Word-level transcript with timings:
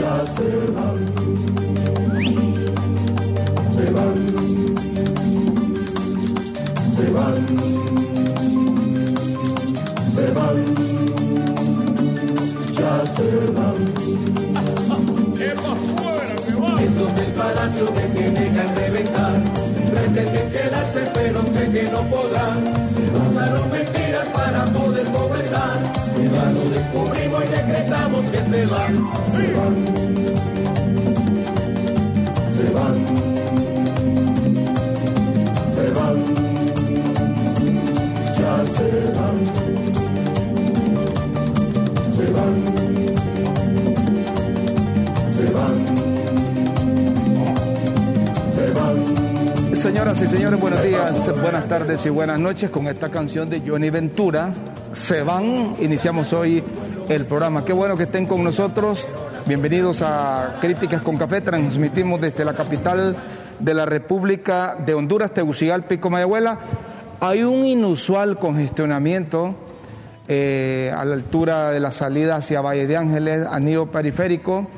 Ya 0.00 0.24
se 0.26 0.48
van, 0.76 0.98
se 3.70 3.84
van, 3.90 4.18
se 6.94 7.04
van, 7.16 7.46
se 10.14 10.26
van, 10.36 10.58
ya 12.78 13.06
se 13.06 13.28
van. 13.56 13.78
Esos 16.80 17.14
del 17.16 17.32
palacio 17.32 17.86
que 17.94 18.02
tienen 18.02 18.54
que 18.54 18.80
reventar, 18.80 19.34
pretenden 19.92 20.50
quedarse 20.50 21.00
pero 21.14 21.42
sé 21.42 21.70
que 21.72 21.82
no 21.90 22.02
podrán. 22.02 22.72
Usaron 23.30 23.70
mentiras 23.70 24.28
para 24.28 24.64
poder 24.66 25.10
gobernar, 25.10 25.78
ya 26.32 26.50
lo 26.50 26.62
descubrimos 26.70 27.18
y 27.18 27.27
que 28.30 28.36
se 28.36 28.66
van, 28.66 28.94
se 29.32 29.52
van, 29.54 29.74
se 32.52 32.64
van, 32.74 32.96
se 35.74 35.84
van, 35.94 36.16
ya 38.36 38.54
se 38.66 38.88
van, 39.18 39.36
se 42.16 42.26
van, 42.32 42.54
se 45.36 45.44
van. 45.52 45.76
Se 48.52 48.64
van. 48.74 49.76
Señoras 49.76 50.20
y 50.22 50.26
señores, 50.26 50.60
buenos 50.60 50.82
días, 50.82 51.40
buenas 51.40 51.68
tardes 51.68 52.04
y 52.04 52.08
buenas 52.08 52.40
noches 52.40 52.70
con 52.70 52.88
esta 52.88 53.08
canción 53.10 53.48
de 53.48 53.62
Johnny 53.64 53.90
Ventura. 53.90 54.52
Se 54.92 55.22
van, 55.22 55.76
iniciamos 55.78 56.32
hoy 56.32 56.64
el 57.08 57.24
programa. 57.24 57.64
Qué 57.64 57.72
bueno 57.72 57.96
que 57.96 58.02
estén 58.02 58.26
con 58.26 58.44
nosotros. 58.44 59.06
Bienvenidos 59.46 60.02
a 60.02 60.58
Críticas 60.60 61.00
con 61.00 61.16
Café. 61.16 61.40
Transmitimos 61.40 62.20
desde 62.20 62.44
la 62.44 62.52
capital 62.52 63.16
de 63.58 63.74
la 63.74 63.86
República 63.86 64.76
de 64.84 64.92
Honduras, 64.92 65.32
Tegucigalpa 65.32 65.94
y 65.94 65.98
Comayagüela. 65.98 66.58
Hay 67.20 67.44
un 67.44 67.64
inusual 67.64 68.36
congestionamiento 68.36 69.54
eh, 70.28 70.92
a 70.94 71.04
la 71.06 71.14
altura 71.14 71.72
de 71.72 71.80
la 71.80 71.92
salida 71.92 72.36
hacia 72.36 72.60
Valle 72.60 72.86
de 72.86 72.96
Ángeles, 72.98 73.46
anillo 73.50 73.86
periférico, 73.86 74.68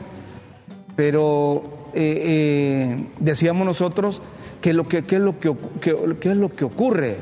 pero 0.94 1.62
eh, 1.94 2.22
eh, 2.24 3.06
decíamos 3.18 3.66
nosotros 3.66 4.22
que 4.60 4.72
lo 4.72 4.86
que, 4.86 4.98
es 4.98 5.12
lo 5.12 5.38
que 5.40 5.50
es 6.30 6.36
lo 6.36 6.48
que 6.52 6.64
ocurre 6.64 7.16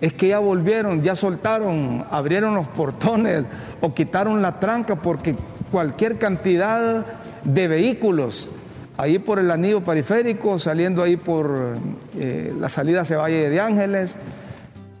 es 0.00 0.14
que 0.14 0.28
ya 0.28 0.38
volvieron, 0.38 1.02
ya 1.02 1.16
soltaron, 1.16 2.04
abrieron 2.10 2.54
los 2.54 2.66
portones 2.68 3.44
o 3.80 3.92
quitaron 3.94 4.40
la 4.42 4.60
tranca 4.60 4.96
porque 4.96 5.34
cualquier 5.70 6.18
cantidad 6.18 7.04
de 7.44 7.68
vehículos 7.68 8.48
ahí 8.96 9.18
por 9.18 9.38
el 9.38 9.50
anillo 9.50 9.82
periférico, 9.82 10.58
saliendo 10.58 11.02
ahí 11.02 11.16
por 11.16 11.74
eh, 12.16 12.52
la 12.58 12.68
salida 12.68 13.02
hacia 13.02 13.18
Valle 13.18 13.48
de 13.48 13.60
Ángeles, 13.60 14.16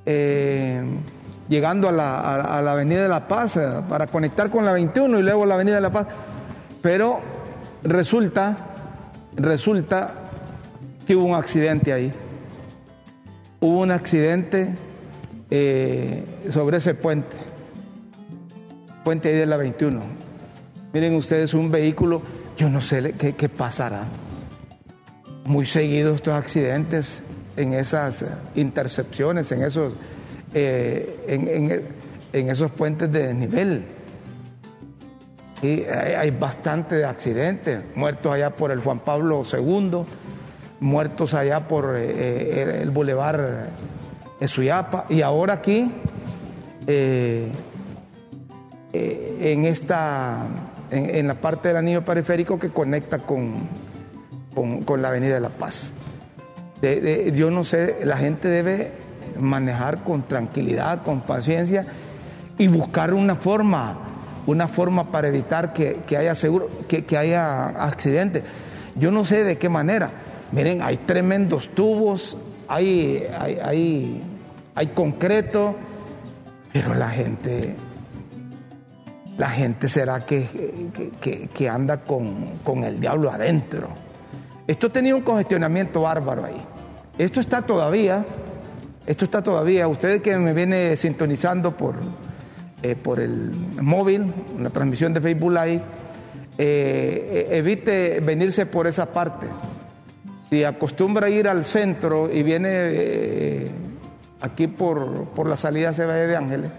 eh, 0.06 0.82
llegando 1.48 1.88
a 1.88 1.92
la, 1.92 2.56
a- 2.58 2.62
la 2.62 2.72
Avenida 2.72 3.02
de 3.02 3.08
La 3.08 3.26
Paz 3.26 3.56
eh, 3.56 3.68
para 3.88 4.06
conectar 4.06 4.50
con 4.50 4.64
la 4.64 4.72
21 4.72 5.18
y 5.18 5.22
luego 5.22 5.46
la 5.46 5.54
Avenida 5.54 5.76
de 5.76 5.80
La 5.80 5.90
Paz. 5.90 6.06
Pero 6.82 7.20
resulta, 7.82 8.56
resulta 9.36 10.14
que 11.06 11.16
hubo 11.16 11.24
un 11.26 11.34
accidente 11.34 11.92
ahí. 11.92 12.12
Hubo 13.60 13.80
un 13.80 13.90
accidente 13.90 14.68
eh, 15.50 16.24
sobre 16.50 16.76
ese 16.78 16.94
puente, 16.94 17.36
puente 19.04 19.32
de 19.32 19.46
la 19.46 19.56
21. 19.56 20.00
Miren 20.92 21.14
ustedes, 21.14 21.54
un 21.54 21.70
vehículo, 21.70 22.22
yo 22.56 22.68
no 22.68 22.80
sé 22.80 23.14
qué, 23.18 23.48
pasará. 23.48 24.04
Muy 25.44 25.66
seguidos 25.66 26.16
estos 26.16 26.34
accidentes 26.34 27.22
en 27.56 27.72
esas 27.72 28.22
eh, 28.22 28.26
intercepciones, 28.54 29.50
en 29.52 29.62
esos, 29.62 29.94
eh, 30.54 31.24
en, 31.26 31.48
en- 32.32 32.48
esos 32.50 32.70
puentes 32.70 33.10
de 33.10 33.28
desnivel. 33.28 33.84
Sí, 35.60 35.84
hay, 35.90 36.12
hay 36.14 36.30
bastante 36.30 37.04
accidentes, 37.04 37.80
muertos 37.96 38.32
allá 38.32 38.50
por 38.54 38.70
el 38.70 38.78
Juan 38.80 39.00
Pablo 39.00 39.42
II, 39.50 40.04
muertos 40.80 41.34
allá 41.34 41.66
por 41.66 41.96
el, 41.96 42.18
el 42.82 42.90
Boulevard 44.38 44.48
Suyapa 44.48 45.06
y 45.08 45.22
ahora 45.22 45.54
aquí 45.54 45.90
eh, 46.86 47.48
eh, 48.92 49.36
en 49.40 49.64
esta 49.64 50.46
en, 50.90 51.14
en 51.14 51.26
la 51.28 51.34
parte 51.34 51.68
del 51.68 51.78
anillo 51.78 52.04
periférico 52.04 52.58
que 52.58 52.70
conecta 52.70 53.18
con, 53.18 53.68
con, 54.84 55.02
la 55.02 55.08
Avenida 55.08 55.34
de 55.34 55.40
la 55.40 55.50
Paz. 55.50 55.92
Yo 57.34 57.50
no 57.50 57.64
sé, 57.64 57.98
la 58.04 58.16
gente 58.16 58.48
debe 58.48 58.92
manejar 59.38 60.02
con 60.02 60.22
tranquilidad, 60.22 61.02
con 61.02 61.20
paciencia 61.20 61.86
y 62.56 62.68
buscar 62.68 63.12
una 63.12 63.34
forma, 63.34 63.98
una 64.46 64.68
forma 64.68 65.10
para 65.10 65.28
evitar 65.28 65.72
que, 65.72 66.00
que 66.06 66.16
haya 66.16 66.34
seguro, 66.34 66.70
que, 66.88 67.04
que 67.04 67.18
haya 67.18 67.68
accidentes. 67.68 68.44
Yo 68.94 69.10
no 69.10 69.24
sé 69.24 69.44
de 69.44 69.58
qué 69.58 69.68
manera. 69.68 70.10
Miren, 70.52 70.80
hay 70.82 70.96
tremendos 70.96 71.68
tubos, 71.68 72.38
hay, 72.68 73.26
hay, 73.64 74.22
hay, 74.74 74.86
concreto, 74.88 75.74
pero 76.72 76.94
la 76.94 77.08
gente, 77.08 77.74
la 79.36 79.50
gente 79.50 79.88
será 79.88 80.20
que, 80.20 80.46
que- 81.52 81.68
anda 81.68 82.02
con, 82.02 82.58
con 82.64 82.84
el 82.84 83.00
diablo 83.00 83.30
adentro. 83.30 83.88
Esto 84.66 84.90
tenía 84.90 85.16
un 85.16 85.22
congestionamiento 85.22 86.02
bárbaro 86.02 86.44
ahí. 86.44 86.56
Esto 87.16 87.40
está 87.40 87.62
todavía, 87.62 88.24
esto 89.06 89.24
está 89.24 89.42
todavía. 89.42 89.88
Usted 89.88 90.20
que 90.20 90.36
me 90.36 90.52
viene 90.52 90.94
sintonizando 90.96 91.76
por, 91.76 91.94
eh, 92.82 92.94
por 92.94 93.18
el 93.18 93.50
móvil, 93.80 94.32
la 94.60 94.70
transmisión 94.70 95.14
de 95.14 95.20
Facebook 95.20 95.52
Live, 95.52 95.82
eh, 96.58 97.46
eh, 97.50 97.56
evite 97.56 98.20
venirse 98.20 98.66
por 98.66 98.86
esa 98.86 99.06
parte. 99.06 99.46
Si 100.50 100.64
acostumbra 100.64 101.28
ir 101.28 101.46
al 101.48 101.64
centro 101.64 102.32
y 102.32 102.42
viene 102.42 102.68
eh, 102.72 103.70
aquí 104.40 104.66
por, 104.66 105.24
por 105.30 105.46
la 105.48 105.56
salida 105.56 105.90
hacia 105.90 106.06
Valle 106.06 106.26
de 106.26 106.36
Ángeles, 106.36 106.70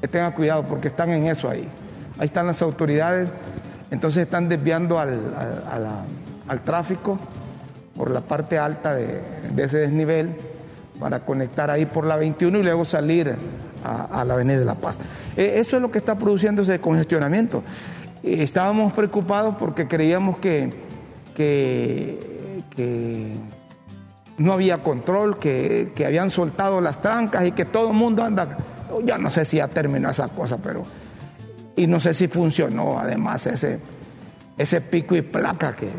que 0.00 0.08
tenga 0.08 0.34
cuidado 0.34 0.64
porque 0.64 0.88
están 0.88 1.10
en 1.10 1.26
eso 1.26 1.48
ahí. 1.48 1.66
Ahí 2.18 2.26
están 2.26 2.46
las 2.46 2.60
autoridades, 2.60 3.30
entonces 3.90 4.24
están 4.24 4.48
desviando 4.48 4.98
al, 4.98 5.20
al- 6.48 6.60
tráfico 6.64 7.18
por 7.96 8.10
la 8.10 8.20
parte 8.20 8.58
alta 8.58 8.94
de, 8.94 9.20
de 9.54 9.62
ese 9.64 9.78
desnivel 9.78 10.30
para 10.98 11.20
conectar 11.20 11.70
ahí 11.70 11.86
por 11.86 12.04
la 12.04 12.16
21 12.16 12.58
y 12.58 12.62
luego 12.62 12.84
salir 12.84 13.34
a, 13.84 14.24
la 14.24 14.34
Avenida 14.34 14.58
de 14.58 14.64
la 14.66 14.74
Paz. 14.74 14.98
Eh, 15.36 15.54
eso 15.56 15.76
es 15.76 15.82
lo 15.82 15.90
que 15.90 15.96
está 15.98 16.16
produciendo 16.18 16.60
ese 16.62 16.78
congestionamiento. 16.80 17.62
Eh, 18.22 18.42
estábamos 18.42 18.92
preocupados 18.92 19.54
porque 19.58 19.86
creíamos 19.88 20.38
que, 20.38 20.70
que, 21.34 22.18
que 22.80 23.32
no 24.38 24.54
había 24.54 24.78
control, 24.78 25.38
que, 25.38 25.92
habían 26.06 26.30
soltado 26.30 26.80
las 26.80 27.02
trancas 27.02 27.46
y 27.46 27.52
que 27.52 27.66
todo 27.66 27.88
el 27.88 27.94
mundo 27.94 28.24
anda. 28.24 28.56
Ya 29.04 29.18
no 29.18 29.30
sé 29.30 29.44
si 29.44 29.58
ya 29.58 29.68
terminó 29.68 30.10
esa 30.10 30.28
cosa, 30.28 30.56
pero. 30.56 30.84
Y 31.76 31.86
no 31.86 32.00
sé 32.00 32.14
si 32.14 32.28
funcionó 32.28 32.98
además 32.98 33.46
ese, 33.46 33.78
ese 34.56 34.80
pico 34.80 35.14
y 35.14 35.22
placa 35.22 35.76
que, 35.76 35.90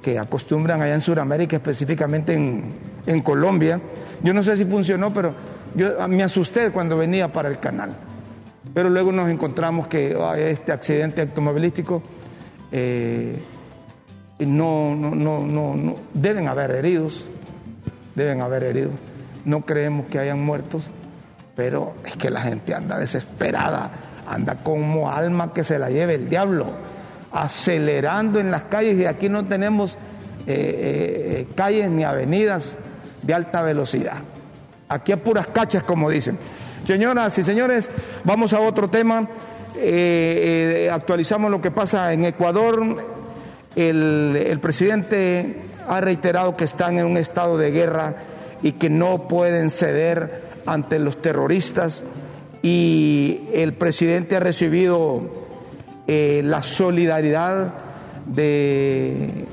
que, 0.00 0.18
acostumbran 0.18 0.80
allá 0.80 0.94
en 0.94 1.00
Sudamérica, 1.00 1.56
específicamente 1.56 2.34
en, 2.34 2.64
en 3.06 3.20
Colombia. 3.20 3.80
Yo 4.22 4.32
no 4.32 4.42
sé 4.42 4.56
si 4.56 4.64
funcionó, 4.64 5.12
pero 5.12 5.34
yo 5.74 6.08
me 6.08 6.22
asusté 6.22 6.70
cuando 6.70 6.96
venía 6.96 7.32
para 7.32 7.48
el 7.48 7.58
canal. 7.58 7.96
Pero 8.72 8.90
luego 8.90 9.12
nos 9.12 9.28
encontramos 9.28 9.86
que 9.88 10.16
hay 10.20 10.42
este 10.42 10.72
accidente 10.72 11.22
automovilístico. 11.22 12.02
eh, 12.70 13.34
no, 14.46 14.94
no, 14.94 15.14
no, 15.14 15.40
no, 15.40 15.74
no, 15.74 15.94
deben 16.14 16.48
haber 16.48 16.70
heridos, 16.70 17.24
deben 18.14 18.40
haber 18.40 18.64
heridos. 18.64 18.94
No 19.44 19.62
creemos 19.62 20.06
que 20.06 20.18
hayan 20.18 20.42
muertos, 20.42 20.88
pero 21.56 21.94
es 22.04 22.16
que 22.16 22.30
la 22.30 22.42
gente 22.42 22.74
anda 22.74 22.98
desesperada, 22.98 23.90
anda 24.26 24.56
como 24.56 25.10
alma 25.10 25.52
que 25.52 25.64
se 25.64 25.78
la 25.78 25.90
lleve 25.90 26.14
el 26.14 26.28
diablo, 26.28 26.66
acelerando 27.32 28.40
en 28.40 28.50
las 28.50 28.62
calles 28.64 28.98
y 28.98 29.06
aquí 29.06 29.28
no 29.28 29.44
tenemos 29.44 29.96
eh, 30.46 31.46
calles 31.54 31.90
ni 31.90 32.04
avenidas 32.04 32.76
de 33.22 33.34
alta 33.34 33.62
velocidad. 33.62 34.18
Aquí 34.88 35.12
a 35.12 35.22
puras 35.22 35.46
cachas, 35.48 35.82
como 35.82 36.10
dicen. 36.10 36.38
Señoras 36.86 37.38
y 37.38 37.44
señores, 37.44 37.88
vamos 38.24 38.52
a 38.52 38.60
otro 38.60 38.88
tema. 38.88 39.28
actualizamos 40.90 41.50
lo 41.50 41.60
que 41.60 41.70
pasa 41.70 42.12
en 42.12 42.24
Ecuador. 42.24 43.19
El 43.76 44.58
presidente 44.60 45.62
ha 45.88 46.00
reiterado 46.00 46.56
que 46.56 46.64
están 46.64 46.98
en 46.98 47.06
un 47.06 47.16
estado 47.16 47.56
de 47.58 47.70
guerra 47.70 48.14
y 48.62 48.72
que 48.72 48.90
no 48.90 49.28
pueden 49.28 49.70
ceder 49.70 50.50
ante 50.66 50.98
los 50.98 51.20
terroristas 51.20 52.04
y 52.62 53.40
el 53.52 53.72
presidente 53.72 54.36
ha 54.36 54.40
recibido 54.40 55.22
eh, 56.06 56.42
la 56.44 56.62
solidaridad 56.62 57.74
de, 58.26 59.46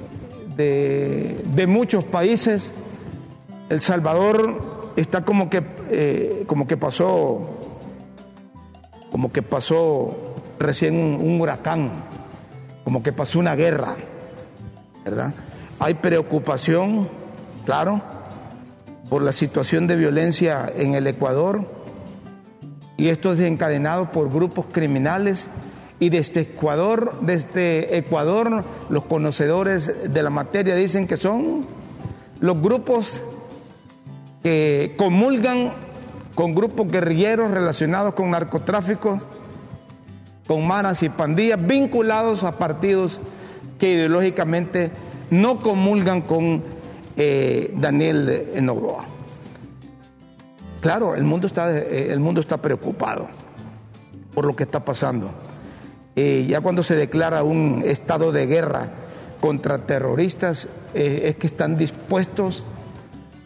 de, 0.56 1.68
muchos 1.68 2.04
países. 2.04 2.74
El 3.69 3.81
Salvador 3.81 4.92
está 4.96 5.24
como 5.24 5.50
que, 5.50 5.64
eh, 5.90 6.44
como 6.48 6.68
que 6.68 6.75
pasó, 6.75 7.50
como 9.12 9.31
que 9.31 9.42
pasó 9.42 10.16
recién 10.60 10.96
un 10.96 11.40
huracán, 11.40 11.92
como 12.88 13.04
que 13.04 13.12
pasó 13.12 13.38
una 13.39 13.54
guerra, 13.54 13.98
¿verdad? 15.04 15.34
Hay 15.78 15.95
preocupación, 15.95 17.10
claro, 17.66 18.01
por 19.10 19.24
la 19.24 19.34
situación 19.34 19.88
de 19.88 19.98
violencia 19.98 20.72
en 20.74 20.94
el 20.94 21.06
Ecuador 21.06 21.69
y 22.95 23.10
esto 23.10 23.34
es 23.34 23.42
encadenado 23.42 24.10
por 24.10 24.31
grupos 24.31 24.68
criminales 24.72 25.48
y 26.00 26.07
desde 26.07 26.39
Ecuador, 26.39 27.19
desde 27.24 27.98
Ecuador 27.98 28.63
los 28.90 29.04
conocedores 29.04 29.92
de 30.10 30.24
la 30.24 30.30
materia 30.30 30.74
dicen 30.74 31.07
que 31.07 31.18
son 31.18 31.66
los 32.40 32.62
grupos 32.62 33.22
que 34.44 34.95
comulgan 34.98 35.74
con 36.36 36.54
grupos 36.54 36.90
guerrilleros 36.90 37.51
relacionados 37.51 38.13
con 38.13 38.31
narcotráfico, 38.31 39.19
con 40.48 40.66
maras 40.66 41.04
y 41.04 41.10
pandillas 41.10 41.66
vinculados 41.66 42.44
a 42.44 42.54
partidos 42.54 43.20
que 43.78 43.92
ideológicamente 43.92 44.92
no 45.30 45.60
comulgan 45.60 46.22
con 46.22 46.64
eh, 47.18 47.74
Daniel 47.76 48.48
Novoa. 48.62 49.06
Claro, 50.82 51.16
el 51.16 51.24
mundo, 51.24 51.48
está, 51.48 51.76
eh, 51.78 52.12
el 52.12 52.20
mundo 52.20 52.40
está 52.40 52.58
preocupado 52.58 53.28
por 54.34 54.46
lo 54.46 54.56
que 54.56 54.64
está 54.64 54.80
pasando. 54.80 55.32
Eh, 56.16 56.46
ya 56.48 56.62
cuando 56.62 56.82
se 56.82 56.96
declara 56.96 57.44
un 57.44 57.84
estado 57.86 58.32
de 58.32 58.46
guerra 58.46 58.88
contra 59.42 59.80
terroristas, 59.80 60.68
es 60.94 61.36
que 61.36 61.46
están 61.46 61.78
dispuestos 61.78 62.64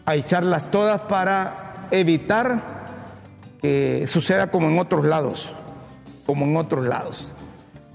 a 0.06 0.14
echarlas 0.14 0.70
todas 0.70 1.02
para 1.02 1.88
evitar 1.90 2.82
que 3.60 4.06
suceda 4.08 4.50
como 4.50 4.68
en 4.68 4.78
otros 4.78 5.04
lados, 5.04 5.52
como 6.26 6.44
en 6.44 6.56
otros 6.56 6.86
lados, 6.86 7.32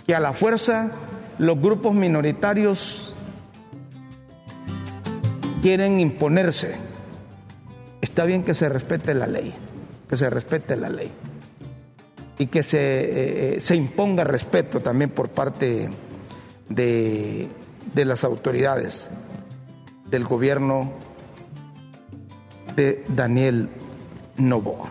que 0.05 0.15
a 0.15 0.19
la 0.19 0.33
fuerza 0.33 0.91
los 1.37 1.59
grupos 1.59 1.93
minoritarios 1.93 3.13
quieren 5.61 5.99
imponerse. 5.99 6.75
Está 8.01 8.25
bien 8.25 8.43
que 8.43 8.53
se 8.53 8.69
respete 8.69 9.13
la 9.13 9.27
ley, 9.27 9.53
que 10.09 10.17
se 10.17 10.29
respete 10.29 10.75
la 10.75 10.89
ley 10.89 11.11
y 12.39 12.47
que 12.47 12.63
se, 12.63 12.77
eh, 12.79 13.57
eh, 13.57 13.61
se 13.61 13.75
imponga 13.75 14.23
respeto 14.23 14.79
también 14.79 15.09
por 15.09 15.29
parte 15.29 15.89
de, 16.69 17.47
de 17.93 18.05
las 18.05 18.23
autoridades 18.23 19.09
del 20.09 20.23
gobierno 20.23 20.91
de 22.75 23.03
Daniel 23.07 23.69
Novoa. 24.37 24.89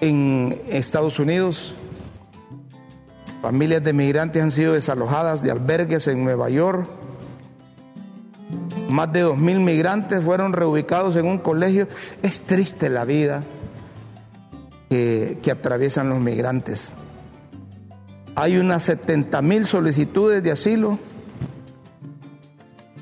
En 0.00 0.60
Estados 0.68 1.18
Unidos 1.18 1.74
Familias 3.42 3.84
de 3.84 3.92
migrantes 3.92 4.42
han 4.42 4.50
sido 4.50 4.72
desalojadas 4.72 5.42
de 5.42 5.52
albergues 5.52 6.08
en 6.08 6.24
Nueva 6.24 6.50
York. 6.50 6.88
Más 8.88 9.12
de 9.12 9.24
2.000 9.24 9.60
migrantes 9.60 10.24
fueron 10.24 10.52
reubicados 10.52 11.14
en 11.14 11.26
un 11.26 11.38
colegio. 11.38 11.86
Es 12.22 12.40
triste 12.40 12.88
la 12.88 13.04
vida 13.04 13.44
que, 14.88 15.38
atraviesan 15.50 16.08
los 16.08 16.18
migrantes. 16.18 16.92
Hay 18.34 18.56
unas 18.56 18.88
70.000 18.88 19.64
solicitudes 19.64 20.42
de 20.42 20.50
asilo. 20.50 20.98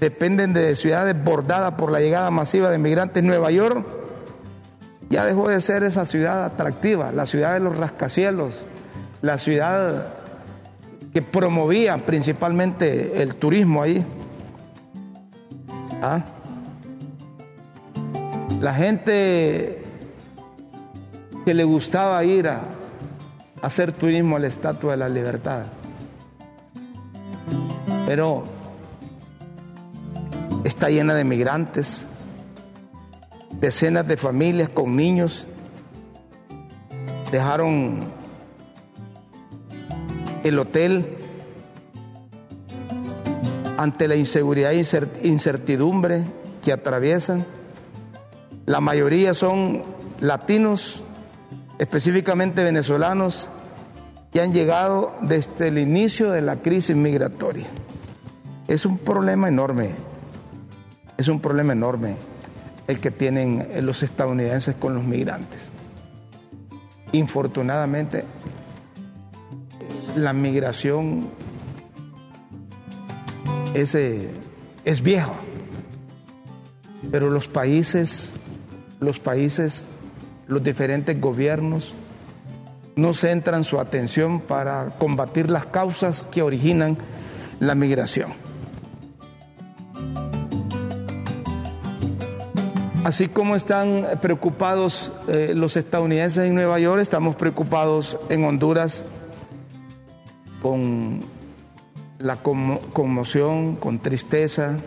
Dependen 0.00 0.52
de 0.52 0.76
ciudades 0.76 1.22
bordadas 1.24 1.74
por 1.74 1.90
la 1.90 2.00
llegada 2.00 2.30
masiva 2.30 2.70
de 2.70 2.78
migrantes. 2.78 3.24
Nueva 3.24 3.50
York 3.50 3.86
ya 5.08 5.24
dejó 5.24 5.48
de 5.48 5.60
ser 5.60 5.84
esa 5.84 6.04
ciudad 6.04 6.44
atractiva, 6.44 7.12
la 7.12 7.26
ciudad 7.26 7.54
de 7.54 7.60
los 7.60 7.76
rascacielos, 7.76 8.54
la 9.22 9.38
ciudad 9.38 10.06
que 11.12 11.22
promovía 11.22 11.96
principalmente 11.98 13.22
el 13.22 13.36
turismo 13.36 13.82
ahí. 13.82 14.04
¿Ah? 16.02 16.24
La 18.60 18.74
gente 18.74 19.82
que 21.44 21.54
le 21.54 21.64
gustaba 21.64 22.22
ir 22.24 22.48
a, 22.48 22.62
hacer 23.62 23.92
turismo 23.92 24.36
a 24.36 24.38
la 24.38 24.48
Estatua 24.48 24.92
de 24.92 24.96
la 24.98 25.08
Libertad. 25.08 25.64
Pero 28.06 28.44
está 30.64 30.88
llena 30.88 31.14
de 31.14 31.24
migrantes, 31.24 32.04
decenas 33.60 34.06
de 34.06 34.16
familias 34.16 34.68
con 34.68 34.96
niños 34.96 35.46
dejaron 37.30 38.00
el 40.44 40.58
hotel 40.58 41.16
ante 43.76 44.08
la 44.08 44.16
inseguridad 44.16 44.72
e 44.72 45.26
incertidumbre 45.26 46.24
que 46.62 46.72
atraviesan. 46.72 47.44
La 48.64 48.80
mayoría 48.80 49.34
son 49.34 49.82
latinos, 50.20 51.02
específicamente 51.78 52.62
venezolanos, 52.62 53.50
que 54.32 54.40
han 54.40 54.52
llegado 54.52 55.14
desde 55.22 55.68
el 55.68 55.78
inicio 55.78 56.30
de 56.30 56.42
la 56.42 56.56
crisis 56.56 56.96
migratoria. 56.96 57.66
Es 58.68 58.84
un 58.84 58.98
problema 58.98 59.48
enorme, 59.48 59.90
es 61.16 61.28
un 61.28 61.40
problema 61.40 61.72
enorme 61.72 62.16
el 62.86 63.00
que 63.00 63.10
tienen 63.10 63.68
los 63.82 64.02
estadounidenses 64.02 64.74
con 64.76 64.94
los 64.94 65.04
migrantes. 65.04 65.60
Infortunadamente, 67.12 68.24
la 70.16 70.32
migración 70.32 71.28
es, 73.74 73.94
es 73.94 75.02
vieja, 75.02 75.32
pero 77.10 77.30
los 77.30 77.48
países, 77.48 78.32
los 79.00 79.18
países, 79.18 79.84
los 80.46 80.62
diferentes 80.62 81.20
gobiernos 81.20 81.94
no 82.96 83.12
centran 83.12 83.62
su 83.64 83.78
atención 83.78 84.40
para 84.40 84.86
combatir 84.98 85.50
las 85.50 85.66
causas 85.66 86.22
que 86.22 86.42
originan 86.42 86.96
la 87.60 87.74
migración. 87.74 88.45
Así 93.06 93.28
como 93.28 93.54
están 93.54 94.04
preocupados 94.20 95.12
eh, 95.28 95.52
los 95.54 95.76
estadounidenses 95.76 96.42
en 96.42 96.56
Nueva 96.56 96.80
York, 96.80 97.00
estamos 97.00 97.36
preocupados 97.36 98.18
en 98.28 98.42
Honduras 98.42 99.04
con 100.60 101.20
la 102.18 102.34
conmoción, 102.42 103.76
con 103.76 104.00
tristeza, 104.00 104.78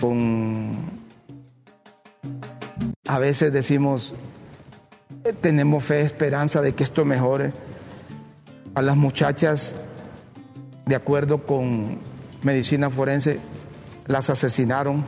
con... 0.00 0.72
A 3.06 3.18
veces 3.18 3.52
decimos, 3.52 4.14
eh, 5.22 5.34
tenemos 5.38 5.84
fe, 5.84 6.00
esperanza 6.00 6.62
de 6.62 6.72
que 6.72 6.84
esto 6.84 7.04
mejore. 7.04 7.52
A 8.74 8.80
las 8.80 8.96
muchachas, 8.96 9.74
de 10.86 10.94
acuerdo 10.94 11.42
con 11.42 11.98
medicina 12.42 12.88
forense, 12.88 13.38
las 14.06 14.30
asesinaron. 14.30 15.04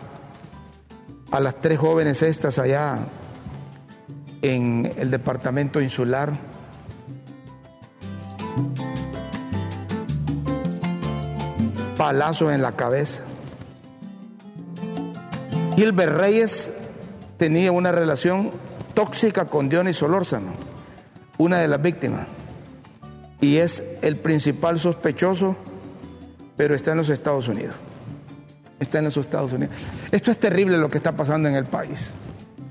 A 1.30 1.40
las 1.40 1.60
tres 1.60 1.78
jóvenes 1.78 2.22
estas 2.22 2.58
allá 2.58 2.98
en 4.42 4.92
el 4.96 5.10
departamento 5.10 5.80
insular 5.80 6.32
Palazos 11.96 12.52
en 12.52 12.60
la 12.60 12.72
cabeza. 12.72 13.20
Gilbert 15.74 16.12
Reyes 16.12 16.70
tenía 17.38 17.72
una 17.72 17.90
relación 17.90 18.50
tóxica 18.92 19.46
con 19.46 19.68
Dionis 19.68 19.96
Solórzano, 19.96 20.52
una 21.38 21.58
de 21.58 21.68
las 21.68 21.80
víctimas. 21.80 22.26
Y 23.40 23.56
es 23.56 23.82
el 24.02 24.16
principal 24.16 24.78
sospechoso, 24.78 25.56
pero 26.56 26.74
está 26.74 26.92
en 26.92 26.98
los 26.98 27.08
Estados 27.08 27.48
Unidos. 27.48 27.76
Está 28.78 28.98
en 28.98 29.04
los 29.04 29.16
Estados 29.16 29.52
Unidos. 29.52 29.74
Esto 30.10 30.30
es 30.30 30.38
terrible 30.38 30.76
lo 30.78 30.88
que 30.88 30.98
está 30.98 31.12
pasando 31.12 31.48
en 31.48 31.54
el 31.54 31.64
país. 31.64 32.10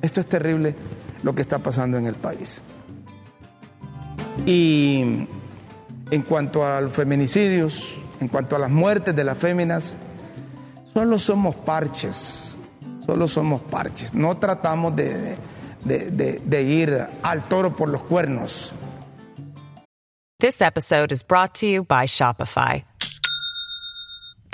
Esto 0.01 0.19
es 0.19 0.27
terrible 0.27 0.75
lo 1.23 1.33
que 1.33 1.41
está 1.41 1.59
pasando 1.59 1.97
en 1.97 2.05
el 2.05 2.15
país. 2.15 2.61
Y 4.45 5.27
en 6.11 6.21
cuanto 6.27 6.65
a 6.65 6.81
los 6.81 6.91
feminicidios, 6.91 7.95
en 8.19 8.27
cuanto 8.27 8.55
a 8.55 8.59
las 8.59 8.69
muertes 8.69 9.15
de 9.15 9.23
las 9.23 9.37
féminas, 9.37 9.95
solo 10.93 11.17
somos 11.17 11.55
parches, 11.55 12.59
solo 13.05 13.27
somos 13.27 13.61
parches. 13.61 14.13
No 14.13 14.37
tratamos 14.37 14.95
de 14.95 15.37
ir 16.63 17.07
al 17.23 17.43
toro 17.47 17.75
por 17.75 17.89
los 17.89 18.03
cuernos. 18.03 18.73
This 20.39 20.61
episode 20.61 21.11
is 21.11 21.23
brought 21.23 21.55
to 21.55 21.65
you 21.65 21.83
by 21.83 22.05
Shopify. 22.05 22.83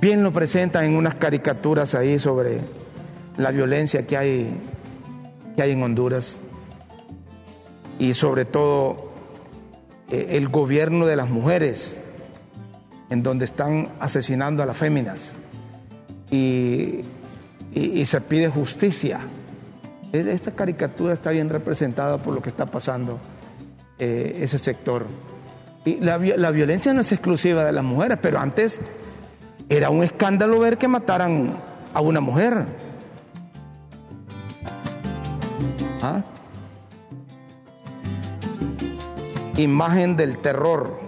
bien 0.00 0.22
lo 0.22 0.32
presentan 0.32 0.84
en 0.84 0.94
unas 0.94 1.14
caricaturas 1.14 1.94
ahí 1.94 2.18
sobre 2.18 2.60
la 3.36 3.50
violencia 3.50 4.06
que 4.06 4.16
hay, 4.16 4.50
que 5.56 5.62
hay 5.62 5.72
en 5.72 5.82
Honduras 5.82 6.36
y 7.98 8.14
sobre 8.14 8.44
todo 8.44 9.12
eh, 10.10 10.28
el 10.30 10.48
gobierno 10.48 11.06
de 11.06 11.16
las 11.16 11.28
mujeres, 11.28 11.98
en 13.10 13.22
donde 13.22 13.44
están 13.44 13.88
asesinando 14.00 14.62
a 14.62 14.66
las 14.66 14.76
féminas 14.76 15.32
y, 16.30 17.04
se 18.04 18.20
pide 18.22 18.48
justicia. 18.48 19.20
Esta 20.12 20.52
caricatura 20.52 21.12
está 21.12 21.30
bien 21.30 21.50
representada 21.50 22.18
por 22.18 22.34
lo 22.34 22.40
que 22.40 22.48
está 22.48 22.64
pasando 22.64 23.18
eh, 23.98 24.38
ese 24.40 24.58
sector. 24.58 25.04
Y 25.84 25.96
la, 25.96 26.18
la 26.18 26.50
violencia 26.50 26.92
no 26.94 27.02
es 27.02 27.12
exclusiva 27.12 27.64
de 27.64 27.72
las 27.72 27.84
mujeres, 27.84 28.18
pero 28.20 28.38
antes 28.38 28.80
era 29.68 29.90
un 29.90 30.02
escándalo 30.02 30.58
ver 30.60 30.78
que 30.78 30.88
mataran 30.88 31.52
a 31.94 32.00
una 32.00 32.20
mujer. 32.20 32.64
¿Ah? 36.02 36.22
Imagen 39.56 40.16
del 40.16 40.38
terror. 40.38 41.00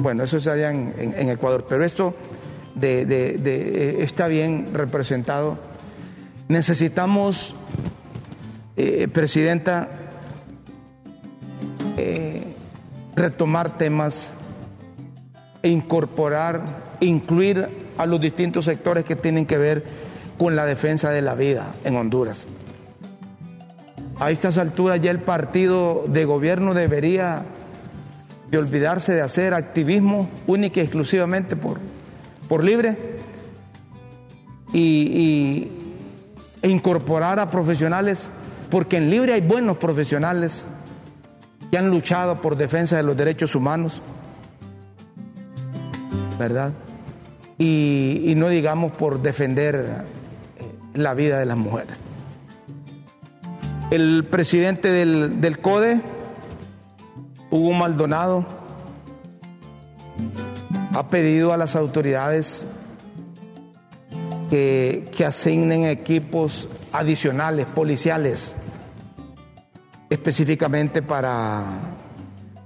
Bueno, 0.00 0.22
eso 0.24 0.38
se 0.38 0.50
halla 0.50 0.70
en, 0.70 1.28
Ecuador, 1.30 1.66
pero 1.68 1.84
esto 1.84 2.14
de- 2.74 3.02
eh, 3.02 3.96
está 4.02 4.28
bien 4.28 4.68
representado. 4.72 5.58
Necesitamos, 6.48 7.54
eh, 8.76 9.08
Presidenta, 9.08 9.88
eh, 11.96 12.44
retomar 13.16 13.78
temas 13.78 14.30
e 15.66 15.68
incorporar, 15.68 16.62
incluir 17.00 17.68
a 17.98 18.06
los 18.06 18.20
distintos 18.20 18.66
sectores 18.66 19.04
que 19.04 19.16
tienen 19.16 19.46
que 19.46 19.58
ver 19.58 19.84
con 20.38 20.54
la 20.54 20.64
defensa 20.64 21.10
de 21.10 21.22
la 21.22 21.34
vida 21.34 21.72
en 21.82 21.96
Honduras. 21.96 22.46
A 24.20 24.30
estas 24.30 24.58
alturas 24.58 25.00
ya 25.00 25.10
el 25.10 25.18
partido 25.18 26.04
de 26.06 26.24
gobierno 26.24 26.72
debería 26.72 27.42
de 28.48 28.58
olvidarse 28.58 29.12
de 29.12 29.22
hacer 29.22 29.54
activismo 29.54 30.28
única 30.46 30.78
y 30.78 30.84
exclusivamente 30.84 31.56
por, 31.56 31.80
por 32.48 32.62
libre 32.62 32.96
y, 34.72 35.66
e 36.62 36.68
incorporar 36.68 37.40
a 37.40 37.50
profesionales, 37.50 38.28
porque 38.70 38.98
en 38.98 39.10
libre 39.10 39.32
hay 39.32 39.40
buenos 39.40 39.78
profesionales 39.78 40.64
que 41.72 41.76
han 41.76 41.90
luchado 41.90 42.40
por 42.40 42.54
defensa 42.54 42.96
de 42.96 43.02
los 43.02 43.16
derechos 43.16 43.56
humanos, 43.56 44.00
¿verdad? 46.38 46.72
Y, 47.58 48.34
no 48.36 48.48
digamos 48.48 48.92
por 48.92 49.22
defender 49.22 50.04
eh, 50.58 50.64
la 50.94 51.14
vida 51.14 51.38
de 51.38 51.46
las 51.46 51.56
mujeres. 51.56 51.98
El 53.90 54.24
presidente 54.24 54.90
del, 54.90 55.40
del 55.40 55.58
CODE, 55.58 56.00
Hugo 57.50 57.72
Maldonado, 57.72 58.44
ha 60.94 61.08
pedido 61.08 61.52
a 61.52 61.56
las 61.56 61.76
autoridades 61.76 62.66
que, 64.50 65.08
que 65.16 65.24
asignen 65.24 65.84
equipos 65.84 66.68
adicionales, 66.92 67.66
policiales, 67.66 68.54
específicamente 70.10 71.02
para, 71.02 71.64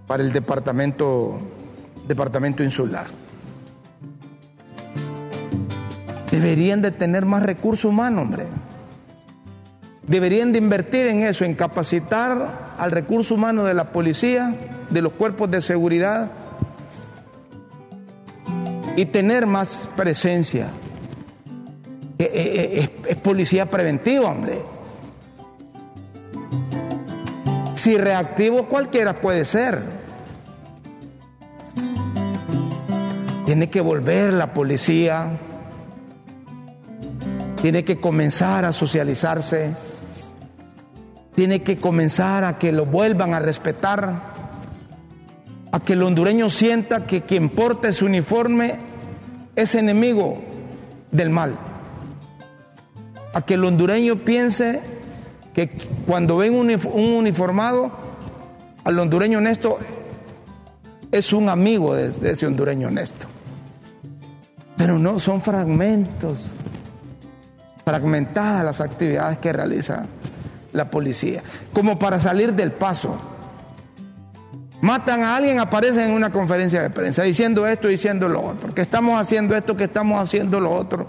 para 0.07 0.23
el 0.23 0.33
departamento, 0.33 1.39
departamento 2.07 2.63
insular. 2.63 3.07
Deberían 6.31 6.81
de 6.83 6.93
tener 6.93 7.27
más 7.27 7.43
recursos 7.43 7.87
humanos, 7.87 8.23
hombre. 8.23 8.45
Deberían 10.07 10.53
de 10.53 10.59
invertir 10.59 11.07
en 11.07 11.23
eso, 11.23 11.45
en 11.45 11.55
capacitar 11.55 12.75
al 12.79 12.91
recurso 12.91 13.35
humano 13.35 13.65
de 13.65 13.75
la 13.75 13.93
policía, 13.93 14.55
de 14.91 15.03
los 15.03 15.13
cuerpos 15.13 15.51
de 15.51 15.61
seguridad 15.61 16.31
y 18.97 19.07
tener 19.07 19.47
más 19.47 19.89
presencia. 19.97 20.69
Eh, 22.19 22.25
eh, 22.25 22.31
eh, 22.35 22.91
Es, 23.05 23.11
es 23.11 23.17
policía 23.17 23.67
preventiva, 23.67 24.31
hombre. 24.31 24.61
Si 27.75 27.97
reactivo 27.97 28.67
cualquiera 28.67 29.15
puede 29.15 29.45
ser. 29.45 29.83
Tiene 33.47 33.71
que 33.71 33.81
volver 33.81 34.33
la 34.33 34.53
policía. 34.53 35.39
Tiene 37.63 37.85
que 37.85 38.01
comenzar 38.01 38.65
a 38.65 38.73
socializarse. 38.73 39.75
Tiene 41.35 41.63
que 41.63 41.77
comenzar 41.77 42.45
a 42.45 42.59
que 42.59 42.73
lo 42.73 42.87
vuelvan 42.87 43.35
a 43.35 43.39
respetar. 43.39 44.31
A 45.73 45.81
que 45.81 45.93
el 45.93 46.03
hondureño 46.03 46.51
sienta 46.51 47.07
que 47.07 47.23
quien 47.23 47.49
porta 47.49 47.89
ese 47.89 48.05
uniforme 48.05 48.77
es 49.57 49.75
enemigo 49.75 50.43
del 51.13 51.31
mal. 51.31 51.57
A 53.35 53.43
que 53.43 53.55
el 53.55 53.65
hondureño 53.65 54.17
piense 54.17 54.81
que 55.55 55.71
cuando 56.07 56.39
ven 56.39 56.55
un 56.55 56.69
unif- 56.69 56.91
un 56.93 57.13
uniformado, 57.13 57.93
al 58.85 58.99
hondureño 58.99 59.39
honesto 59.39 59.79
es 61.13 61.33
un 61.33 61.49
amigo 61.49 61.95
de 61.95 62.31
ese 62.31 62.47
hondureño 62.47 62.89
honesto. 62.89 63.27
Pero 64.77 64.99
no, 64.99 65.19
son 65.21 65.43
fragmentos, 65.43 66.53
fragmentadas 67.85 68.65
las 68.65 68.81
actividades 68.81 69.39
que 69.39 69.53
realiza 69.53 70.05
la 70.73 70.91
policía, 70.91 71.43
como 71.73 71.99
para 71.99 72.21
salir 72.21 72.55
del 72.55 72.73
paso. 72.73 73.17
Matan 74.81 75.25
a 75.25 75.37
alguien, 75.37 75.59
aparecen 75.59 76.11
en 76.11 76.13
una 76.13 76.31
conferencia 76.31 76.81
de 76.83 76.91
prensa 76.91 77.23
diciendo 77.23 77.67
esto, 77.67 77.89
diciendo 77.89 78.29
lo 78.29 78.43
otro, 78.43 78.75
que 78.75 78.81
estamos 78.81 79.21
haciendo 79.21 79.55
esto, 79.55 79.77
que 79.77 79.85
estamos 79.85 80.23
haciendo 80.23 80.61
lo 80.61 80.71
otro. 80.71 81.07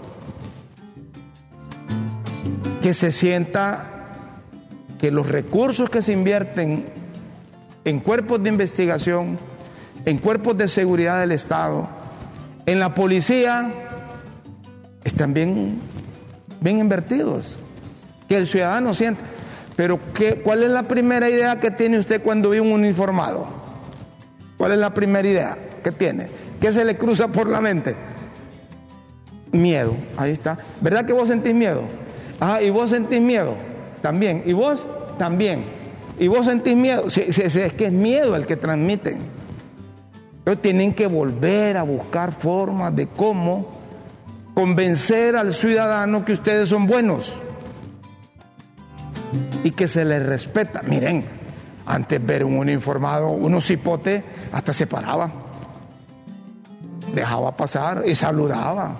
Que 2.82 2.92
se 2.92 3.12
sienta 3.12 3.86
que 4.98 5.10
los 5.10 5.28
recursos 5.28 5.88
que 5.88 6.02
se 6.02 6.12
invierten 6.12 6.84
en 7.84 8.00
cuerpos 8.00 8.42
de 8.42 8.48
investigación, 8.48 9.38
en 10.04 10.18
cuerpos 10.18 10.58
de 10.58 10.68
seguridad 10.68 11.20
del 11.20 11.32
Estado, 11.32 11.88
en 12.66 12.78
la 12.78 12.94
policía, 12.94 13.70
están 15.04 15.32
bien, 15.34 15.80
bien 16.62 16.78
invertidos. 16.78 17.58
Que 18.28 18.36
el 18.36 18.46
ciudadano 18.46 18.94
sienta. 18.94 19.20
Pero 19.76 19.98
¿qué, 20.14 20.36
¿cuál 20.36 20.62
es 20.62 20.70
la 20.70 20.84
primera 20.84 21.28
idea 21.28 21.56
que 21.56 21.70
tiene 21.70 21.98
usted 21.98 22.22
cuando 22.22 22.50
ve 22.50 22.60
un 22.60 22.72
uniformado? 22.72 23.46
¿Cuál 24.56 24.72
es 24.72 24.78
la 24.78 24.94
primera 24.94 25.26
idea 25.26 25.58
que 25.82 25.90
tiene? 25.90 26.28
¿Qué 26.60 26.72
se 26.72 26.84
le 26.84 26.96
cruza 26.96 27.28
por 27.28 27.48
la 27.48 27.60
mente? 27.60 27.96
Miedo, 29.50 29.94
ahí 30.16 30.32
está. 30.32 30.56
¿Verdad 30.80 31.04
que 31.04 31.12
vos 31.12 31.28
sentís 31.28 31.54
miedo? 31.54 31.82
Ajá, 32.38 32.62
y 32.62 32.70
vos 32.70 32.90
sentís 32.90 33.20
miedo 33.20 33.54
también. 34.00 34.42
Y 34.46 34.52
vos 34.52 34.86
también. 35.18 35.64
Y 36.18 36.28
vos 36.28 36.46
sentís 36.46 36.76
miedo, 36.76 37.10
si, 37.10 37.22
es 37.22 37.72
que 37.72 37.86
es 37.86 37.92
miedo 37.92 38.36
el 38.36 38.46
que 38.46 38.56
transmiten. 38.56 39.18
Pero 40.44 40.58
tienen 40.58 40.94
que 40.94 41.06
volver 41.06 41.76
a 41.76 41.82
buscar 41.82 42.32
formas 42.32 42.94
de 42.94 43.06
cómo 43.06 43.81
convencer 44.54 45.36
al 45.36 45.54
ciudadano 45.54 46.24
que 46.24 46.32
ustedes 46.32 46.68
son 46.68 46.86
buenos 46.86 47.34
y 49.64 49.70
que 49.70 49.88
se 49.88 50.04
les 50.04 50.24
respeta. 50.24 50.82
Miren, 50.82 51.24
antes 51.86 52.24
ver 52.24 52.44
un 52.44 52.58
uniformado, 52.58 53.28
un 53.30 53.60
cipote, 53.60 54.22
hasta 54.52 54.72
se 54.72 54.86
paraba, 54.86 55.30
dejaba 57.14 57.56
pasar 57.56 58.04
y 58.06 58.14
saludaba 58.14 58.96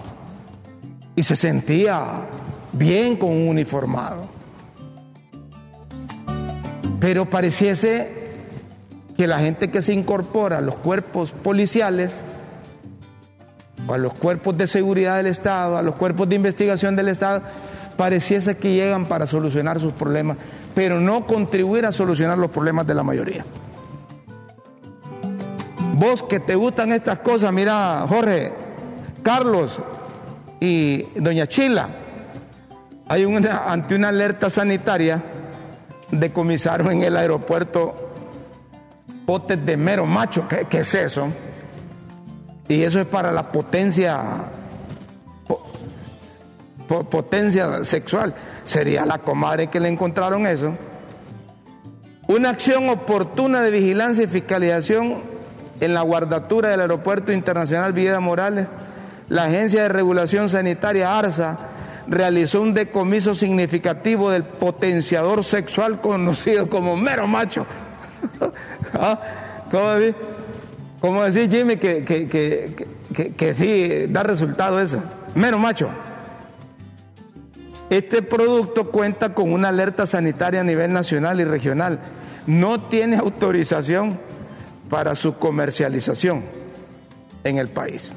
y 1.14 1.22
se 1.22 1.36
sentía 1.36 2.26
bien 2.72 3.16
con 3.16 3.30
un 3.30 3.48
uniformado. 3.48 4.26
Pero 7.00 7.28
pareciese 7.28 8.22
que 9.16 9.26
la 9.26 9.40
gente 9.40 9.70
que 9.70 9.82
se 9.82 9.92
incorpora 9.92 10.58
a 10.58 10.60
los 10.60 10.76
cuerpos 10.76 11.32
policiales, 11.32 12.24
a 13.88 13.98
los 13.98 14.14
cuerpos 14.14 14.56
de 14.56 14.66
seguridad 14.66 15.16
del 15.16 15.26
Estado, 15.26 15.76
a 15.76 15.82
los 15.82 15.94
cuerpos 15.96 16.28
de 16.28 16.36
investigación 16.36 16.96
del 16.96 17.08
Estado, 17.08 17.42
pareciese 17.96 18.56
que 18.56 18.72
llegan 18.72 19.06
para 19.06 19.26
solucionar 19.26 19.80
sus 19.80 19.92
problemas, 19.92 20.36
pero 20.74 21.00
no 21.00 21.26
contribuir 21.26 21.86
a 21.86 21.92
solucionar 21.92 22.38
los 22.38 22.50
problemas 22.50 22.86
de 22.86 22.94
la 22.94 23.02
mayoría. 23.02 23.44
Vos 25.94 26.22
que 26.22 26.40
te 26.40 26.54
gustan 26.54 26.92
estas 26.92 27.18
cosas, 27.18 27.52
mira, 27.52 28.04
Jorge, 28.08 28.52
Carlos 29.22 29.80
y 30.58 31.02
Doña 31.20 31.46
Chila, 31.46 31.88
hay 33.08 33.24
una, 33.24 33.64
ante 33.66 33.94
una 33.94 34.08
alerta 34.08 34.48
sanitaria, 34.48 35.22
decomisaron 36.10 36.90
en 36.92 37.02
el 37.02 37.16
aeropuerto 37.16 37.94
potes 39.26 39.64
de 39.64 39.76
mero 39.76 40.06
macho. 40.06 40.48
¿Qué, 40.48 40.66
qué 40.68 40.80
es 40.80 40.94
eso? 40.94 41.28
Y 42.72 42.84
eso 42.84 43.00
es 43.00 43.06
para 43.06 43.30
la 43.32 43.52
potencia 43.52 44.46
potencia 47.10 47.84
sexual. 47.84 48.34
Sería 48.64 49.04
la 49.04 49.18
comadre 49.18 49.68
que 49.68 49.78
le 49.78 49.88
encontraron 49.88 50.46
eso. 50.46 50.72
Una 52.28 52.50
acción 52.50 52.88
oportuna 52.88 53.60
de 53.60 53.70
vigilancia 53.70 54.24
y 54.24 54.26
fiscalización 54.26 55.20
en 55.80 55.92
la 55.94 56.00
guardatura 56.00 56.70
del 56.70 56.80
Aeropuerto 56.80 57.32
Internacional 57.32 57.92
Villeda 57.92 58.20
Morales. 58.20 58.68
La 59.28 59.44
Agencia 59.44 59.82
de 59.82 59.88
Regulación 59.88 60.48
Sanitaria 60.48 61.18
ARSA 61.18 61.58
realizó 62.08 62.62
un 62.62 62.72
decomiso 62.72 63.34
significativo 63.34 64.30
del 64.30 64.44
potenciador 64.44 65.44
sexual 65.44 66.00
conocido 66.00 66.68
como 66.70 66.96
mero 66.96 67.26
macho. 67.26 67.66
¿Ah? 68.94 69.18
¿Cómo 69.70 69.94
decir? 71.24 71.50
Jimmy, 71.50 71.76
que, 71.76 72.04
que, 72.04 72.28
que, 72.28 73.32
que, 73.32 73.54
sí 73.54 74.06
da 74.08 74.22
resultado 74.22 74.80
eso? 74.80 75.02
Mero 75.34 75.58
macho. 75.58 75.88
Este 77.90 78.22
producto 78.22 78.90
cuenta 78.90 79.34
con 79.34 79.52
una 79.52 79.68
alerta 79.68 80.06
sanitaria 80.06 80.60
a 80.60 80.64
nivel 80.64 80.92
nacional 80.92 81.40
y 81.40 81.44
regional. 81.44 81.98
No 82.46 82.82
tiene 82.82 83.16
autorización 83.16 84.18
para 84.88 85.14
su 85.14 85.36
comercialización 85.38 86.44
en 87.44 87.58
el 87.58 87.68
país. 87.68 88.14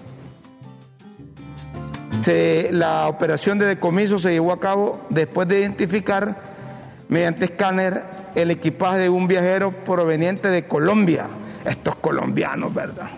la 2.72 3.08
operación 3.08 3.60
de 3.60 3.65
decomiso 3.65 4.20
se 4.20 4.32
llevó 4.32 4.51
a 4.51 4.60
cabo 4.60 5.01
después 5.10 5.48
de 5.48 5.60
identificar 5.60 6.36
mediante 7.08 7.46
escáner 7.46 8.04
el 8.36 8.51
equipaje 8.51 9.00
de 9.00 9.10
un 9.10 9.27
viajero 9.27 9.72
proveniente 9.72 10.50
de 10.50 10.68
Colombia. 10.68 11.27
Estos 11.66 11.96
colombianos, 11.96 12.74
¿verdad? 12.74 13.10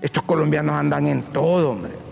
Estos 0.00 0.22
colombianos 0.24 0.74
andan 0.74 1.06
en 1.06 1.22
todo, 1.22 1.70
hombre. 1.70 2.04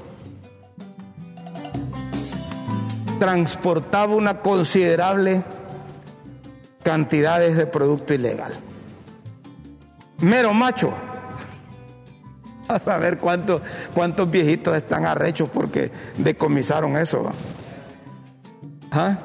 transportaba 3.23 4.17
una 4.17 4.39
considerable 4.39 5.45
cantidad 6.83 7.39
de 7.39 7.67
producto 7.67 8.15
ilegal. 8.15 8.53
Mero 10.23 10.53
macho. 10.53 10.93
A 12.69 12.81
saber 12.81 13.19
cuántos, 13.19 13.63
cuántos 13.95 14.29
viejitos 14.29 14.77
están 14.77 15.07
arrechos 15.07 15.49
porque 15.51 15.93
decomisaron 16.19 16.97
eso. 16.97 17.31
¿Ah? 18.91 19.19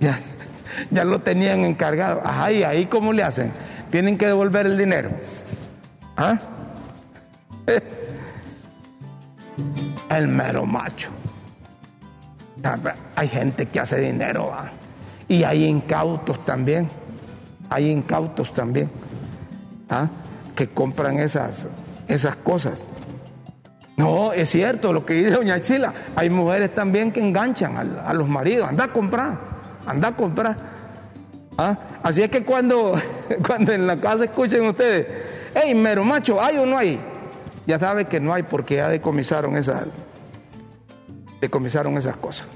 Ya, 0.00 0.18
ya 0.90 1.04
lo 1.04 1.20
tenían 1.20 1.66
encargado. 1.66 2.22
Ajá, 2.24 2.50
y 2.50 2.62
ahí 2.62 2.86
cómo 2.86 3.12
le 3.12 3.24
hacen? 3.24 3.52
Tienen 3.90 4.18
que 4.18 4.26
devolver 4.26 4.66
el 4.66 4.76
dinero. 4.76 5.10
¿Ah? 6.16 6.38
El 10.10 10.28
mero 10.28 10.64
macho. 10.66 11.10
Hay 13.14 13.28
gente 13.28 13.66
que 13.66 13.80
hace 13.80 14.00
dinero 14.00 14.52
y 15.28 15.44
hay 15.44 15.64
incautos 15.64 16.44
también, 16.44 16.88
hay 17.70 17.90
incautos 17.90 18.52
también 18.52 18.90
¿ah? 19.90 20.08
que 20.54 20.68
compran 20.68 21.18
esas, 21.18 21.66
esas 22.08 22.36
cosas. 22.36 22.86
No, 23.96 24.32
es 24.32 24.50
cierto 24.50 24.92
lo 24.92 25.06
que 25.06 25.14
dice 25.14 25.30
doña 25.30 25.60
Chila, 25.60 25.94
hay 26.14 26.28
mujeres 26.28 26.74
también 26.74 27.12
que 27.12 27.20
enganchan 27.20 27.76
a, 27.76 28.12
los 28.12 28.28
maridos, 28.28 28.68
anda 28.68 28.84
a 28.84 28.88
comprar, 28.88 29.38
anda 29.86 30.08
a 30.08 30.16
comprar. 30.16 30.75
¿Ah? 31.58 31.78
Así 32.02 32.22
es 32.22 32.30
que 32.30 32.44
cuando, 32.44 32.94
cuando 33.46 33.72
en 33.72 33.86
la 33.86 33.96
casa 33.96 34.24
escuchen 34.24 34.64
ustedes, 34.64 35.06
hey, 35.54 35.74
mero 35.74 36.04
macho, 36.04 36.40
¿hay 36.40 36.58
o 36.58 36.66
no 36.66 36.76
hay? 36.78 36.98
Ya 37.66 37.78
sabe 37.78 38.06
que 38.06 38.20
no 38.20 38.32
hay 38.32 38.42
porque 38.44 38.76
ya 38.76 38.88
decomisaron 38.88 39.56
esas, 39.56 39.84
decomisaron 41.40 41.96
esas 41.98 42.16
cosas. 42.16 42.46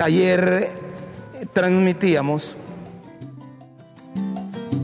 Ayer 0.00 0.70
transmitíamos 1.52 2.56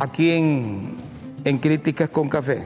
aquí 0.01 0.33
en, 0.33 0.96
en 1.44 1.59
Críticas 1.59 2.09
con 2.09 2.29
Café 2.29 2.64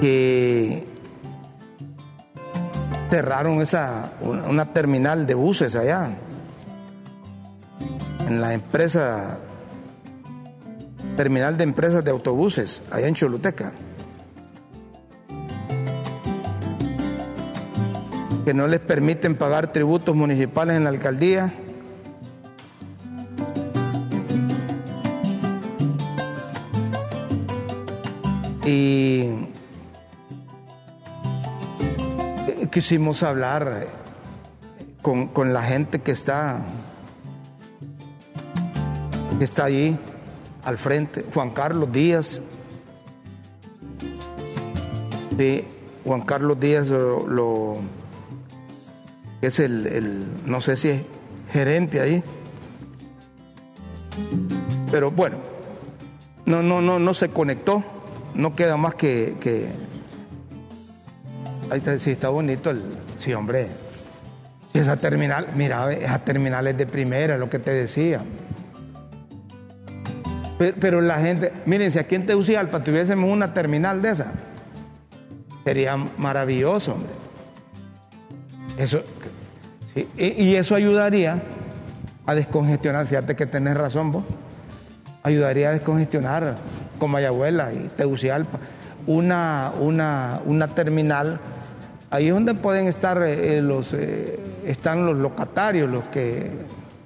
que 0.00 0.87
cerraron 3.10 3.60
esa 3.62 4.12
una, 4.20 4.72
terminal 4.72 5.26
de 5.26 5.34
buses 5.34 5.74
allá 5.76 6.10
en 8.26 8.40
la 8.40 8.54
empresa 8.54 9.38
terminal 11.16 11.56
de 11.56 11.64
empresas 11.64 12.04
de 12.04 12.10
autobuses 12.10 12.82
allá 12.90 13.08
en 13.08 13.14
Choluteca. 13.14 13.72
que 18.48 18.54
no 18.54 18.66
les 18.66 18.80
permiten 18.80 19.34
pagar 19.34 19.72
tributos 19.72 20.16
municipales 20.16 20.78
en 20.78 20.84
la 20.84 20.88
alcaldía. 20.88 21.52
Y 28.64 29.47
quisimos 32.68 33.22
hablar 33.22 33.86
con, 35.02 35.52
la 35.52 35.62
gente 35.62 36.00
que 36.00 36.12
está, 36.12 36.60
que 39.38 39.44
está 39.44 39.64
allí 39.64 39.96
al 40.64 40.78
frente, 40.78 41.24
Juan 41.32 41.50
Carlos 41.50 41.92
Díaz. 41.92 42.40
Sí, 45.36 45.64
Juan 46.04 46.22
Carlos 46.22 46.58
Díaz 46.58 46.88
lo 46.88 47.78
es 49.40 49.58
el, 49.60 50.26
no 50.46 50.60
sé 50.60 50.76
si 50.76 50.88
es 50.88 51.02
gerente 51.52 52.00
ahí. 52.00 52.22
Pero 54.90 55.10
bueno, 55.10 55.36
no, 56.46 56.62
no, 56.62 56.80
no, 56.80 56.98
no 56.98 57.14
se 57.14 57.28
conectó, 57.30 57.84
no 58.34 58.54
queda 58.54 58.76
más 58.76 58.94
que... 58.94 59.36
ahí 61.70 61.78
está, 61.78 61.98
sí 61.98 62.10
está 62.10 62.28
bonito 62.28 62.70
el, 62.70 62.82
sí 63.18 63.32
hombre, 63.32 63.68
esa 64.74 64.96
terminal, 64.96 65.48
mira, 65.54 65.92
esa 65.92 66.18
terminal 66.20 66.66
es 66.66 66.76
de 66.76 66.86
primera, 66.86 67.34
es 67.34 67.40
lo 67.40 67.50
que 67.50 67.58
te 67.58 67.72
decía. 67.72 68.20
Pero, 70.58 71.00
la 71.00 71.20
gente, 71.20 71.52
miren, 71.66 71.92
si 71.92 72.00
aquí 72.00 72.16
en 72.16 72.26
Tegucigalpa 72.26 72.82
tuviésemos 72.82 73.30
una 73.30 73.54
terminal 73.54 74.02
de 74.02 74.10
esa, 74.10 74.32
sería 75.64 75.96
maravilloso, 75.96 76.94
hombre. 76.94 77.10
Eso, 78.76 79.02
y, 80.16 80.54
eso 80.56 80.74
ayudaría 80.74 81.42
a 82.26 82.34
descongestionar, 82.34 83.06
fíjate 83.06 83.36
que 83.36 83.46
tenés 83.46 83.76
razón 83.76 84.10
vos, 84.10 84.24
ayudaría 85.22 85.70
a 85.70 85.72
descongestionar 85.72 86.56
con 86.98 87.12
Mayagüela 87.12 87.72
y 87.72 87.88
Tegucigalpa 87.96 88.58
una, 89.08 89.72
una, 89.80 90.40
una 90.44 90.68
terminal, 90.68 91.40
ahí 92.10 92.28
es 92.28 92.34
donde 92.34 92.54
pueden 92.54 92.88
estar 92.88 93.22
eh, 93.22 93.60
los, 93.62 93.92
eh, 93.92 94.38
están 94.64 95.06
los 95.06 95.16
locatarios, 95.16 95.90
los 95.90 96.04
que, 96.04 96.50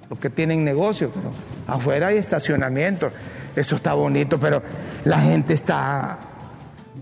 los 0.09 0.19
que 0.19 0.29
tienen 0.29 0.63
negocios, 0.63 1.11
pero 1.13 1.31
afuera 1.67 2.07
hay 2.07 2.17
estacionamiento. 2.17 3.11
Eso 3.55 3.75
está 3.75 3.93
bonito, 3.93 4.39
pero 4.39 4.61
la 5.05 5.19
gente 5.19 5.53
está 5.53 6.17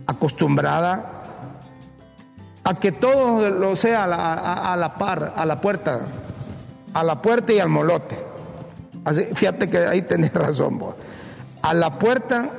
acostumbrada 0.07 1.21
a 2.63 2.75
que 2.75 2.91
todo 2.91 3.49
lo 3.49 3.75
sea 3.75 4.03
a 4.03 4.75
la, 4.75 4.95
par, 4.97 5.33
a 5.35 5.45
la 5.45 5.61
puerta, 5.61 6.01
a 6.93 7.03
la 7.03 7.21
puerta 7.21 7.53
y 7.53 7.59
al 7.59 7.69
molote. 7.69 8.17
Fíjate 9.33 9.69
que 9.69 9.79
ahí 9.79 10.01
tenés 10.03 10.33
razón 10.33 10.77
vos. 10.77 10.95
A 11.61 11.73
la 11.73 11.91
puerta 11.97 12.49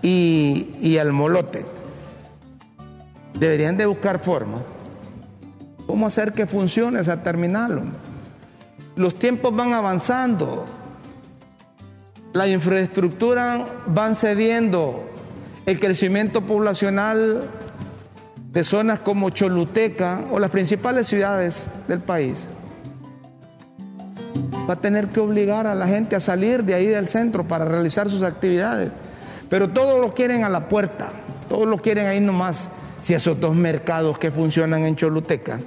y, 0.00 0.76
y 0.80 0.98
al 0.98 1.12
molote. 1.12 1.66
Deberían 3.34 3.76
de 3.76 3.86
buscar 3.86 4.20
forma. 4.20 4.62
¿Cómo 5.86 6.06
hacer 6.06 6.32
que 6.32 6.46
funcione 6.46 7.00
esa 7.00 7.22
terminal? 7.22 7.82
Los 8.96 9.14
tiempos 9.14 9.54
van 9.54 9.72
avanzando. 9.72 10.64
La 12.32 12.48
infraestructura 12.48 13.66
van 13.86 14.14
cediendo. 14.14 15.08
El 15.66 15.78
crecimiento 15.78 16.42
poblacional 16.42 17.44
de 18.50 18.64
zonas 18.64 19.00
como 19.00 19.30
Choluteca 19.30 20.24
o 20.30 20.38
las 20.38 20.50
principales 20.50 21.06
ciudades 21.06 21.66
del 21.88 22.00
país 22.00 22.48
va 24.68 24.74
a 24.74 24.80
tener 24.80 25.08
que 25.08 25.20
obligar 25.20 25.66
a 25.66 25.74
la 25.74 25.86
gente 25.86 26.16
a 26.16 26.20
salir 26.20 26.64
de 26.64 26.74
ahí 26.74 26.86
del 26.86 27.08
centro 27.08 27.46
para 27.46 27.64
realizar 27.64 28.08
sus 28.10 28.22
actividades. 28.22 28.90
Pero 29.48 29.68
todos 29.68 30.00
lo 30.00 30.14
quieren 30.14 30.44
a 30.44 30.48
la 30.48 30.68
puerta, 30.68 31.10
todos 31.48 31.66
lo 31.66 31.78
quieren 31.78 32.06
ahí 32.06 32.20
nomás. 32.20 32.68
Si 33.02 33.14
esos 33.14 33.38
dos 33.40 33.54
mercados 33.54 34.18
que 34.18 34.30
funcionan 34.30 34.84
en 34.84 34.94
Choluteca, 34.96 35.58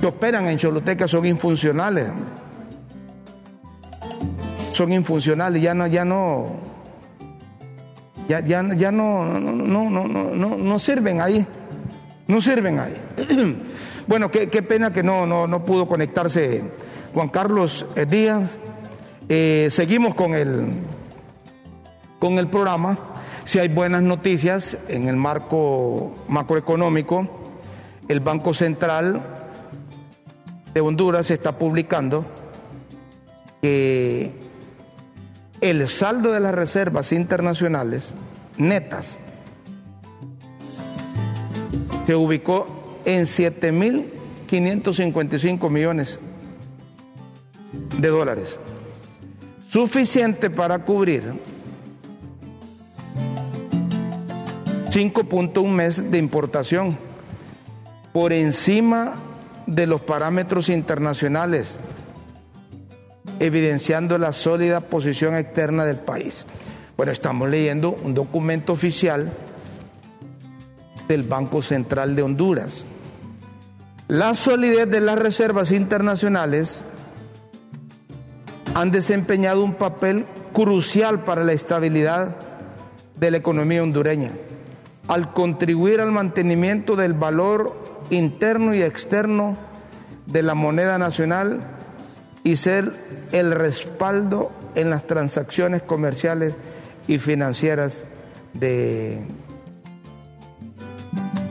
que 0.00 0.06
operan 0.06 0.46
en 0.48 0.58
Choluteca, 0.58 1.06
son 1.06 1.26
infuncionales. 1.26 2.08
Son 4.72 4.92
infuncionales, 4.92 5.60
ya 5.60 5.74
no, 5.74 5.86
ya 5.86 6.04
no, 6.04 6.46
ya, 8.28 8.40
ya, 8.40 8.62
ya 8.74 8.92
no, 8.92 9.24
no, 9.40 9.90
no, 9.90 10.06
no, 10.06 10.56
no, 10.56 10.78
sirven 10.78 11.20
ahí. 11.20 11.44
No 12.26 12.40
sirven 12.40 12.78
ahí. 12.78 12.96
bueno, 14.06 14.30
qué, 14.30 14.46
pena 14.62 14.92
que 14.92 15.02
no, 15.02 15.26
no, 15.26 15.46
no 15.46 15.64
pudo 15.64 15.86
conectarse 15.86 16.62
Juan 17.12 17.28
Carlos 17.28 17.86
Díaz. 18.08 18.42
Eh, 19.28 19.68
seguimos 19.70 20.14
con 20.14 20.34
el, 20.34 20.66
con 22.18 22.38
el 22.38 22.48
programa. 22.48 22.98
Si 23.48 23.58
hay 23.58 23.68
buenas 23.68 24.02
noticias 24.02 24.76
en 24.88 25.08
el 25.08 25.16
marco 25.16 26.12
macroeconómico, 26.28 27.26
el 28.06 28.20
Banco 28.20 28.52
Central 28.52 29.22
de 30.74 30.80
Honduras 30.82 31.30
está 31.30 31.56
publicando 31.56 32.26
que 33.62 34.32
el 35.62 35.88
saldo 35.88 36.32
de 36.32 36.40
las 36.40 36.54
reservas 36.54 37.10
internacionales 37.10 38.12
netas 38.58 39.16
se 42.06 42.14
ubicó 42.14 42.66
en 43.06 43.22
7.555 43.22 45.70
millones 45.70 46.20
de 47.98 48.08
dólares, 48.08 48.60
suficiente 49.68 50.50
para 50.50 50.80
cubrir 50.80 51.57
5.1 54.90 55.68
meses 55.68 56.10
de 56.10 56.18
importación, 56.18 56.98
por 58.12 58.32
encima 58.32 59.14
de 59.66 59.86
los 59.86 60.00
parámetros 60.00 60.68
internacionales 60.68 61.78
evidenciando 63.40 64.18
la 64.18 64.32
sólida 64.32 64.80
posición 64.80 65.34
externa 65.36 65.84
del 65.84 65.98
país. 65.98 66.46
Bueno, 66.96 67.12
estamos 67.12 67.48
leyendo 67.48 67.96
un 68.02 68.14
documento 68.14 68.72
oficial 68.72 69.32
del 71.06 71.22
Banco 71.22 71.62
Central 71.62 72.16
de 72.16 72.22
Honduras. 72.22 72.86
La 74.08 74.34
solidez 74.34 74.88
de 74.90 75.00
las 75.00 75.18
reservas 75.18 75.70
internacionales 75.70 76.84
han 78.74 78.90
desempeñado 78.90 79.62
un 79.62 79.74
papel 79.74 80.24
crucial 80.52 81.24
para 81.24 81.44
la 81.44 81.52
estabilidad 81.52 82.36
de 83.16 83.30
la 83.30 83.36
economía 83.36 83.82
hondureña, 83.82 84.32
al 85.08 85.32
contribuir 85.32 86.00
al 86.00 86.12
mantenimiento 86.12 86.94
del 86.94 87.14
valor 87.14 87.74
interno 88.10 88.74
y 88.74 88.82
externo 88.82 89.56
de 90.26 90.42
la 90.42 90.54
moneda 90.54 90.98
nacional 90.98 91.60
y 92.44 92.56
ser 92.56 92.92
el 93.32 93.52
respaldo 93.52 94.52
en 94.74 94.90
las 94.90 95.06
transacciones 95.06 95.82
comerciales 95.82 96.56
y 97.06 97.18
financieras 97.18 98.04
de, 98.52 99.20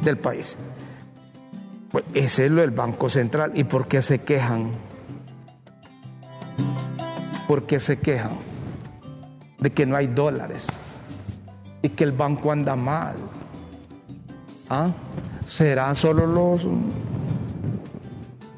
del 0.04 0.18
país. 0.18 0.56
Pues 1.92 2.06
ese 2.14 2.46
es 2.46 2.52
lo 2.52 2.62
del 2.62 2.72
Banco 2.72 3.10
Central. 3.10 3.52
¿Y 3.56 3.64
por 3.64 3.88
qué 3.88 4.02
se 4.02 4.20
quejan? 4.20 4.72
¿Por 7.48 7.66
qué 7.66 7.80
se 7.80 7.98
quejan? 7.98 8.38
De 9.60 9.72
que 9.72 9.86
no 9.86 9.96
hay 9.96 10.08
dólares 10.08 10.68
y 11.82 11.90
que 11.90 12.04
el 12.04 12.12
banco 12.12 12.52
anda 12.52 12.76
mal. 12.76 13.16
¿Ah? 14.70 14.90
¿Serán 15.46 15.96
solo 15.96 16.28
los 16.28 16.68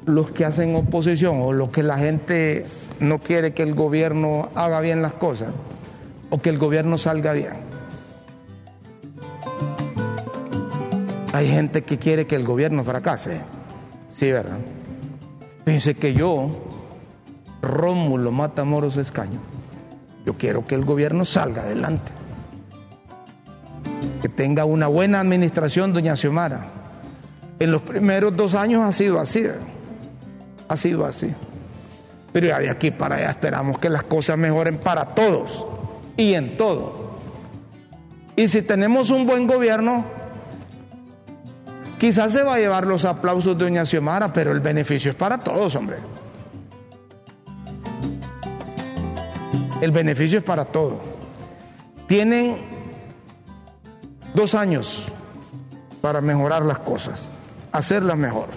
los 0.06 0.30
que 0.30 0.44
hacen 0.44 0.74
oposición 0.74 1.40
o 1.40 1.52
los 1.52 1.68
que 1.70 1.82
la 1.82 1.98
gente 1.98 2.66
no 2.98 3.18
quiere 3.18 3.52
que 3.52 3.62
el 3.62 3.74
gobierno 3.74 4.48
haga 4.54 4.80
bien 4.80 5.02
las 5.02 5.12
cosas 5.14 5.48
o 6.30 6.40
que 6.40 6.50
el 6.50 6.58
gobierno 6.58 6.98
salga 6.98 7.32
bien. 7.32 7.70
Hay 11.32 11.48
gente 11.48 11.82
que 11.82 11.98
quiere 11.98 12.26
que 12.26 12.36
el 12.36 12.44
gobierno 12.44 12.82
fracase. 12.82 13.40
Sí, 14.10 14.30
¿verdad? 14.32 14.58
Fíjense 15.64 15.94
que 15.94 16.12
yo, 16.12 16.50
Rómulo 17.62 18.32
Matamoros 18.32 18.96
Escaño, 18.96 19.38
yo 20.26 20.34
quiero 20.34 20.66
que 20.66 20.74
el 20.74 20.84
gobierno 20.84 21.24
salga 21.24 21.62
adelante. 21.62 22.10
Que 24.20 24.28
tenga 24.28 24.64
una 24.64 24.86
buena 24.86 25.20
administración, 25.20 25.92
doña 25.92 26.16
Xiomara. 26.16 26.66
En 27.58 27.70
los 27.70 27.82
primeros 27.82 28.36
dos 28.36 28.54
años 28.54 28.82
ha 28.82 28.92
sido 28.92 29.20
así. 29.20 29.42
¿verdad? 29.42 29.60
ha 30.70 30.76
sido 30.76 31.04
así. 31.04 31.34
Pero 32.32 32.46
ya 32.46 32.60
de 32.60 32.70
aquí 32.70 32.92
para 32.92 33.16
allá 33.16 33.30
esperamos 33.30 33.78
que 33.80 33.90
las 33.90 34.04
cosas 34.04 34.38
mejoren 34.38 34.78
para 34.78 35.04
todos 35.04 35.66
y 36.16 36.34
en 36.34 36.56
todo. 36.56 37.18
Y 38.36 38.46
si 38.46 38.62
tenemos 38.62 39.10
un 39.10 39.26
buen 39.26 39.48
gobierno, 39.48 40.04
quizás 41.98 42.32
se 42.32 42.44
va 42.44 42.54
a 42.54 42.58
llevar 42.58 42.86
los 42.86 43.04
aplausos 43.04 43.58
de 43.58 43.64
Doña 43.64 43.84
Xiomara, 43.84 44.32
pero 44.32 44.52
el 44.52 44.60
beneficio 44.60 45.10
es 45.10 45.16
para 45.16 45.38
todos, 45.38 45.74
hombre. 45.74 45.96
El 49.80 49.90
beneficio 49.90 50.38
es 50.38 50.44
para 50.44 50.64
todos. 50.64 51.00
Tienen 52.06 52.58
dos 54.34 54.54
años 54.54 55.04
para 56.00 56.20
mejorar 56.20 56.64
las 56.64 56.78
cosas, 56.78 57.22
hacerlas 57.72 58.16
mejor. 58.16 58.48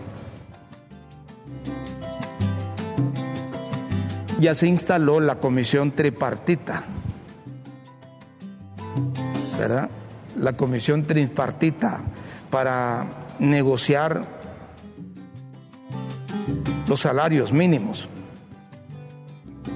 ya 4.43 4.55
se 4.55 4.67
instaló 4.67 5.21
la 5.21 5.35
comisión 5.35 5.91
tripartita, 5.91 6.83
¿verdad? 9.57 9.89
La 10.37 10.51
comisión 10.51 11.03
tripartita 11.03 12.01
para 12.49 13.07
negociar 13.39 14.25
los 16.89 16.99
salarios 16.99 17.53
mínimos. 17.53 18.09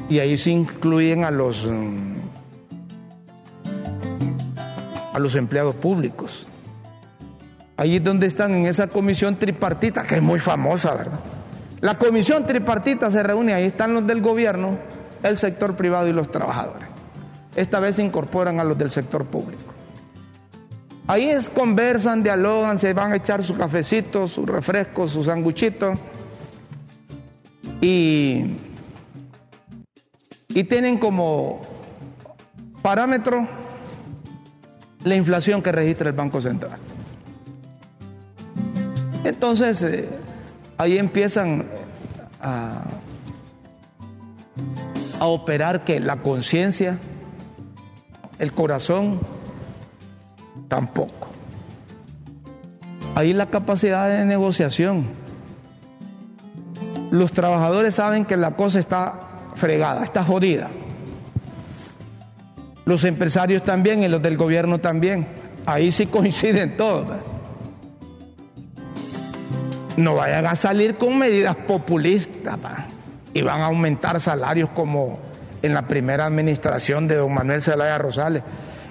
Y 0.10 0.20
ahí 0.20 0.38
se 0.38 0.52
incluyen 0.52 1.24
a 1.24 1.32
los 1.32 1.66
a 5.18 5.20
los 5.20 5.36
empleados 5.36 5.76
públicos. 5.76 6.46
Ahí 7.76 7.98
es 7.98 8.04
donde 8.04 8.28
están 8.28 8.54
en 8.54 8.66
esa 8.66 8.88
comisión 8.88 9.36
tripartita, 9.36 10.04
que 10.04 10.16
es 10.16 10.22
muy 10.22 10.40
famosa, 10.40 10.94
¿verdad? 10.96 11.20
La 11.82 11.98
comisión 11.98 12.46
tripartita 12.46 13.12
se 13.12 13.22
reúne, 13.22 13.54
ahí 13.54 13.66
están 13.66 13.94
los 13.94 14.06
del 14.06 14.22
gobierno, 14.22 14.78
el 15.24 15.38
sector 15.38 15.76
privado 15.76 16.08
y 16.08 16.14
los 16.14 16.32
trabajadores. 16.32 16.88
Esta 17.56 17.80
vez 17.80 17.96
se 17.96 18.04
incorporan 18.04 18.60
a 18.60 18.64
los 18.64 18.78
del 18.78 18.92
sector 18.92 19.26
público. 19.26 19.74
Ahí 21.08 21.30
es, 21.30 21.50
conversan, 21.50 22.22
dialogan, 22.22 22.78
se 22.80 22.94
van 22.94 23.14
a 23.14 23.16
echar 23.16 23.44
su 23.44 23.58
cafecito, 23.58 24.28
sus 24.28 24.48
refrescos, 24.48 25.12
sus 25.12 25.26
sanguchitos. 25.26 25.98
Y, 27.82 28.58
y 30.50 30.64
tienen 30.66 30.98
como 30.98 31.62
parámetro 32.82 33.48
la 35.04 35.16
inflación 35.16 35.62
que 35.62 35.72
registra 35.72 36.10
el 36.10 36.16
Banco 36.16 36.42
Central. 36.42 36.78
Entonces, 39.24 39.82
eh, 39.82 40.10
ahí 40.78 40.98
empiezan 40.98 41.66
a, 42.42 42.84
a 45.20 45.26
operar 45.26 45.84
que 45.84 46.00
la 46.00 46.18
conciencia, 46.18 46.98
el 48.40 48.52
corazón, 48.52 49.20
tampoco. 50.68 51.28
Ahí 53.16 53.34
la 53.34 53.48
capacidad 53.48 54.10
de 54.10 54.26
negociación. 54.26 55.06
Los 57.10 57.32
trabajadores 57.32 57.96
saben 57.96 58.26
que 58.26 58.38
la 58.38 58.52
cosa 58.52 58.80
está 58.80 59.20
fregada, 59.56 60.04
está 60.04 60.24
jodida. 60.24 60.70
Los 62.88 63.04
empresarios 63.04 63.64
también 63.64 64.02
y 64.02 64.08
los 64.08 64.22
del 64.22 64.38
gobierno 64.38 64.80
también. 64.80 65.28
Ahí 65.66 65.92
sí 65.92 66.08
coinciden 66.08 66.78
todos. 66.78 67.18
No 69.98 70.16
vayan 70.16 70.46
a 70.46 70.56
salir 70.56 70.96
con 70.96 71.18
medidas 71.20 71.56
populistas 71.56 72.58
y 73.34 73.42
van 73.42 73.62
a 73.62 73.66
aumentar 73.66 74.22
salarios 74.22 74.70
como 74.70 75.20
en 75.62 75.74
la 75.74 75.86
primera 75.86 76.26
administración 76.26 77.10
de 77.10 77.18
don 77.18 77.34
Manuel 77.34 77.62
Zelaya 77.62 77.98
Rosales, 77.98 78.44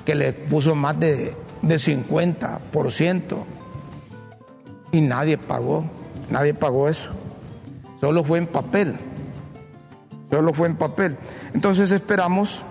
que 0.05 0.15
le 0.15 0.35
puso 0.35 0.75
más 0.75 1.01
de, 1.01 1.35
de 1.63 1.77
50% 1.77 3.45
y 4.93 5.01
nadie 5.01 5.39
pagó, 5.39 5.85
nadie 6.29 6.53
pagó 6.53 6.89
eso. 6.89 7.11
Solo 7.99 8.25
fue 8.25 8.39
en 8.39 8.47
papel. 8.47 8.95
Solo 10.29 10.53
fue 10.53 10.67
en 10.67 10.77
papel. 10.77 11.17
Entonces 11.55 11.93
esperamos, 11.93 12.63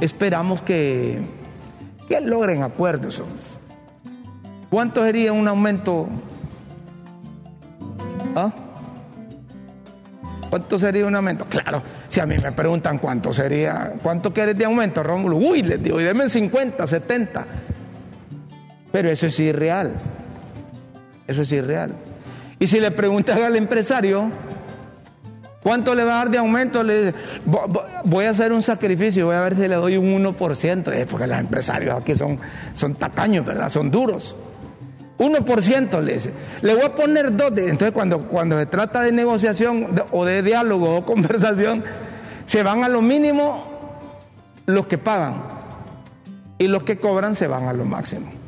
esperamos 0.00 0.62
que, 0.62 1.20
que 2.08 2.20
logren 2.20 2.62
acuerdos. 2.62 3.22
¿Cuánto 4.70 5.04
sería 5.04 5.32
un 5.32 5.48
aumento? 5.48 6.08
¿Ah? 8.34 8.52
¿Cuánto 10.50 10.78
sería 10.78 11.06
un 11.06 11.14
aumento? 11.14 11.44
Claro, 11.46 11.82
si 12.08 12.18
a 12.18 12.26
mí 12.26 12.36
me 12.42 12.50
preguntan 12.52 12.98
cuánto 12.98 13.32
sería, 13.32 13.94
¿cuánto 14.02 14.32
quieres 14.32 14.58
de 14.58 14.64
aumento, 14.64 15.02
Rómulo? 15.02 15.36
Uy, 15.36 15.62
les 15.62 15.82
digo, 15.82 16.00
y 16.00 16.04
denme 16.04 16.28
50, 16.28 16.86
70. 16.86 17.46
Pero 18.90 19.08
eso 19.08 19.26
es 19.26 19.38
irreal. 19.38 19.92
Eso 21.26 21.42
es 21.42 21.52
irreal. 21.52 21.94
Y 22.58 22.66
si 22.66 22.80
le 22.80 22.90
preguntas 22.90 23.38
al 23.38 23.54
empresario, 23.54 24.28
¿cuánto 25.62 25.94
le 25.94 26.04
va 26.04 26.12
a 26.12 26.16
dar 26.16 26.30
de 26.30 26.38
aumento? 26.38 26.82
Le 26.82 27.06
dice, 27.06 27.14
voy 28.04 28.24
a 28.24 28.30
hacer 28.30 28.52
un 28.52 28.62
sacrificio, 28.62 29.26
voy 29.26 29.36
a 29.36 29.40
ver 29.40 29.56
si 29.56 29.62
le 29.62 29.74
doy 29.74 29.96
un 29.96 30.24
1%, 30.24 30.92
eh, 30.92 31.06
porque 31.10 31.26
los 31.26 31.38
empresarios 31.38 32.00
aquí 32.00 32.14
son, 32.14 32.38
son 32.74 32.94
tacaños, 32.94 33.44
¿verdad? 33.44 33.70
Son 33.70 33.90
duros. 33.90 34.36
1% 35.18 36.02
le 36.02 36.14
dice. 36.14 36.32
Le 36.62 36.74
voy 36.74 36.84
a 36.84 36.94
poner 36.94 37.36
dos. 37.36 37.52
Entonces, 37.56 37.92
cuando, 37.92 38.26
cuando 38.26 38.58
se 38.58 38.66
trata 38.66 39.02
de 39.02 39.12
negociación 39.12 40.02
o 40.12 40.24
de 40.24 40.42
diálogo 40.42 40.96
o 40.96 41.04
conversación, 41.04 41.84
se 42.46 42.62
van 42.62 42.82
a 42.84 42.88
lo 42.88 43.02
mínimo 43.02 43.68
los 44.66 44.86
que 44.86 44.98
pagan 44.98 45.42
y 46.58 46.68
los 46.68 46.84
que 46.84 46.96
cobran 46.96 47.36
se 47.36 47.46
van 47.46 47.68
a 47.68 47.72
lo 47.72 47.84
máximo. 47.84 48.39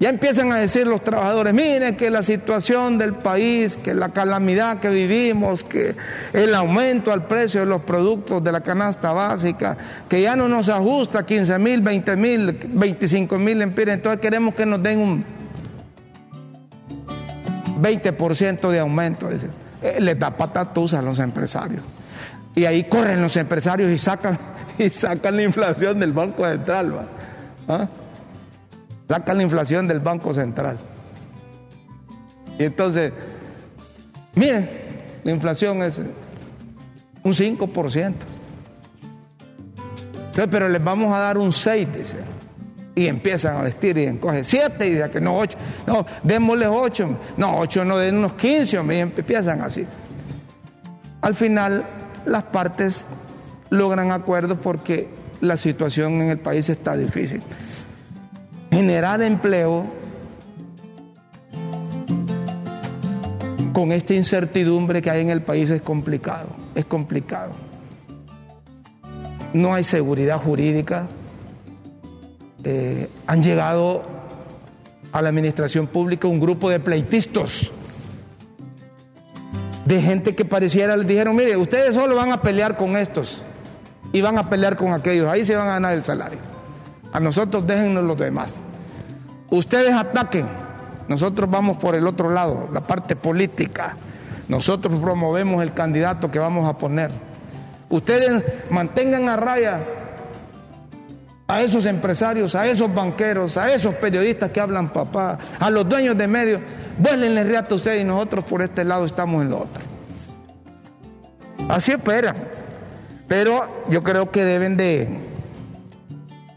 Ya 0.00 0.10
empiezan 0.10 0.52
a 0.52 0.58
decir 0.58 0.86
los 0.86 1.02
trabajadores, 1.02 1.52
miren 1.52 1.96
que 1.96 2.08
la 2.08 2.22
situación 2.22 2.98
del 2.98 3.14
país, 3.14 3.76
que 3.76 3.94
la 3.94 4.10
calamidad 4.10 4.78
que 4.78 4.90
vivimos, 4.90 5.64
que 5.64 5.96
el 6.32 6.54
aumento 6.54 7.12
al 7.12 7.26
precio 7.26 7.60
de 7.60 7.66
los 7.66 7.82
productos 7.82 8.44
de 8.44 8.52
la 8.52 8.60
canasta 8.60 9.12
básica, 9.12 9.76
que 10.08 10.22
ya 10.22 10.36
no 10.36 10.48
nos 10.48 10.68
ajusta 10.68 11.26
15 11.26 11.58
mil, 11.58 11.80
20 11.80 12.16
mil, 12.16 12.52
25 12.68 13.38
mil 13.38 13.60
empiras, 13.60 13.96
entonces 13.96 14.20
queremos 14.20 14.54
que 14.54 14.66
nos 14.66 14.80
den 14.80 15.00
un 15.00 15.24
20% 17.82 18.70
de 18.70 18.78
aumento. 18.78 19.28
Eh, 19.82 20.00
les 20.00 20.16
da 20.16 20.30
patatus 20.30 20.94
a 20.94 21.02
los 21.02 21.18
empresarios. 21.18 21.82
Y 22.54 22.66
ahí 22.66 22.84
corren 22.84 23.20
los 23.20 23.36
empresarios 23.36 23.90
y 23.90 23.98
sacan, 23.98 24.38
y 24.78 24.90
sacan 24.90 25.34
la 25.34 25.42
inflación 25.42 25.98
del 25.98 26.12
Banco 26.12 26.44
Central. 26.44 27.08
¿Ah? 27.66 27.88
Sacan 29.08 29.38
la 29.38 29.42
inflación 29.42 29.88
del 29.88 30.00
Banco 30.00 30.34
Central. 30.34 30.78
Y 32.58 32.64
entonces, 32.64 33.12
miren, 34.34 34.68
la 35.24 35.30
inflación 35.30 35.82
es 35.82 35.98
un 35.98 37.32
5%. 37.32 38.12
Entonces, 40.16 40.48
pero 40.50 40.68
les 40.68 40.82
vamos 40.82 41.12
a 41.12 41.18
dar 41.18 41.38
un 41.38 41.52
6, 41.52 41.88
dice 41.96 42.16
y 42.98 43.06
empiezan 43.06 43.56
a 43.56 43.62
vestir 43.62 43.96
y 43.96 44.06
encogen 44.06 44.44
siete 44.44 44.88
y 44.88 44.94
dicen 44.94 45.08
que 45.12 45.20
no 45.20 45.36
ocho, 45.36 45.56
no, 45.86 46.04
démosles 46.24 46.68
ocho, 46.68 47.16
no, 47.36 47.58
ocho 47.58 47.84
no 47.84 47.96
den 47.96 48.16
unos 48.16 48.32
quince, 48.32 48.76
y 48.76 48.98
empiezan 48.98 49.60
así. 49.60 49.86
Al 51.20 51.36
final 51.36 51.84
las 52.26 52.42
partes 52.42 53.06
logran 53.70 54.10
acuerdos 54.10 54.58
porque 54.60 55.06
la 55.40 55.56
situación 55.56 56.20
en 56.22 56.30
el 56.30 56.38
país 56.40 56.68
está 56.68 56.96
difícil. 56.96 57.40
Generar 58.78 59.20
empleo 59.22 59.84
con 63.72 63.90
esta 63.90 64.14
incertidumbre 64.14 65.02
que 65.02 65.10
hay 65.10 65.20
en 65.20 65.30
el 65.30 65.42
país 65.42 65.68
es 65.70 65.82
complicado, 65.82 66.46
es 66.76 66.84
complicado. 66.84 67.50
No 69.52 69.74
hay 69.74 69.82
seguridad 69.82 70.38
jurídica, 70.38 71.08
eh, 72.62 73.10
han 73.26 73.42
llegado 73.42 74.04
a 75.10 75.22
la 75.22 75.30
administración 75.30 75.88
pública 75.88 76.28
un 76.28 76.38
grupo 76.38 76.70
de 76.70 76.78
pleitistas, 76.78 77.72
de 79.86 80.00
gente 80.00 80.36
que 80.36 80.44
pareciera, 80.44 80.96
les 80.96 81.08
dijeron, 81.08 81.34
mire, 81.34 81.56
ustedes 81.56 81.96
solo 81.96 82.14
van 82.14 82.30
a 82.30 82.42
pelear 82.42 82.76
con 82.76 82.96
estos 82.96 83.42
y 84.12 84.20
van 84.20 84.38
a 84.38 84.48
pelear 84.48 84.76
con 84.76 84.92
aquellos, 84.92 85.28
ahí 85.28 85.44
se 85.44 85.56
van 85.56 85.66
a 85.66 85.72
ganar 85.72 85.94
el 85.94 86.04
salario. 86.04 86.38
A 87.12 87.18
nosotros 87.18 87.66
déjennos 87.66 88.04
los 88.04 88.16
demás. 88.16 88.62
Ustedes 89.50 89.92
ataquen, 89.92 90.46
nosotros 91.08 91.48
vamos 91.50 91.78
por 91.78 91.94
el 91.94 92.06
otro 92.06 92.30
lado, 92.30 92.68
la 92.72 92.82
parte 92.82 93.16
política. 93.16 93.96
Nosotros 94.48 95.00
promovemos 95.00 95.62
el 95.62 95.72
candidato 95.72 96.30
que 96.30 96.38
vamos 96.38 96.68
a 96.68 96.76
poner. 96.76 97.10
Ustedes 97.88 98.42
mantengan 98.70 99.28
a 99.28 99.36
raya 99.36 99.80
a 101.46 101.62
esos 101.62 101.86
empresarios, 101.86 102.54
a 102.54 102.66
esos 102.66 102.94
banqueros, 102.94 103.56
a 103.56 103.72
esos 103.72 103.94
periodistas 103.94 104.52
que 104.52 104.60
hablan 104.60 104.92
papá, 104.92 105.38
a 105.58 105.70
los 105.70 105.88
dueños 105.88 106.16
de 106.16 106.28
medios, 106.28 106.60
vuelenle 106.98 107.42
reato 107.44 107.74
a 107.74 107.76
ustedes 107.76 108.02
y 108.02 108.04
nosotros 108.04 108.44
por 108.44 108.60
este 108.60 108.84
lado 108.84 109.06
estamos 109.06 109.42
en 109.42 109.50
lo 109.50 109.60
otro. 109.60 109.82
Así 111.68 111.92
esperan. 111.92 112.36
Pero 113.26 113.84
yo 113.90 114.02
creo 114.02 114.30
que 114.30 114.44
deben 114.44 114.76
de, 114.76 115.08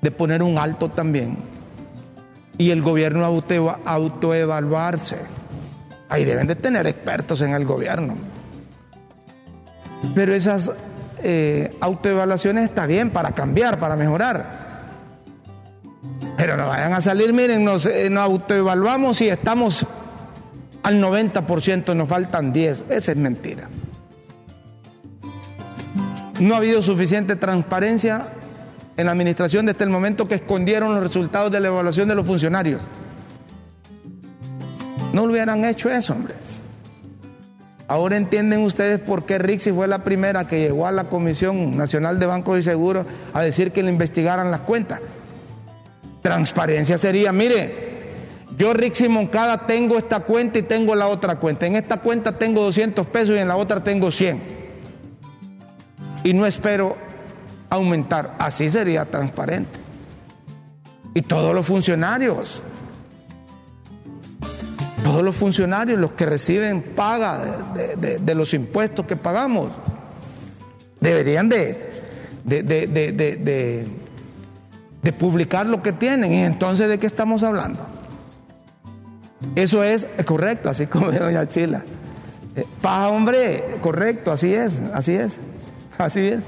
de 0.02 0.12
poner 0.12 0.44
un 0.44 0.58
alto 0.58 0.90
también. 0.90 1.51
Y 2.62 2.70
el 2.70 2.84
gobierno 2.84 3.26
auto, 3.26 3.76
autoevaluarse. 3.84 5.18
Ahí 6.10 6.26
deben 6.26 6.46
de 6.46 6.56
tener 6.56 6.86
expertos 6.86 7.42
en 7.42 7.56
el 7.56 7.66
gobierno. 7.66 8.14
Pero 10.14 10.36
esas 10.36 10.70
eh, 11.24 11.76
autoevaluaciones 11.80 12.66
está 12.66 12.86
bien 12.86 13.10
para 13.10 13.32
cambiar, 13.32 13.80
para 13.80 13.96
mejorar. 13.96 14.46
Pero 16.38 16.56
no 16.56 16.68
vayan 16.68 16.94
a 16.94 17.02
salir, 17.02 17.34
miren, 17.34 17.66
nos, 17.66 17.88
eh, 17.88 18.12
nos 18.12 18.26
autoevaluamos 18.26 19.20
y 19.22 19.30
estamos 19.30 19.88
al 20.84 21.02
90%, 21.02 21.96
nos 21.96 22.08
faltan 22.08 22.54
10. 22.54 22.84
Esa 22.90 23.12
es 23.12 23.18
mentira. 23.18 23.70
No 26.40 26.54
ha 26.54 26.58
habido 26.58 26.84
suficiente 26.84 27.36
transparencia 27.36 28.28
en 28.98 29.06
la 29.06 29.12
administración 29.12 29.66
desde 29.66 29.84
el 29.84 29.90
momento 29.90 30.28
que 30.28 30.36
escondieron 30.36 30.94
los 30.94 31.04
resultados 31.04 31.52
de 31.52 31.60
la 31.60 31.68
evaluación 31.68 32.08
de 32.10 32.16
los 32.16 32.26
funcionarios. 32.26 32.88
No 35.14 35.26
lo 35.26 35.34
hubieran 35.34 35.64
hecho 35.66 35.90
eso, 35.90 36.14
hombre. 36.14 36.36
Ahora 37.88 38.16
entienden 38.16 38.62
ustedes 38.62 39.02
por 39.02 39.26
qué 39.26 39.38
Rixi 39.38 39.72
fue 39.72 39.86
la 39.86 40.04
primera 40.06 40.48
que 40.48 40.60
llegó 40.60 40.88
a 40.88 40.92
la 40.94 41.06
Comisión 41.06 41.76
Nacional 41.76 42.20
de 42.20 42.26
Bancos 42.26 42.60
y 42.60 42.64
Seguros 42.64 43.06
a 43.34 43.42
decir 43.42 43.74
que 43.74 43.84
le 43.84 43.90
investigaran 43.90 44.50
las 44.50 44.62
cuentas. 44.62 45.02
Transparencia 46.22 46.98
sería, 46.98 47.34
mire, 47.34 47.92
yo 48.58 48.74
Rixi 48.74 49.10
Moncada 49.10 49.66
tengo 49.68 49.98
esta 49.98 50.22
cuenta 50.22 50.60
y 50.60 50.62
tengo 50.62 50.96
la 50.96 51.08
otra 51.08 51.36
cuenta. 51.36 51.68
En 51.68 51.76
esta 51.76 51.98
cuenta 51.98 52.38
tengo 52.38 52.62
200 52.62 53.08
pesos 53.08 53.36
y 53.36 53.40
en 53.40 53.50
la 53.50 53.58
otra 53.58 53.84
tengo 53.84 54.10
100. 54.10 54.42
Y 56.24 56.34
no 56.34 56.46
espero 56.46 56.96
aumentar. 57.72 58.36
Así 58.38 58.70
sería 58.70 59.06
transparente. 59.06 59.80
Y 61.16 61.24
todos 61.24 61.56
los 61.56 61.66
funcionarios, 61.66 62.62
todos 65.04 65.24
los 65.24 65.36
funcionarios, 65.36 66.00
los 66.00 66.12
que 66.12 66.28
reciben 66.28 66.84
paga 66.96 67.74
de, 67.76 68.36
los 68.36 68.54
impuestos 68.54 69.08
que 69.08 69.16
pagamos, 69.16 69.72
deberían 71.00 71.50
de, 71.50 71.90
de 75.02 75.14
publicar 75.14 75.66
lo 75.66 75.82
que 75.82 75.92
tienen. 75.92 76.32
¿Y 76.32 76.44
entonces 76.44 76.88
de 76.88 77.00
qué 77.00 77.08
estamos 77.08 77.42
hablando? 77.42 77.80
Eso 79.56 79.84
es 79.84 80.08
correcto, 80.26 80.70
así 80.70 80.86
como 80.88 81.12
doña 81.12 81.48
Chila. 81.48 81.84
Eh, 82.56 82.66
paja, 82.82 83.10
hombre, 83.10 83.64
correcto, 83.82 84.32
así 84.32 84.54
es, 84.54 84.80
así 84.94 85.14
es, 85.14 85.34
así 85.98 86.28
es. 86.28 86.44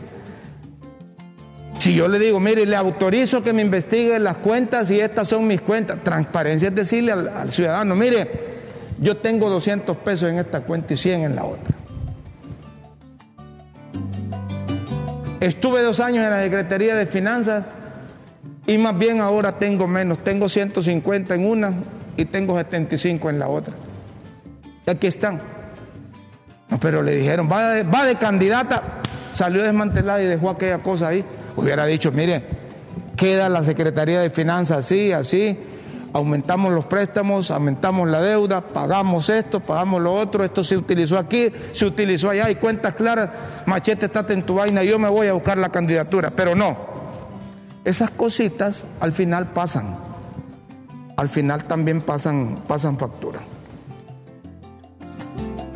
Si 1.83 1.93
yo 1.93 2.07
le 2.07 2.17
digo, 2.17 2.39
mire, 2.39 2.65
le 2.65 2.77
autorizo 2.77 3.43
que 3.43 3.51
me 3.51 3.61
investigue 3.61 4.17
las 4.17 4.37
cuentas 4.37 4.89
y 4.89 5.01
estas 5.01 5.27
son 5.27 5.45
mis 5.45 5.59
cuentas, 5.59 5.99
transparencia 6.01 6.69
es 6.69 6.75
decirle 6.75 7.11
al, 7.11 7.51
ciudadano, 7.51 7.93
mire, 7.93 8.31
yo 9.01 9.17
tengo 9.17 9.49
200 9.49 9.97
pesos 9.97 10.29
en 10.29 10.39
esta 10.39 10.61
cuenta 10.61 10.93
y 10.93 10.95
100 10.95 11.23
en 11.23 11.35
la 11.35 11.43
otra. 11.43 11.75
Estuve 15.41 15.81
dos 15.81 15.99
años 15.99 16.23
en 16.23 16.29
la 16.29 16.41
Secretaría 16.41 16.95
de 16.95 17.05
Finanzas 17.05 17.65
y 18.65 18.77
más 18.77 18.97
bien 18.97 19.19
ahora 19.19 19.59
tengo 19.59 19.85
menos, 19.85 20.19
tengo 20.19 20.47
150 20.47 21.35
en 21.35 21.45
una 21.45 21.73
y 22.15 22.23
tengo 22.23 22.57
75 22.57 23.29
en 23.29 23.39
la 23.39 23.49
otra. 23.49 23.73
Y 24.87 24.89
aquí 24.89 25.07
están. 25.07 25.37
pero 26.79 27.03
le 27.03 27.15
dijeron, 27.15 27.49
va 27.51 28.05
de 28.05 28.15
candidata, 28.15 29.01
salió 29.33 29.63
desmantelada 29.63 30.23
y 30.23 30.27
dejó 30.27 30.49
aquella 30.49 30.77
cosa 30.77 31.09
ahí. 31.09 31.25
Hubiera 31.55 31.85
dicho, 31.85 32.11
mire, 32.11 32.43
queda 33.15 33.49
la 33.49 33.63
Secretaría 33.63 34.21
de 34.21 34.29
Finanzas 34.29 34.79
así, 34.79 35.11
así, 35.11 35.57
aumentamos 36.13 36.71
los 36.71 36.85
préstamos, 36.85 37.51
aumentamos 37.51 38.07
la 38.07 38.21
deuda, 38.21 38.61
pagamos 38.61 39.29
esto, 39.29 39.59
pagamos 39.59 40.01
lo 40.01 40.13
otro, 40.13 40.43
esto 40.43 40.63
se 40.63 40.77
utilizó 40.77 41.17
aquí, 41.17 41.51
se 41.73 41.85
utilizó 41.85 42.29
allá, 42.29 42.45
hay 42.45 42.55
cuentas 42.55 42.95
claras, 42.95 43.29
machete, 43.65 44.05
está 44.05 44.25
en 44.29 44.43
tu 44.43 44.55
vaina, 44.55 44.83
yo 44.83 44.99
me 44.99 45.09
voy 45.09 45.27
a 45.27 45.33
buscar 45.33 45.57
la 45.57 45.69
candidatura, 45.69 46.31
pero 46.31 46.55
no. 46.55 46.77
Esas 47.83 48.11
cositas 48.11 48.85
al 48.99 49.11
final 49.11 49.51
pasan, 49.51 49.97
al 51.17 51.29
final 51.29 51.65
también 51.65 52.01
pasan, 52.01 52.55
pasan 52.67 52.97
factura. 52.97 53.39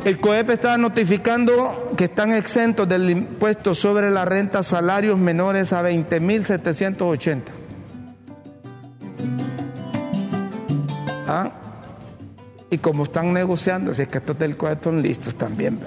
El 0.04 0.20
COEP 0.20 0.50
está 0.50 0.78
notificando 0.78 1.92
que 1.96 2.04
están 2.04 2.32
exentos 2.32 2.88
del 2.88 3.10
impuesto 3.10 3.74
sobre 3.74 4.10
la 4.10 4.24
renta 4.24 4.62
salarios 4.62 5.18
menores 5.18 5.72
a 5.72 5.82
20.780. 5.82 7.42
¿Ah? 11.26 11.50
Y 12.70 12.78
como 12.78 13.04
están 13.04 13.32
negociando, 13.32 13.92
si 13.92 14.02
es 14.02 14.08
que 14.08 14.18
estos 14.18 14.38
del 14.38 14.56
COEP 14.56 14.84
son 14.84 15.02
listos 15.02 15.34
también, 15.34 15.80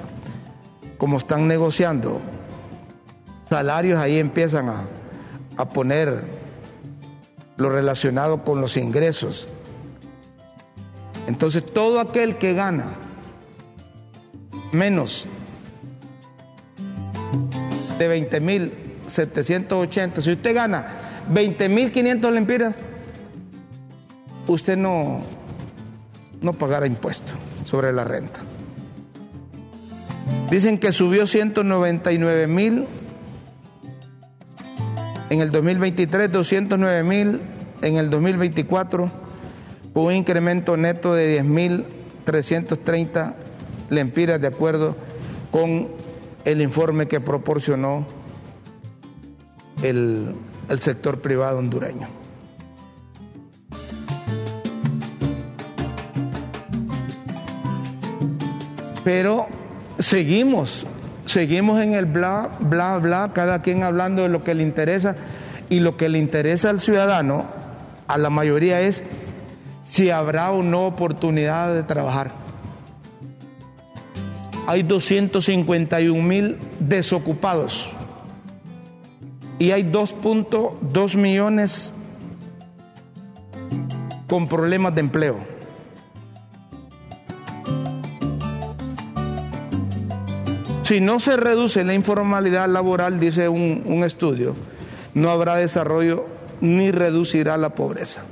como 0.97 1.17
están 1.17 1.47
negociando 1.47 2.19
salarios, 3.50 3.97
ahí 3.97 4.19
empiezan 4.19 4.69
a, 4.69 4.84
a 5.56 5.69
poner 5.69 6.24
lo 7.56 7.69
relacionado 7.69 8.43
con 8.43 8.60
los 8.60 8.76
ingresos. 8.76 9.47
Entonces 11.28 11.65
todo 11.65 12.02
aquel 12.02 12.36
que 12.36 12.54
gana 12.54 12.88
menos 14.73 15.25
de 17.97 18.31
20.780, 18.31 20.21
si 20.21 20.31
usted 20.31 20.55
gana 20.55 20.88
20.500 21.31 22.31
lempiras, 22.31 22.75
usted 24.47 24.77
no, 24.77 25.21
no 26.41 26.53
pagará 26.53 26.88
impuesto 26.88 27.34
sobre 27.65 27.93
la 27.93 28.03
renta. 28.03 28.39
Dicen 30.49 30.79
que 30.79 30.91
subió 30.91 31.27
199 31.27 32.47
mil 32.47 32.86
en 35.29 35.39
el 35.39 35.51
2023, 35.51 36.31
209 36.31 37.03
mil 37.03 37.39
en 37.81 37.95
el 37.95 38.10
2024, 38.10 39.10
un 39.93 40.13
incremento 40.13 40.75
neto 40.75 41.13
de 41.13 41.27
10 41.27 41.45
mil 43.91 44.12
330 44.12 44.12
lempiras 44.32 44.41
de 44.41 44.47
acuerdo 44.47 44.95
con 45.51 45.89
el 46.45 46.62
informe 46.62 47.08
que 47.08 47.19
proporcionó 47.19 48.06
el, 49.84 50.34
el 50.69 50.80
sector 50.80 51.19
privado 51.19 51.60
hondureño. 51.60 52.08
Pero 59.04 59.47
seguimos, 59.99 60.86
seguimos 61.25 61.82
en 61.82 61.93
el 61.93 62.06
bla, 62.06 62.49
bla, 62.60 62.97
bla, 62.97 63.32
cada 63.34 63.62
quien 63.62 63.84
hablando 63.84 64.23
de 64.23 64.30
lo 64.30 64.41
que 64.41 64.54
le 64.54 64.63
interesa 64.63 65.15
y 65.69 65.80
lo 65.80 65.97
que 65.97 66.08
le 66.08 66.19
interesa 66.19 66.69
al 66.69 66.80
ciudadano, 66.80 67.45
a 68.08 68.17
la 68.17 68.30
mayoría 68.30 68.82
es 68.82 69.01
si 69.84 70.12
habrá 70.12 70.51
o 70.51 70.63
no 70.63 70.86
oportunidad 70.86 71.73
de 71.73 71.84
trabajar. 71.84 72.40
Hay 74.67 74.84
251 74.84 76.21
mil 76.21 76.58
desocupados 76.80 77.89
y 79.60 79.71
hay 79.71 79.84
2.2 79.84 81.15
millones 81.15 81.93
con 84.28 84.47
problemas 84.47 84.95
de 84.95 85.02
empleo. 85.02 85.38
Si 90.84 91.00
no 91.00 91.19
se 91.19 91.38
reduce 91.38 91.84
la 91.84 91.93
informalidad 91.93 92.67
laboral, 92.67 93.19
dice 93.19 93.47
un, 93.47 94.04
estudio, 94.04 94.56
no 95.13 95.30
habrá 95.30 95.56
desarrollo 95.56 96.26
ni 96.60 96.91
reducirá 96.91 97.56
la 97.56 97.69
pobreza. 97.69 98.24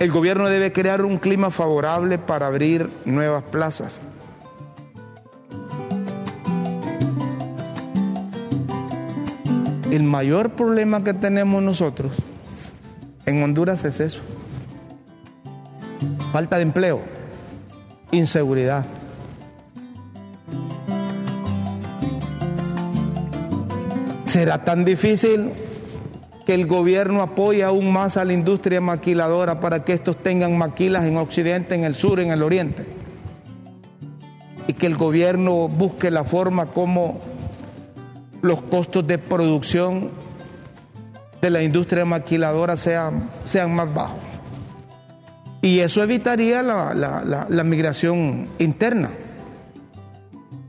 El 0.00 0.10
gobierno 0.10 0.48
debe 0.48 0.72
crear 0.72 1.04
un 1.04 1.18
clima 1.18 1.50
favorable 1.50 2.16
para 2.16 2.46
abrir 2.46 2.88
nuevas 3.04 3.44
plazas. 3.44 3.98
El 9.90 10.02
mayor 10.04 10.52
problema 10.52 11.04
que 11.04 11.12
tenemos 11.12 11.62
nosotros 11.62 12.12
en 13.26 13.42
Honduras 13.42 13.84
es 13.84 14.00
eso. 14.00 14.22
Falta 16.32 16.56
de 16.56 16.62
empleo, 16.62 17.02
inseguridad. 18.10 18.86
¿Será 24.24 24.64
tan 24.64 24.86
difícil 24.86 25.50
que 26.50 26.54
el 26.54 26.66
gobierno 26.66 27.22
apoye 27.22 27.62
aún 27.62 27.92
más 27.92 28.16
a 28.16 28.24
la 28.24 28.32
industria 28.32 28.80
maquiladora 28.80 29.60
para 29.60 29.84
que 29.84 29.92
estos 29.92 30.16
tengan 30.16 30.58
maquilas 30.58 31.04
en 31.04 31.16
Occidente, 31.16 31.76
en 31.76 31.84
el 31.84 31.94
sur, 31.94 32.18
en 32.18 32.32
el 32.32 32.42
Oriente? 32.42 32.84
Y 34.66 34.72
que 34.72 34.88
el 34.88 34.96
gobierno 34.96 35.68
busque 35.68 36.10
la 36.10 36.24
forma 36.24 36.66
como 36.66 37.20
los 38.42 38.62
costos 38.62 39.06
de 39.06 39.18
producción 39.18 40.10
de 41.40 41.50
la 41.50 41.62
industria 41.62 42.04
maquiladora 42.04 42.76
sean, 42.76 43.30
sean 43.44 43.72
más 43.72 43.94
bajos. 43.94 44.18
Y 45.62 45.78
eso 45.78 46.02
evitaría 46.02 46.64
la, 46.64 46.92
la, 46.94 47.22
la, 47.24 47.46
la, 47.48 47.62
migración 47.62 48.48
interna. 48.58 49.10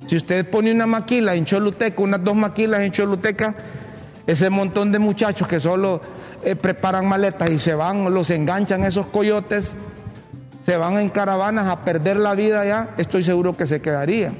Si 0.05 0.15
usted 0.15 0.47
pone 0.47 0.71
una 0.71 0.85
maquila 0.85 1.33
en 1.33 1.43
Choluteca, 1.43 2.03
unas 2.03 2.23
dos 2.23 2.35
maquilas 2.35 2.81
en 2.81 2.91
Choluteca, 2.91 3.55
ese 4.27 4.49
montón 4.49 4.91
de 4.91 4.99
muchachos 4.99 5.47
que 5.47 5.59
solo 5.59 6.01
eh, 6.43 6.55
preparan 6.55 7.07
maletas 7.07 7.49
y 7.49 7.59
se 7.59 7.75
van, 7.75 8.13
los 8.13 8.29
enganchan 8.29 8.83
esos 8.83 9.07
coyotes, 9.07 9.75
se 10.65 10.77
van 10.77 10.97
en 10.97 11.09
caravanas 11.09 11.67
a 11.67 11.81
perder 11.81 12.17
la 12.17 12.35
vida 12.35 12.61
allá, 12.61 12.89
estoy 12.97 13.23
seguro 13.23 13.55
que 13.55 13.65
se 13.65 13.81
quedarían 13.81 14.35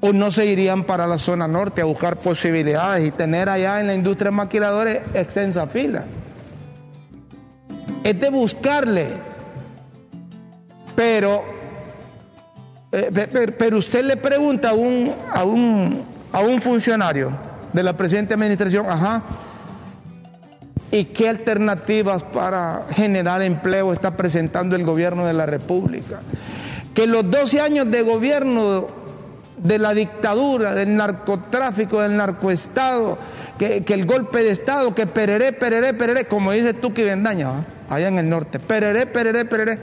o 0.00 0.12
no 0.12 0.30
se 0.30 0.46
irían 0.46 0.84
para 0.84 1.06
la 1.06 1.18
zona 1.18 1.46
norte 1.46 1.82
a 1.82 1.84
buscar 1.84 2.16
posibilidades 2.16 3.06
y 3.06 3.10
tener 3.10 3.48
allá 3.48 3.80
en 3.80 3.86
la 3.86 3.94
industria 3.94 4.30
maquiladora 4.30 4.92
extensa 5.12 5.66
fila. 5.66 6.04
Es 8.02 8.18
de 8.18 8.30
buscarle, 8.30 9.08
pero, 10.96 11.44
eh, 12.92 13.54
pero 13.58 13.76
usted 13.76 14.04
le 14.04 14.16
pregunta 14.16 14.70
a 14.70 14.72
un, 14.72 15.12
a 15.34 15.44
un, 15.44 16.02
a 16.32 16.40
un 16.40 16.62
funcionario 16.62 17.49
de 17.72 17.82
la 17.82 17.96
presente 17.96 18.34
administración, 18.34 18.86
ajá, 18.88 19.22
¿y 20.90 21.04
qué 21.06 21.28
alternativas 21.28 22.24
para 22.24 22.86
generar 22.90 23.42
empleo 23.42 23.92
está 23.92 24.16
presentando 24.16 24.76
el 24.76 24.84
gobierno 24.84 25.26
de 25.26 25.32
la 25.32 25.46
República? 25.46 26.20
Que 26.94 27.06
los 27.06 27.30
12 27.30 27.60
años 27.60 27.90
de 27.90 28.02
gobierno 28.02 28.86
de 29.56 29.78
la 29.78 29.94
dictadura, 29.94 30.74
del 30.74 30.96
narcotráfico, 30.96 32.00
del 32.00 32.16
narcoestado, 32.16 33.18
que, 33.58 33.84
el 33.88 34.06
golpe 34.06 34.42
de 34.42 34.50
Estado, 34.50 34.94
que 34.94 35.06
pereré, 35.06 35.52
pereré, 35.52 35.92
pereré, 35.92 36.24
como 36.24 36.52
dice 36.52 36.72
Tuki 36.72 37.02
Vendaña, 37.02 37.50
allá 37.90 38.08
en 38.08 38.18
el 38.18 38.28
norte, 38.28 38.58
pereré, 38.58 39.06
pereré, 39.06 39.44
pereré. 39.44 39.78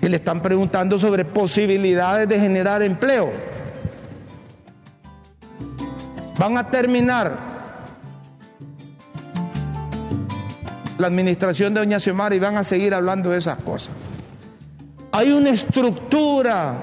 Y 0.00 0.08
le 0.08 0.16
están 0.16 0.40
preguntando 0.40 0.98
sobre 0.98 1.24
posibilidades 1.24 2.28
de 2.28 2.40
generar 2.40 2.82
empleo. 2.82 3.30
Van 6.38 6.56
a 6.56 6.70
terminar 6.70 7.36
la 10.98 11.06
administración 11.06 11.74
de 11.74 11.80
Doña 11.80 11.98
Xiomara 11.98 12.34
y 12.34 12.38
van 12.38 12.56
a 12.56 12.64
seguir 12.64 12.94
hablando 12.94 13.30
de 13.30 13.38
esas 13.38 13.56
cosas. 13.62 13.90
Hay 15.10 15.32
una 15.32 15.50
estructura 15.50 16.74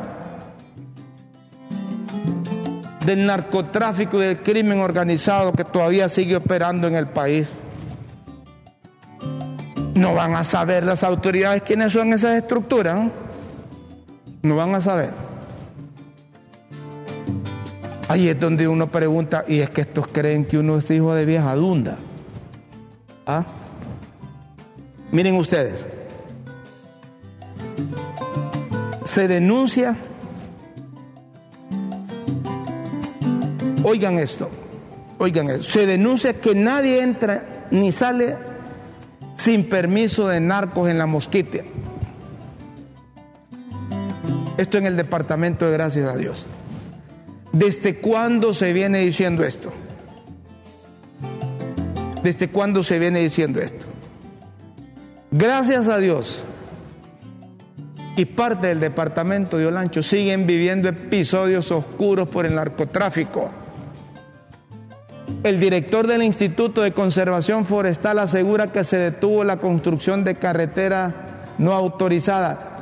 del 3.06 3.26
narcotráfico 3.26 4.18
y 4.18 4.26
del 4.26 4.40
crimen 4.40 4.80
organizado 4.80 5.54
que 5.54 5.64
todavía 5.64 6.10
sigue 6.10 6.36
operando 6.36 6.88
en 6.88 6.96
el 6.96 7.08
país. 7.08 7.48
No 9.96 10.14
van 10.14 10.36
a 10.36 10.44
saber 10.44 10.84
las 10.84 11.04
autoridades 11.04 11.62
quiénes 11.62 11.94
son 11.94 12.12
esas 12.12 12.38
estructuras. 12.38 12.96
No, 12.96 13.12
no 14.44 14.56
van 14.56 14.76
a 14.76 14.82
saber. 14.82 15.25
Ahí 18.08 18.30
es 18.30 18.40
donde 18.40 18.68
uno 18.68 18.88
pregunta, 18.88 19.46
y 19.48 19.62
es 19.62 19.70
que 19.72 19.82
estos 19.82 20.08
creen 20.08 20.46
que 20.46 20.60
uno 20.60 20.78
es 20.78 20.90
hijo 20.92 21.14
de 21.14 21.26
vieja 21.26 21.56
dunda. 21.56 21.98
¿Ah? 23.26 23.44
Miren 25.12 25.36
ustedes, 25.36 25.88
se 29.04 29.28
denuncia, 29.28 29.96
oigan 33.84 34.20
esto, 34.20 34.50
oigan 35.18 35.50
esto, 35.50 35.64
se 35.64 35.88
denuncia 35.88 36.40
que 36.40 36.54
nadie 36.54 37.02
entra 37.02 37.66
ni 37.72 37.92
sale 37.92 38.36
sin 39.36 39.68
permiso 39.68 40.28
de 40.28 40.40
narcos 40.42 40.90
en 40.90 40.98
la 40.98 41.06
mosquita. 41.08 41.60
Esto 44.58 44.78
en 44.78 44.86
el 44.86 44.96
departamento 44.96 45.66
de 45.66 45.72
Gracias 45.72 46.08
a 46.08 46.16
Dios. 46.16 46.46
¿Desde 47.56 47.96
cuándo 47.96 48.54
se 48.54 48.74
viene 48.74 49.00
diciendo 49.00 49.46
esto? 49.46 49.72
¿Desde 52.22 52.50
cuándo 52.50 52.84
se 52.84 53.00
viene 53.00 53.22
diciendo 53.22 53.62
esto? 53.62 53.86
Gracias 55.32 55.88
a 55.88 55.98
Dios 56.00 56.44
y 58.18 58.26
parte 58.26 58.68
del 58.68 58.82
departamento 58.82 59.58
de 59.58 59.68
Olancho 59.68 60.04
siguen 60.04 60.46
viviendo 60.46 60.90
episodios 60.90 61.72
oscuros 61.72 62.28
por 62.28 62.46
el 62.46 62.56
narcotráfico. 62.56 63.50
El 65.42 65.58
director 65.58 66.08
del 66.08 66.24
Instituto 66.24 66.82
de 66.82 66.92
Conservación 66.92 67.66
Forestal 67.66 68.20
asegura 68.20 68.74
que 68.74 68.84
se 68.84 68.98
detuvo 68.98 69.46
la 69.46 69.60
construcción 69.60 70.26
de 70.26 70.36
carretera 70.36 71.46
no 71.58 71.72
autorizada 71.72 72.75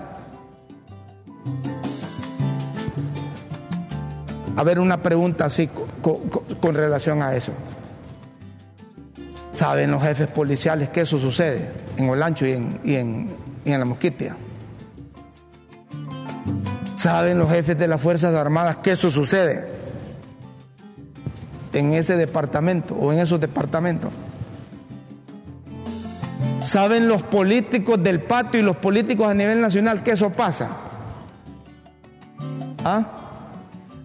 a 4.56 4.64
ver 4.64 4.80
una 4.80 4.98
pregunta 5.02 5.46
así 5.46 5.70
con, 6.02 6.74
relación 6.74 7.22
a 7.22 7.36
eso. 7.36 7.52
¿Saben 9.54 9.92
los 9.92 10.02
jefes 10.02 10.28
policiales 10.28 10.90
que 10.90 11.02
eso 11.02 11.20
sucede 11.20 11.70
en 11.98 12.10
Olancho 12.10 12.46
y 12.46 12.54
en, 12.54 12.80
y 12.84 12.96
en, 12.96 13.80
la 13.80 13.86
Mosquitia? 13.86 14.36
¿Saben 16.96 17.38
los 17.38 17.50
jefes 17.50 17.78
de 17.78 17.88
las 17.88 18.02
Fuerzas 18.02 18.34
Armadas 18.36 18.78
que 18.78 18.92
eso 18.92 19.12
sucede 19.12 19.68
en 21.74 21.94
ese 21.94 22.16
departamento 22.16 22.96
o 22.96 23.12
en 23.12 23.20
esos 23.20 23.40
departamentos? 23.40 24.12
¿Saben 26.62 27.08
los 27.08 27.24
políticos 27.24 28.02
del 28.02 28.22
patio 28.22 28.60
y 28.60 28.64
los 28.64 28.78
políticos 28.78 29.28
a 29.28 29.34
nivel 29.34 29.60
nacional 29.60 30.02
que 30.02 30.12
eso 30.12 30.30
pasa? 30.30 30.70
¿Ah? 32.86 33.23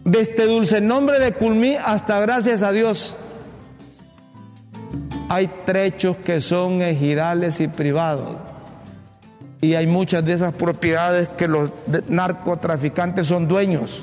Desde 0.09 0.22
este 0.22 0.46
dulce 0.46 0.80
nombre 0.80 1.18
de 1.18 1.34
Culmí 1.34 1.76
hasta 1.76 2.18
gracias 2.18 2.62
a 2.62 2.72
Dios. 2.72 3.14
Hay 5.28 5.50
trechos 5.66 6.16
que 6.16 6.40
son 6.40 6.80
ejidales 6.80 7.61
y 7.61 7.68
privados. 7.68 8.36
Y 9.61 9.74
hay 9.74 9.86
muchas 9.86 10.24
de 10.24 10.32
esas 10.32 10.54
propiedades 10.54 11.28
que 11.28 11.46
los 11.46 11.70
narcotraficantes 12.09 13.26
son 13.26 13.48
dueños. 13.48 14.02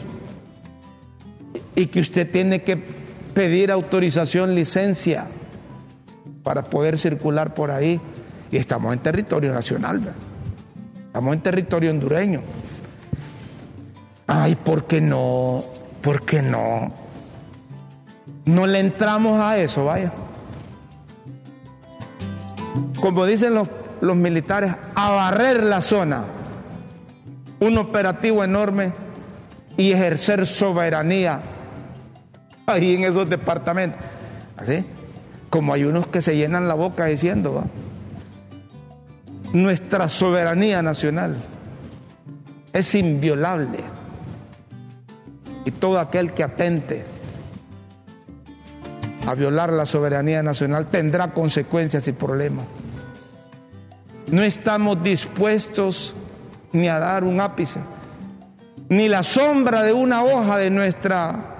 Y 1.74 1.88
que 1.88 2.02
usted 2.02 2.30
tiene 2.30 2.62
que 2.62 2.78
pedir 3.34 3.72
autorización, 3.72 4.54
licencia 4.54 5.26
para 6.44 6.66
poder 6.66 7.00
circular 7.00 7.56
por 7.56 7.72
ahí. 7.72 8.00
Y 8.52 8.58
estamos 8.58 8.94
en 8.94 9.00
territorio 9.00 9.52
nacional. 9.52 10.14
Estamos 11.08 11.34
en 11.34 11.42
territorio 11.42 11.90
hondureño. 11.90 12.42
Ay, 14.28 14.54
¿por 14.54 14.86
qué 14.86 15.02
no? 15.02 15.64
¿Por 16.06 16.22
qué 16.22 16.44
no? 16.44 16.92
No 18.46 18.68
le 18.68 18.80
entramos 18.80 19.40
a 19.40 19.58
eso, 19.58 19.86
vaya. 19.86 20.14
Como 23.02 23.26
dicen 23.26 23.56
los, 23.56 23.68
los 24.02 24.16
militares, 24.16 24.72
a 24.94 25.32
la 25.64 25.82
zona. 25.82 26.26
Un 27.60 27.80
operativo 27.80 28.44
enorme 28.44 28.94
y 29.78 29.94
ejercer 29.94 30.46
soberanía 30.46 31.42
ahí 32.68 32.94
en 32.94 33.06
esos 33.06 33.28
departamentos. 33.28 34.06
Así, 34.58 34.86
como 35.50 35.74
hay 35.74 35.86
unos 35.86 36.06
que 36.06 36.22
se 36.22 36.38
llenan 36.38 36.68
la 36.68 36.76
boca 36.76 37.06
diciendo, 37.06 37.56
¿va? 37.56 37.64
nuestra 39.54 40.08
soberanía 40.08 40.84
nacional 40.84 41.36
es 42.74 42.94
inviolable 42.94 43.80
y 45.66 45.72
todo 45.72 46.00
aquel 46.00 46.32
que 46.34 46.44
atente 46.44 47.04
a 49.28 49.34
violar 49.34 49.74
la 49.74 49.86
soberanía 49.86 50.44
nacional 50.44 50.88
tendrá 50.88 51.34
consecuencias 51.34 52.08
y 52.08 52.12
problemas. 52.12 52.66
No 54.32 54.44
estamos 54.44 55.02
dispuestos 55.04 56.14
ni 56.72 56.88
a 56.88 57.00
dar 57.00 57.24
un 57.24 57.42
ápice, 57.42 57.80
ni 58.90 59.10
la 59.10 59.24
sombra 59.24 59.84
de 59.84 59.94
una 59.94 60.24
hoja 60.24 60.58
de, 60.58 60.70
nuestra, 60.70 61.56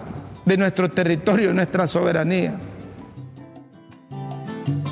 de 0.46 0.58
nuestro 0.58 0.90
territorio, 0.90 1.50
de 1.50 1.54
nuestra 1.56 1.88
soberanía. 1.88 2.56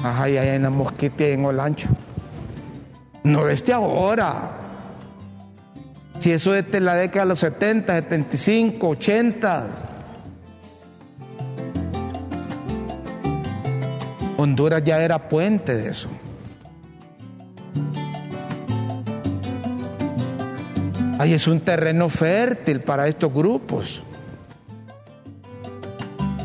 Ajá, 0.04 0.30
y 0.30 0.38
en 0.38 0.64
la 0.64 0.70
mosquita 0.70 1.24
en 1.26 1.46
Olancho. 1.46 1.88
No 3.24 3.46
desde 3.46 3.72
ahora, 3.72 4.63
si 6.24 6.32
eso 6.32 6.56
es 6.56 6.72
de 6.72 6.80
la 6.80 6.96
década 6.96 7.26
de 7.26 7.30
los 7.32 7.40
70, 7.40 7.96
75, 7.96 8.88
80. 8.88 9.66
Honduras 14.38 14.82
ya 14.86 15.04
era 15.04 15.28
puente 15.28 15.76
de 15.76 15.90
eso. 15.90 16.08
Ahí 21.20 21.34
es 21.34 21.46
un 21.46 21.60
terreno 21.60 22.08
fértil 22.08 22.80
para 22.80 23.10
estos 23.10 23.34
grupos. 23.34 24.02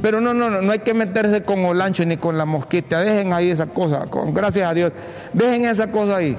Pero 0.02 0.20
no, 0.20 0.34
no, 0.34 0.50
no, 0.50 0.60
no 0.60 0.72
hay 0.72 0.80
que 0.80 0.92
meterse 0.92 1.44
con 1.44 1.64
Olancho 1.64 2.04
ni 2.04 2.16
con 2.16 2.36
la 2.36 2.44
mosquita. 2.44 2.98
Dejen 2.98 3.32
ahí 3.32 3.52
esa 3.52 3.66
cosa, 3.68 4.06
gracias 4.32 4.68
a 4.68 4.74
Dios. 4.74 4.92
Dejen 5.32 5.66
esa 5.66 5.88
cosa 5.92 6.16
ahí. 6.16 6.36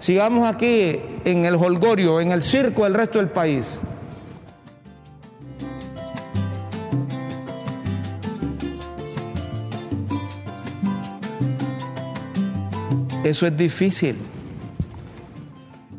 Sigamos 0.00 0.48
aquí 0.48 1.00
en 1.30 1.44
el 1.44 1.56
holgorio, 1.56 2.22
en 2.22 2.32
el 2.32 2.42
circo 2.42 2.84
del 2.84 2.94
resto 2.94 3.18
del 3.18 3.28
país. 3.28 3.78
Eso 13.22 13.46
es 13.46 13.56
difícil. 13.58 14.16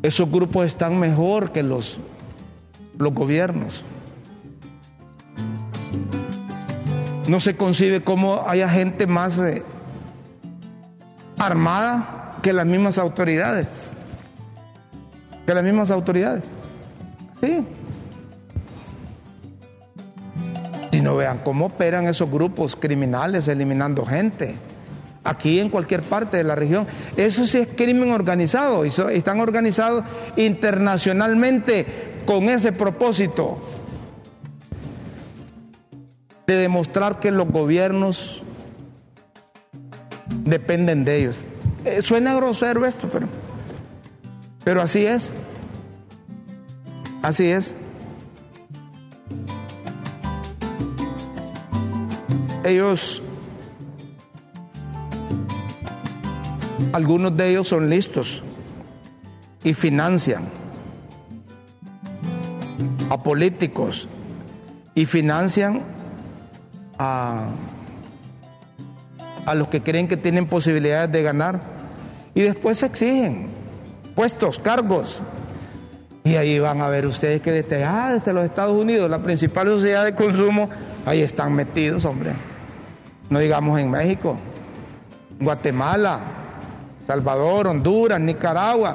Esos 0.02 0.28
grupos 0.28 0.66
están 0.66 0.98
mejor 0.98 1.52
que 1.52 1.62
los, 1.62 2.00
los 2.98 3.14
gobiernos. 3.14 3.84
No 7.28 7.38
se 7.38 7.54
concibe 7.56 8.02
cómo 8.02 8.42
haya 8.48 8.68
gente 8.68 9.06
más 9.06 9.38
eh, 9.38 9.62
armada 11.38 12.38
que 12.42 12.52
las 12.52 12.66
mismas 12.66 12.98
autoridades 12.98 13.68
que 15.50 15.54
las 15.54 15.64
mismas 15.64 15.90
autoridades. 15.90 16.44
Sí. 17.40 17.66
Si 20.92 21.00
no 21.00 21.16
vean 21.16 21.38
cómo 21.42 21.66
operan 21.66 22.06
esos 22.06 22.30
grupos 22.30 22.76
criminales 22.76 23.48
eliminando 23.48 24.06
gente. 24.06 24.54
Aquí 25.24 25.58
en 25.58 25.68
cualquier 25.68 26.02
parte 26.02 26.36
de 26.36 26.44
la 26.44 26.54
región. 26.54 26.86
Eso 27.16 27.46
sí 27.46 27.58
es 27.58 27.68
crimen 27.74 28.12
organizado. 28.12 28.84
Y 28.84 28.92
están 29.12 29.40
organizados 29.40 30.04
internacionalmente 30.36 31.84
con 32.26 32.48
ese 32.48 32.70
propósito 32.70 33.58
de 36.46 36.54
demostrar 36.54 37.18
que 37.18 37.32
los 37.32 37.48
gobiernos 37.48 38.40
dependen 40.44 41.04
de 41.04 41.16
ellos. 41.16 41.38
Eh, 41.84 42.02
suena 42.02 42.36
grosero 42.36 42.86
esto, 42.86 43.08
pero 43.12 43.26
pero 44.64 44.82
así 44.82 45.06
es. 45.06 45.30
Así 47.22 47.48
es. 47.48 47.74
Ellos 52.64 53.22
Algunos 56.92 57.36
de 57.36 57.50
ellos 57.50 57.68
son 57.68 57.88
listos 57.88 58.42
y 59.62 59.74
financian 59.74 60.42
a 63.08 63.18
políticos 63.18 64.08
y 64.94 65.06
financian 65.06 65.82
a, 66.98 67.46
a 69.46 69.54
los 69.54 69.68
que 69.68 69.82
creen 69.82 70.08
que 70.08 70.16
tienen 70.16 70.46
posibilidades 70.46 71.12
de 71.12 71.22
ganar 71.22 71.60
y 72.34 72.40
después 72.40 72.82
exigen 72.82 73.46
puestos, 74.20 74.58
cargos. 74.58 75.18
Y 76.24 76.34
ahí 76.34 76.58
van 76.58 76.82
a 76.82 76.88
ver 76.88 77.06
ustedes 77.06 77.40
que 77.40 77.52
desde, 77.52 77.84
ah, 77.84 78.12
desde 78.12 78.34
los 78.34 78.44
Estados 78.44 78.78
Unidos, 78.78 79.10
la 79.10 79.20
principal 79.20 79.66
sociedad 79.66 80.04
de 80.04 80.14
consumo, 80.14 80.68
ahí 81.06 81.22
están 81.22 81.54
metidos, 81.54 82.04
hombre. 82.04 82.32
No 83.30 83.38
digamos 83.38 83.80
en 83.80 83.90
México, 83.90 84.36
Guatemala, 85.40 86.20
Salvador, 87.06 87.68
Honduras, 87.68 88.20
Nicaragua, 88.20 88.94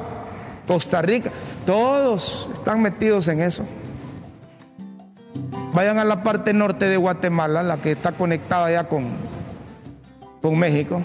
Costa 0.67 1.01
Rica, 1.01 1.32
todos 1.65 2.47
están 2.53 2.84
metidos 2.84 3.28
en 3.28 3.41
eso. 3.41 3.63
Vayan 5.73 5.97
a 5.97 6.05
la 6.05 6.21
parte 6.21 6.53
norte 6.53 6.88
de 6.88 6.97
Guatemala, 6.97 7.63
la 7.63 7.78
que 7.78 7.93
está 7.93 8.11
conectada 8.11 8.69
ya 8.69 8.84
con, 8.84 9.07
con 10.39 10.55
México. 10.55 11.01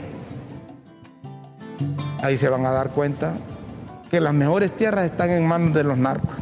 Ahí 2.23 2.37
se 2.37 2.51
van 2.51 2.67
a 2.67 2.71
dar 2.71 2.91
cuenta 2.91 3.33
que 4.11 4.21
las 4.21 4.35
mejores 4.35 4.75
tierras 4.77 5.05
están 5.05 5.31
en 5.31 5.47
manos 5.47 5.73
de 5.73 5.85
los 5.85 5.97
narcos. 5.97 6.35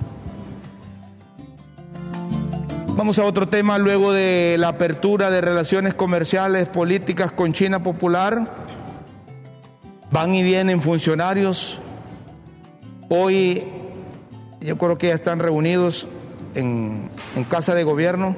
Vamos 2.98 3.16
a 3.20 3.24
otro 3.24 3.46
tema 3.46 3.78
luego 3.78 4.12
de 4.12 4.56
la 4.58 4.68
apertura 4.68 5.30
de 5.30 5.40
relaciones 5.40 5.94
comerciales, 5.94 6.66
políticas 6.66 7.30
con 7.30 7.52
China 7.52 7.80
Popular. 7.80 8.50
Van 10.10 10.34
y 10.34 10.42
vienen 10.42 10.82
funcionarios. 10.82 11.78
Hoy 13.08 13.64
yo 14.60 14.76
creo 14.76 14.98
que 14.98 15.08
ya 15.08 15.14
están 15.14 15.38
reunidos 15.38 16.08
en, 16.56 17.08
Casa 17.48 17.76
de 17.76 17.84
Gobierno 17.84 18.34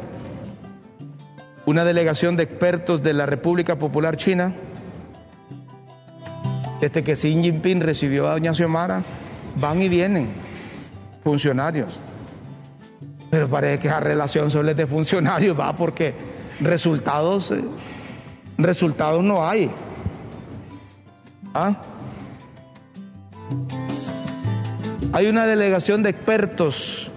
una 1.64 1.84
delegación 1.84 2.36
de 2.36 2.42
expertos 2.42 3.02
de 3.02 3.14
la 3.14 3.24
República 3.24 3.78
Popular 3.78 4.18
China. 4.18 4.54
Desde 6.82 7.02
que 7.02 7.14
Xi 7.14 7.40
Jinping 7.40 7.80
recibió 7.80 8.28
a 8.28 8.32
doña 8.32 8.54
Xiomara, 8.54 9.02
van 9.56 9.80
y 9.82 9.88
vienen 9.88 10.28
funcionarios. 11.24 11.98
Pero 13.30 13.48
parece 13.48 13.78
que 13.78 13.88
esa 13.88 14.00
relación 14.00 14.50
solo 14.50 14.70
es 14.70 14.76
de 14.76 14.86
funcionarios, 14.86 15.58
va, 15.58 15.76
porque 15.76 16.14
resultados, 16.60 17.52
eh, 17.52 17.62
resultados 18.58 19.22
no 19.22 19.46
hay. 19.46 19.70
¿Ah? 21.54 21.80
Hay 25.12 25.26
una 25.26 25.46
delegación 25.46 26.02
de 26.02 26.10
expertos 26.10 27.10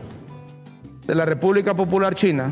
de 1.05 1.15
la 1.15 1.25
República 1.25 1.75
Popular 1.75 2.15
China 2.15 2.51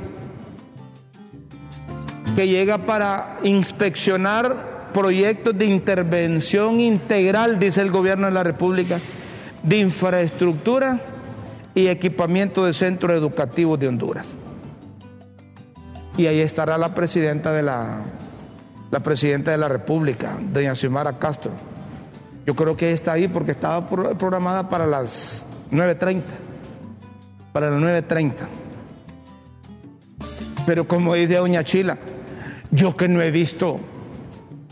que 2.36 2.48
llega 2.48 2.80
para 2.80 3.40
inspeccionar 3.44 4.90
proyectos 4.94 5.58
de 5.58 5.66
intervención 5.66 6.80
integral, 6.80 7.60
dice 7.60 7.82
el 7.82 7.92
gobierno 7.92 8.28
de 8.28 8.34
la 8.34 8.44
República, 8.44 9.00
de 9.64 9.78
infraestructura 9.78 11.00
y 11.74 11.88
equipamiento 11.88 12.66
de 12.66 12.74
centros 12.74 13.18
educativos 13.18 13.80
de 13.80 13.88
Honduras. 13.88 14.28
Y 16.18 16.28
ahí 16.28 16.42
estará 16.42 16.78
la 16.78 16.94
presidenta 16.94 17.52
de 17.52 17.64
la, 17.64 18.02
la 18.90 19.00
presidenta 19.00 19.52
de 19.52 19.58
la 19.58 19.70
República, 19.70 20.38
doña 20.52 20.76
Xiomara 20.76 21.18
Castro. 21.18 21.52
Yo 22.46 22.56
creo 22.56 22.76
que 22.76 22.92
está 22.92 23.14
ahí 23.14 23.28
porque 23.28 23.52
estaba 23.52 23.88
programada 23.88 24.68
para 24.68 24.86
las 24.86 25.46
9.30 25.72 26.22
para 27.52 27.70
las 27.70 27.82
9.30. 27.82 28.34
Pero 30.66 30.88
como 30.88 31.16
dice 31.16 31.36
doña 31.36 31.64
Chila, 31.64 31.98
yo 32.72 32.96
que 32.96 33.08
no 33.08 33.22
he 33.22 33.32
visto, 33.32 33.80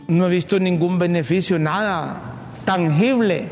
no 0.08 0.28
he 0.28 0.30
visto 0.30 0.60
ningún 0.60 1.00
beneficio, 1.00 1.60
nada 1.60 2.22
tangible 2.66 3.50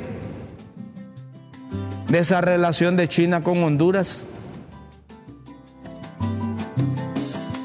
de 2.09 2.19
esa 2.19 2.41
relación 2.41 2.97
de 2.97 3.07
China 3.07 3.41
con 3.41 3.63
Honduras. 3.63 4.25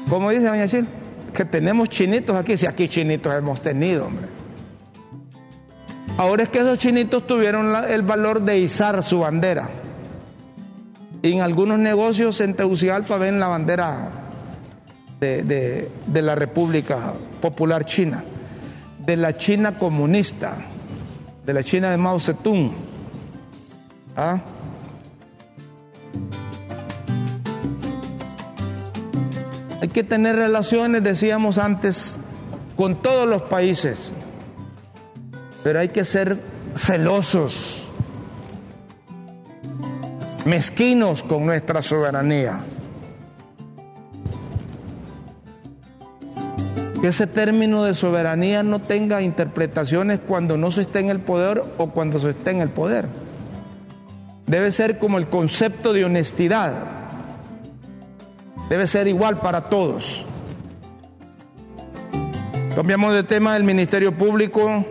Como 0.09 0.29
dice 0.29 0.45
doña 0.45 0.67
Chila, 0.67 0.87
que 1.33 1.45
tenemos 1.45 1.89
chinitos 1.89 2.35
aquí, 2.35 2.57
si 2.57 2.65
aquí 2.65 2.87
chinitos 2.87 3.33
hemos 3.33 3.61
tenido, 3.61 4.05
hombre. 4.05 4.27
Ahora 6.17 6.43
es 6.43 6.49
que 6.49 6.59
esos 6.59 6.77
chinitos 6.77 7.25
tuvieron 7.25 7.73
el 7.89 8.03
valor 8.03 8.41
de 8.41 8.59
izar 8.59 9.01
su 9.01 9.19
bandera 9.19 9.69
en 11.23 11.39
algunos 11.39 11.79
negocios 11.79 12.41
en 12.41 12.53
Tegucigalpa 12.53 13.17
ven 13.17 13.39
la 13.39 13.47
bandera 13.47 14.11
de, 15.21 15.89
la 16.13 16.35
República 16.35 17.13
Popular 17.41 17.85
China, 17.85 18.21
de 18.99 19.15
la 19.15 19.37
China 19.37 19.71
comunista, 19.71 20.57
de 21.45 21.53
la 21.53 21.63
China 21.63 21.91
de 21.91 21.97
Mao 21.97 22.19
Zedong. 22.19 22.71
¿Ah? 24.15 24.41
Hay 29.81 29.89
que 29.89 30.03
tener 30.03 30.35
relaciones, 30.35 31.03
decíamos 31.03 31.57
antes, 31.57 32.17
con 32.77 32.95
todos 33.01 33.27
los 33.27 33.41
países, 33.43 34.13
pero 35.63 35.79
hay 35.79 35.89
que 35.89 36.05
ser 36.05 36.37
celosos 36.75 37.83
mezquinos 40.45 41.23
con 41.23 41.45
nuestra 41.45 41.81
soberanía. 41.81 42.59
Que 47.01 47.07
ese 47.09 47.27
término 47.27 47.83
de 47.83 47.93
soberanía 47.93 48.63
no 48.63 48.79
tenga 48.79 49.21
interpretaciones 49.21 50.19
cuando 50.25 50.57
no 50.57 50.71
se 50.71 50.81
esté 50.81 50.99
en 50.99 51.09
el 51.09 51.19
poder 51.19 51.61
o 51.77 51.89
cuando 51.89 52.19
se 52.19 52.29
esté 52.29 52.51
en 52.51 52.61
el 52.61 52.69
poder. 52.69 53.07
Debe 54.47 54.71
ser 54.71 54.99
como 54.99 55.17
el 55.17 55.27
concepto 55.27 55.93
de 55.93 56.05
honestidad. 56.05 56.73
Debe 58.69 58.87
ser 58.87 59.07
igual 59.07 59.37
para 59.37 59.61
todos. 59.61 60.23
Cambiamos 62.75 63.13
de 63.13 63.23
tema 63.23 63.53
del 63.53 63.63
Ministerio 63.63 64.17
Público. 64.17 64.85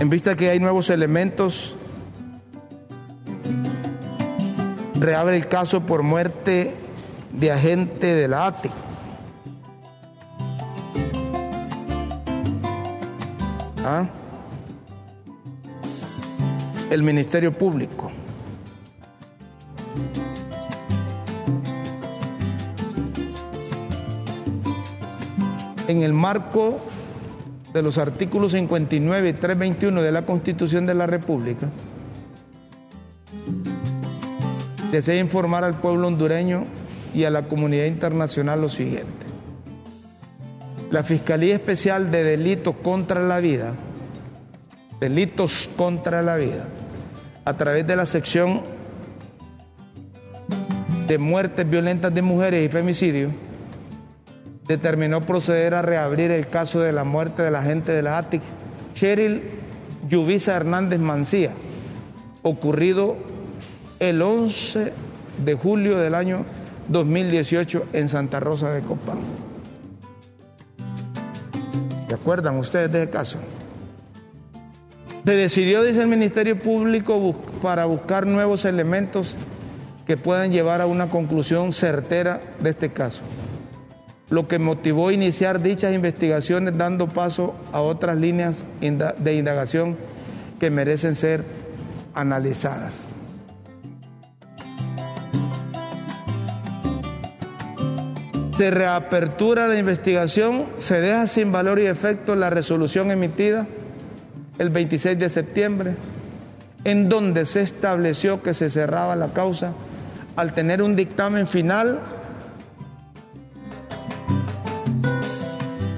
En 0.00 0.08
vista 0.08 0.36
que 0.36 0.50
hay 0.50 0.58
nuevos 0.58 0.90
elementos 0.90 1.74
reabre 5.04 5.36
el 5.36 5.48
caso 5.48 5.82
por 5.82 6.02
muerte 6.02 6.74
de 7.32 7.52
agente 7.52 8.14
de 8.14 8.28
la 8.28 8.46
ATE. 8.46 8.70
¿Ah? 13.84 14.06
El 16.90 17.02
Ministerio 17.02 17.52
Público. 17.52 18.10
En 25.88 26.02
el 26.02 26.12
marco 26.12 26.80
de 27.72 27.82
los 27.82 27.98
artículos 27.98 28.52
59 28.52 29.28
y 29.28 29.32
321 29.32 30.02
de 30.02 30.12
la 30.12 30.24
Constitución 30.24 30.86
de 30.86 30.94
la 30.94 31.06
República, 31.06 31.68
desea 34.90 35.18
informar 35.18 35.64
al 35.64 35.74
pueblo 35.74 36.06
hondureño 36.06 36.64
y 37.14 37.24
a 37.24 37.30
la 37.30 37.42
comunidad 37.42 37.86
internacional 37.86 38.60
lo 38.60 38.68
siguiente. 38.68 39.26
La 40.90 41.02
Fiscalía 41.02 41.56
Especial 41.56 42.10
de 42.10 42.22
Delitos 42.22 42.76
contra 42.82 43.20
la 43.20 43.40
Vida, 43.40 43.72
Delitos 45.00 45.68
contra 45.76 46.22
la 46.22 46.36
Vida, 46.36 46.66
a 47.44 47.54
través 47.54 47.86
de 47.86 47.96
la 47.96 48.06
sección 48.06 48.62
de 51.06 51.18
muertes 51.18 51.68
violentas 51.68 52.14
de 52.14 52.22
mujeres 52.22 52.64
y 52.64 52.68
femicidios, 52.68 53.32
determinó 54.66 55.20
proceder 55.20 55.74
a 55.74 55.82
reabrir 55.82 56.30
el 56.30 56.46
caso 56.46 56.80
de 56.80 56.92
la 56.92 57.04
muerte 57.04 57.42
de 57.42 57.50
la 57.50 57.62
gente 57.62 57.92
de 57.92 58.02
la 58.02 58.18
ATIC, 58.18 58.42
Cheryl 58.94 59.42
Yubisa 60.08 60.56
Hernández 60.56 61.00
Mancía, 61.00 61.50
ocurrido 62.42 63.16
el 63.98 64.22
11 64.22 64.92
de 65.44 65.54
julio 65.54 65.98
del 65.98 66.14
año 66.14 66.44
2018 66.88 67.86
en 67.92 68.08
Santa 68.08 68.40
Rosa 68.40 68.70
de 68.70 68.82
Copán. 68.82 69.18
¿Se 72.08 72.14
acuerdan 72.14 72.58
ustedes 72.58 72.92
de 72.92 73.02
ese 73.02 73.10
caso? 73.10 73.38
Se 75.24 75.34
decidió, 75.34 75.82
dice 75.82 76.02
el 76.02 76.08
Ministerio 76.08 76.58
Público, 76.58 77.34
para 77.62 77.86
buscar 77.86 78.26
nuevos 78.26 78.66
elementos 78.66 79.36
que 80.06 80.18
puedan 80.18 80.52
llevar 80.52 80.82
a 80.82 80.86
una 80.86 81.08
conclusión 81.08 81.72
certera 81.72 82.42
de 82.60 82.70
este 82.70 82.90
caso. 82.90 83.22
lo 84.30 84.48
que 84.48 84.58
motivó 84.58 85.10
iniciar 85.10 85.62
dichas 85.62 85.94
investigaciones 85.94 86.76
dando 86.76 87.08
paso 87.08 87.54
a 87.72 87.80
otras 87.80 88.16
líneas 88.16 88.64
de 88.80 89.34
indagación 89.34 89.96
que 90.58 90.70
merecen 90.70 91.14
ser 91.14 91.44
analizadas. 92.14 92.94
De 98.58 98.70
reapertura 98.70 99.68
la 99.68 99.78
investigación, 99.78 100.66
se 100.78 101.00
deja 101.00 101.26
sin 101.26 101.52
valor 101.52 101.78
y 101.78 101.86
efecto 101.86 102.34
la 102.34 102.50
resolución 102.50 103.10
emitida 103.10 103.66
el 104.58 104.70
26 104.70 105.18
de 105.18 105.30
septiembre, 105.30 105.94
en 106.84 107.08
donde 107.08 107.46
se 107.46 107.62
estableció 107.62 108.42
que 108.42 108.54
se 108.54 108.70
cerraba 108.70 109.16
la 109.16 109.28
causa 109.28 109.72
al 110.36 110.52
tener 110.52 110.82
un 110.82 110.96
dictamen 110.96 111.46
final 111.46 112.00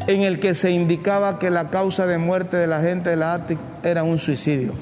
en 0.07 0.23
el 0.23 0.39
que 0.39 0.55
se 0.55 0.71
indicaba 0.71 1.39
que 1.39 1.51
la 1.51 1.69
causa 1.69 2.07
de 2.07 2.19
muerte 2.19 2.57
de 2.57 2.67
la 2.67 2.81
gente 2.81 3.11
de 3.11 3.17
la 3.17 3.35
ATIC 3.35 3.59
era 3.83 4.05
un 4.05 4.19
suicidio. 4.19 4.73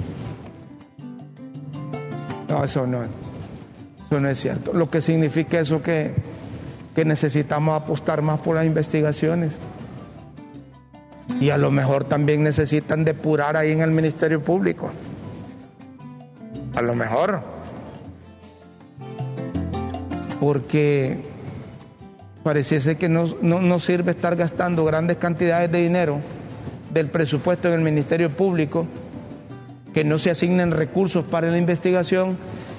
No, 2.48 2.62
eso 2.62 2.86
no, 2.86 3.02
eso 3.02 4.20
no 4.20 4.28
es 4.28 4.38
cierto. 4.38 4.72
Lo 4.74 4.90
que 4.90 5.00
significa 5.00 5.58
eso 5.58 5.82
que, 5.82 6.12
que 6.94 7.04
necesitamos 7.04 7.80
apostar 7.80 8.22
más 8.22 8.40
por 8.40 8.56
las 8.56 8.66
investigaciones. 8.66 9.58
Y 11.40 11.50
a 11.50 11.58
lo 11.58 11.70
mejor 11.70 12.04
también 12.04 12.42
necesitan 12.42 13.04
depurar 13.04 13.56
ahí 13.56 13.72
en 13.72 13.82
el 13.82 13.90
Ministerio 13.90 14.40
Público. 14.42 14.90
A 16.76 16.82
lo 16.82 16.94
mejor. 16.94 17.40
Porque 20.40 21.18
pareciese 22.42 22.96
que 22.96 23.08
no, 23.08 23.26
no, 23.40 23.80
sirve 23.80 24.10
estar 24.10 24.36
gastando 24.36 24.84
grandes 24.84 25.16
cantidades 25.16 25.72
de 25.72 25.82
dinero 25.82 26.20
del 26.92 27.08
presupuesto 27.08 27.68
en 27.68 27.74
el 27.74 27.80
Ministerio 27.80 28.28
Público, 28.28 28.86
que 29.94 30.04
no 30.04 30.18
se 30.18 30.30
asignen 30.30 30.70
recursos 30.70 31.24
para 31.24 31.50
la 31.50 31.56
investigación 31.56 32.36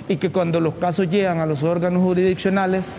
y 0.08 0.18
que 0.18 0.32
cuando 0.32 0.60
los 0.60 0.76
casos 0.76 1.10
llegan 1.10 1.40
a 1.40 1.46
los 1.46 1.64
órganos 1.64 2.04
jurisdiccionales, 2.04 2.90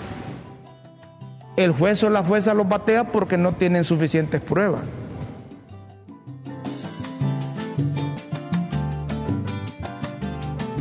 el 1.57 1.73
juez 1.73 2.03
o 2.03 2.11
la 2.11 2.25
jueza 2.25 2.53
los 2.53 2.69
batea 2.69 3.05
porque 3.05 3.39
no 3.39 3.53
tienen 3.53 3.85
suficientes 3.85 4.41
pruebas. 4.41 4.83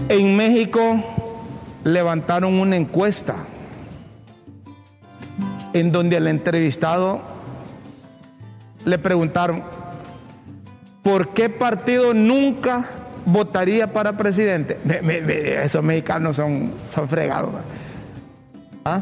En 0.07 0.35
México 0.35 1.03
levantaron 1.83 2.53
una 2.53 2.75
encuesta 2.75 3.35
en 5.73 5.91
donde 5.91 6.17
al 6.17 6.27
entrevistado 6.27 7.21
le 8.85 8.99
preguntaron, 8.99 9.63
¿por 11.01 11.29
qué 11.29 11.49
partido 11.49 12.13
nunca 12.13 12.85
votaría 13.25 13.91
para 13.91 14.13
presidente? 14.13 14.77
esos 15.63 15.83
mexicanos 15.83 16.35
son, 16.35 16.71
son 16.93 17.07
fregados. 17.07 17.55
¿Ah? 18.85 19.01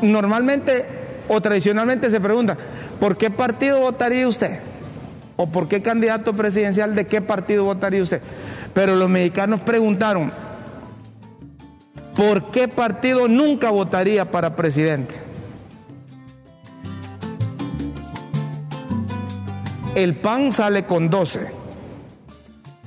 Normalmente 0.00 0.86
o 1.28 1.38
tradicionalmente 1.42 2.10
se 2.10 2.18
pregunta, 2.18 2.56
¿por 2.98 3.18
qué 3.18 3.30
partido 3.30 3.80
votaría 3.80 4.26
usted? 4.26 4.60
¿O 5.40 5.46
por 5.46 5.68
qué 5.68 5.80
candidato 5.80 6.34
presidencial 6.34 6.96
de 6.96 7.06
qué 7.06 7.22
partido 7.22 7.62
votaría 7.62 8.02
usted? 8.02 8.20
Pero 8.74 8.96
los 8.96 9.08
mexicanos 9.08 9.60
preguntaron, 9.60 10.32
¿por 12.16 12.50
qué 12.50 12.66
partido 12.66 13.28
nunca 13.28 13.70
votaría 13.70 14.32
para 14.32 14.56
presidente? 14.56 15.14
El 19.94 20.16
PAN 20.16 20.50
sale 20.50 20.86
con 20.86 21.08
12, 21.08 21.46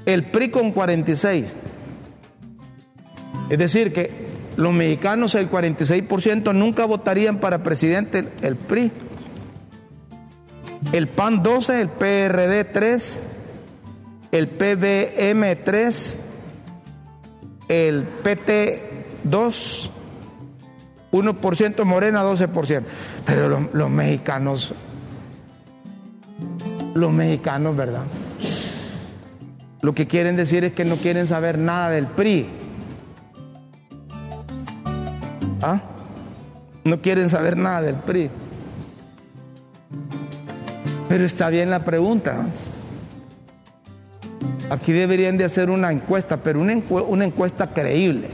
el 0.05 0.25
PRI 0.25 0.49
con 0.49 0.73
46. 0.73 1.53
Es 3.49 3.57
decir, 3.57 3.93
que 3.93 4.27
los 4.57 4.73
mexicanos, 4.73 5.35
el 5.35 5.49
46%, 5.49 6.53
nunca 6.53 6.83
votarían 6.83 7.39
para 7.39 7.63
presidente 7.63 8.25
el 8.41 8.57
PRI 8.57 8.91
el 10.91 11.07
PAN 11.07 11.43
12, 11.43 11.81
el 11.81 11.89
PRD 11.89 12.65
3, 12.65 13.19
el 14.31 14.47
PBM 14.47 15.55
3, 15.63 16.17
el 17.67 18.03
PT 18.03 19.05
2, 19.23 19.91
1% 21.11 21.85
Morena, 21.85 22.23
12%. 22.23 22.83
Pero 23.25 23.47
los, 23.47 23.73
los 23.73 23.89
mexicanos, 23.89 24.73
los 26.93 27.11
mexicanos, 27.11 27.75
¿verdad? 27.75 28.03
Lo 29.81 29.95
que 29.95 30.07
quieren 30.07 30.35
decir 30.35 30.63
es 30.63 30.73
que 30.73 30.85
no 30.85 30.95
quieren 30.95 31.27
saber 31.27 31.57
nada 31.57 31.89
del 31.89 32.07
PRI. 32.07 32.49
¿Ah? 35.61 35.81
No 36.83 37.01
quieren 37.01 37.29
saber 37.29 37.57
nada 37.57 37.81
del 37.81 37.95
PRI. 37.95 38.29
Pero 41.11 41.25
está 41.25 41.49
bien 41.49 41.69
la 41.69 41.81
pregunta. 41.81 42.45
Aquí 44.69 44.93
deberían 44.93 45.37
de 45.37 45.43
hacer 45.43 45.69
una 45.69 45.91
encuesta, 45.91 46.37
pero 46.37 46.61
una, 46.61 47.25
encuesta 47.25 47.67
creíble. 47.67 48.29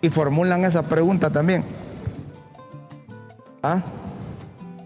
Y 0.00 0.10
formulan 0.10 0.64
esa 0.64 0.84
pregunta 0.84 1.30
también. 1.30 1.64
¿Ah? 3.64 3.82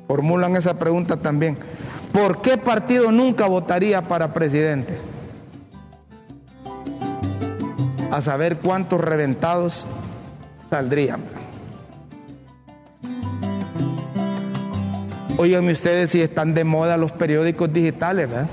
Formulan 0.06 0.56
esa 0.56 0.78
pregunta 0.78 1.18
también. 1.18 1.58
¿Por 2.12 2.40
qué 2.40 2.56
partido 2.56 3.12
nunca 3.12 3.46
votaría 3.46 4.00
para 4.00 4.32
presidente? 4.32 4.96
A 8.10 8.22
saber 8.22 8.56
cuántos 8.56 9.02
reventados 9.02 9.84
saldrían. 10.70 11.37
Óiganme 15.40 15.70
ustedes 15.70 16.10
si 16.10 16.20
están 16.20 16.52
de 16.52 16.64
moda 16.64 16.96
los 16.96 17.12
periódicos 17.12 17.72
digitales, 17.72 18.28
¿verdad? 18.28 18.48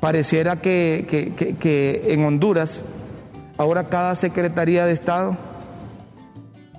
Pareciera 0.00 0.60
que, 0.60 2.02
en 2.08 2.24
Honduras, 2.24 2.80
ahora 3.56 3.84
cada 3.84 4.16
Secretaría 4.16 4.86
de 4.86 4.92
Estado 4.92 5.36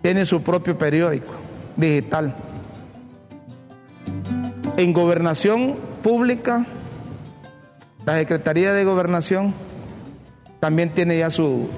tiene 0.01 0.25
su 0.25 0.43
propio 0.43 0.77
periódico 0.77 1.33
digital. 1.77 2.35
En 4.75 4.91
gobernación 4.91 5.75
pública, 6.03 6.65
la 8.05 8.19
Secretaría 8.19 8.73
de 8.73 8.83
Gobernación 8.83 9.53
también 10.59 10.89
tiene 10.89 11.17
ya 11.17 11.31
su 11.31 11.69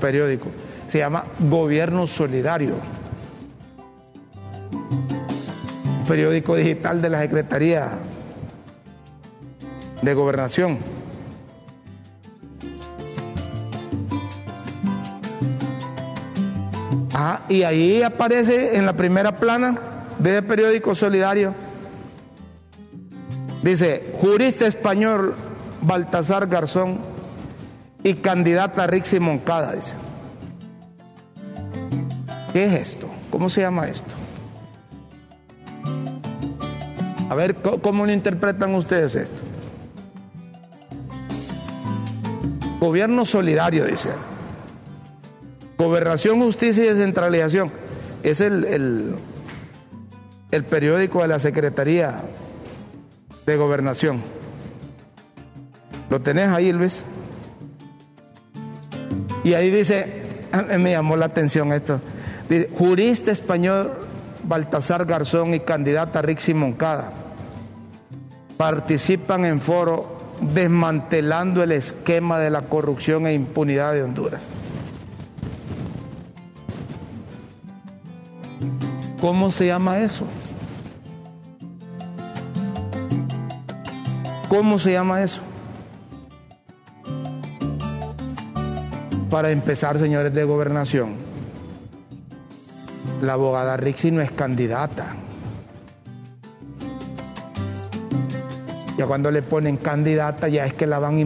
periódico. 0.00 0.48
Se 0.88 0.98
llama 0.98 1.26
Gobierno 1.48 2.08
Solidario 2.08 2.74
periódico 6.10 6.56
digital 6.56 7.00
de 7.00 7.08
la 7.08 7.20
Secretaría 7.20 7.90
de 10.02 10.12
Gobernación. 10.12 10.78
Ah, 17.14 17.42
y 17.48 17.62
ahí 17.62 18.02
aparece 18.02 18.76
en 18.76 18.86
la 18.86 18.94
primera 18.94 19.36
plana 19.36 19.78
del 20.18 20.42
periódico 20.42 20.96
solidario. 20.96 21.54
Dice, 23.62 24.12
jurista 24.20 24.66
español 24.66 25.36
Baltasar 25.80 26.48
Garzón 26.48 26.98
y 28.02 28.14
candidata 28.14 28.84
Rixi 28.88 29.20
Moncada, 29.20 29.74
dice. 29.74 29.92
¿Qué 32.52 32.64
es 32.64 32.72
esto? 32.72 33.08
¿Cómo 33.30 33.48
se 33.48 33.60
llama 33.60 33.86
esto? 33.86 34.19
A 37.30 37.34
ver, 37.36 37.54
¿cómo 37.54 38.04
lo 38.04 38.10
interpretan 38.10 38.74
ustedes 38.74 39.14
esto? 39.14 39.40
Gobierno 42.80 43.24
solidario, 43.24 43.84
dice. 43.84 44.08
Gobernación, 45.78 46.40
justicia 46.40 46.82
y 46.84 46.88
descentralización. 46.88 47.70
Es 48.24 48.40
el, 48.40 49.14
el, 50.50 50.64
periódico 50.64 51.22
de 51.22 51.28
la 51.28 51.38
Secretaría 51.38 52.20
de 53.46 53.56
Gobernación. 53.56 54.22
¿Lo 56.10 56.20
tenés 56.20 56.48
ahí, 56.48 56.72
Luis? 56.72 57.00
Y 59.44 59.54
ahí 59.54 59.70
dice, 59.70 60.22
me 60.80 60.90
llamó 60.90 61.16
la 61.16 61.26
atención 61.26 61.72
esto, 61.72 62.00
dice, 62.48 62.68
jurista 62.76 63.30
español 63.30 64.09
Baltasar 64.44 65.04
Garzón 65.04 65.54
y 65.54 65.60
candidata 65.60 66.22
Rixi 66.22 66.54
Moncada 66.54 67.12
participan 68.56 69.46
en 69.46 69.60
foro 69.60 70.20
desmantelando 70.40 71.62
el 71.62 71.72
esquema 71.72 72.38
de 72.38 72.50
la 72.50 72.62
corrupción 72.62 73.26
e 73.26 73.32
impunidad 73.32 73.94
de 73.94 74.02
Honduras. 74.02 74.42
¿Cómo 79.20 79.50
se 79.50 79.66
llama 79.66 79.98
eso? 80.00 80.26
¿Cómo 84.50 84.78
se 84.78 84.92
llama 84.92 85.22
eso? 85.22 85.40
Para 89.30 89.52
empezar, 89.52 89.98
señores 89.98 90.34
de 90.34 90.44
gobernación, 90.44 91.14
la 93.22 93.34
abogada 93.34 93.76
Rixi 93.76 94.10
no 94.10 94.20
es 94.20 94.30
candidata. 94.30 95.14
Ya 98.96 99.06
cuando 99.06 99.30
le 99.30 99.42
ponen 99.42 99.76
candidata 99.78 100.48
ya 100.48 100.66
es 100.66 100.74
que 100.74 100.86
la 100.86 100.98
van 100.98 101.18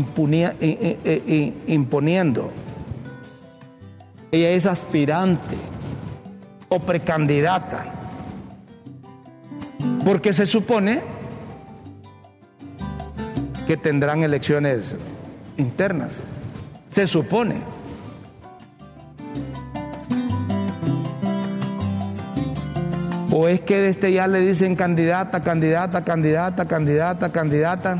imponiendo. 1.67 2.51
Ella 4.31 4.51
es 4.51 4.67
aspirante 4.67 5.57
o 6.69 6.79
precandidata. 6.79 7.87
Porque 10.05 10.33
se 10.33 10.47
supone 10.47 11.01
que 13.67 13.77
tendrán 13.77 14.23
elecciones 14.23 14.97
internas. 15.57 16.21
Se 16.89 17.07
supone. 17.09 17.74
O 23.37 23.49
es 23.49 23.63
que 23.63 23.81
desde 23.81 24.13
ya 24.13 24.29
le 24.29 24.39
dicen 24.39 24.77
candidata, 24.77 25.43
candidata, 25.43 26.05
candidata, 26.05 26.67
candidata, 26.67 27.33
candidata, 27.33 27.99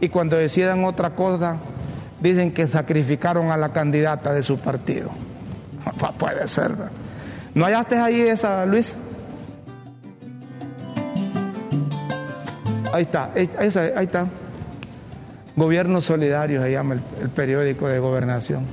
y 0.00 0.08
cuando 0.08 0.36
decidan 0.36 0.84
otra 0.84 1.10
cosa, 1.10 1.56
dicen 2.20 2.52
que 2.52 2.68
sacrificaron 2.68 3.50
a 3.50 3.56
la 3.56 3.70
candidata 3.70 4.32
de 4.32 4.44
su 4.44 4.58
partido. 4.58 5.10
puede 6.18 6.46
ser. 6.46 6.70
¿No 7.52 7.64
hallaste 7.64 7.98
ahí 7.98 8.20
esa, 8.20 8.64
Luis? 8.64 8.94
Ahí 12.92 13.02
está, 13.02 13.32
ahí, 13.34 13.68
está. 14.04 14.28
Gobierno 15.56 16.00
Solidario 16.00 16.62
se 16.62 16.70
llama 16.70 16.94
el, 17.20 17.30
periódico 17.30 17.88
de 17.88 17.98
gobernación. 17.98 18.66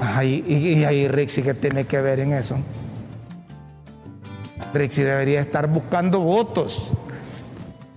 Ahí, 0.00 0.42
y, 0.48 0.84
ahí 0.84 1.06
Rixi 1.06 1.42
que 1.42 1.52
tiene 1.52 1.84
que 1.84 2.00
ver 2.00 2.20
en 2.20 2.32
eso. 2.32 2.56
Rixi 4.72 5.02
debería 5.02 5.40
estar 5.40 5.66
buscando 5.66 6.20
votos. 6.20 6.90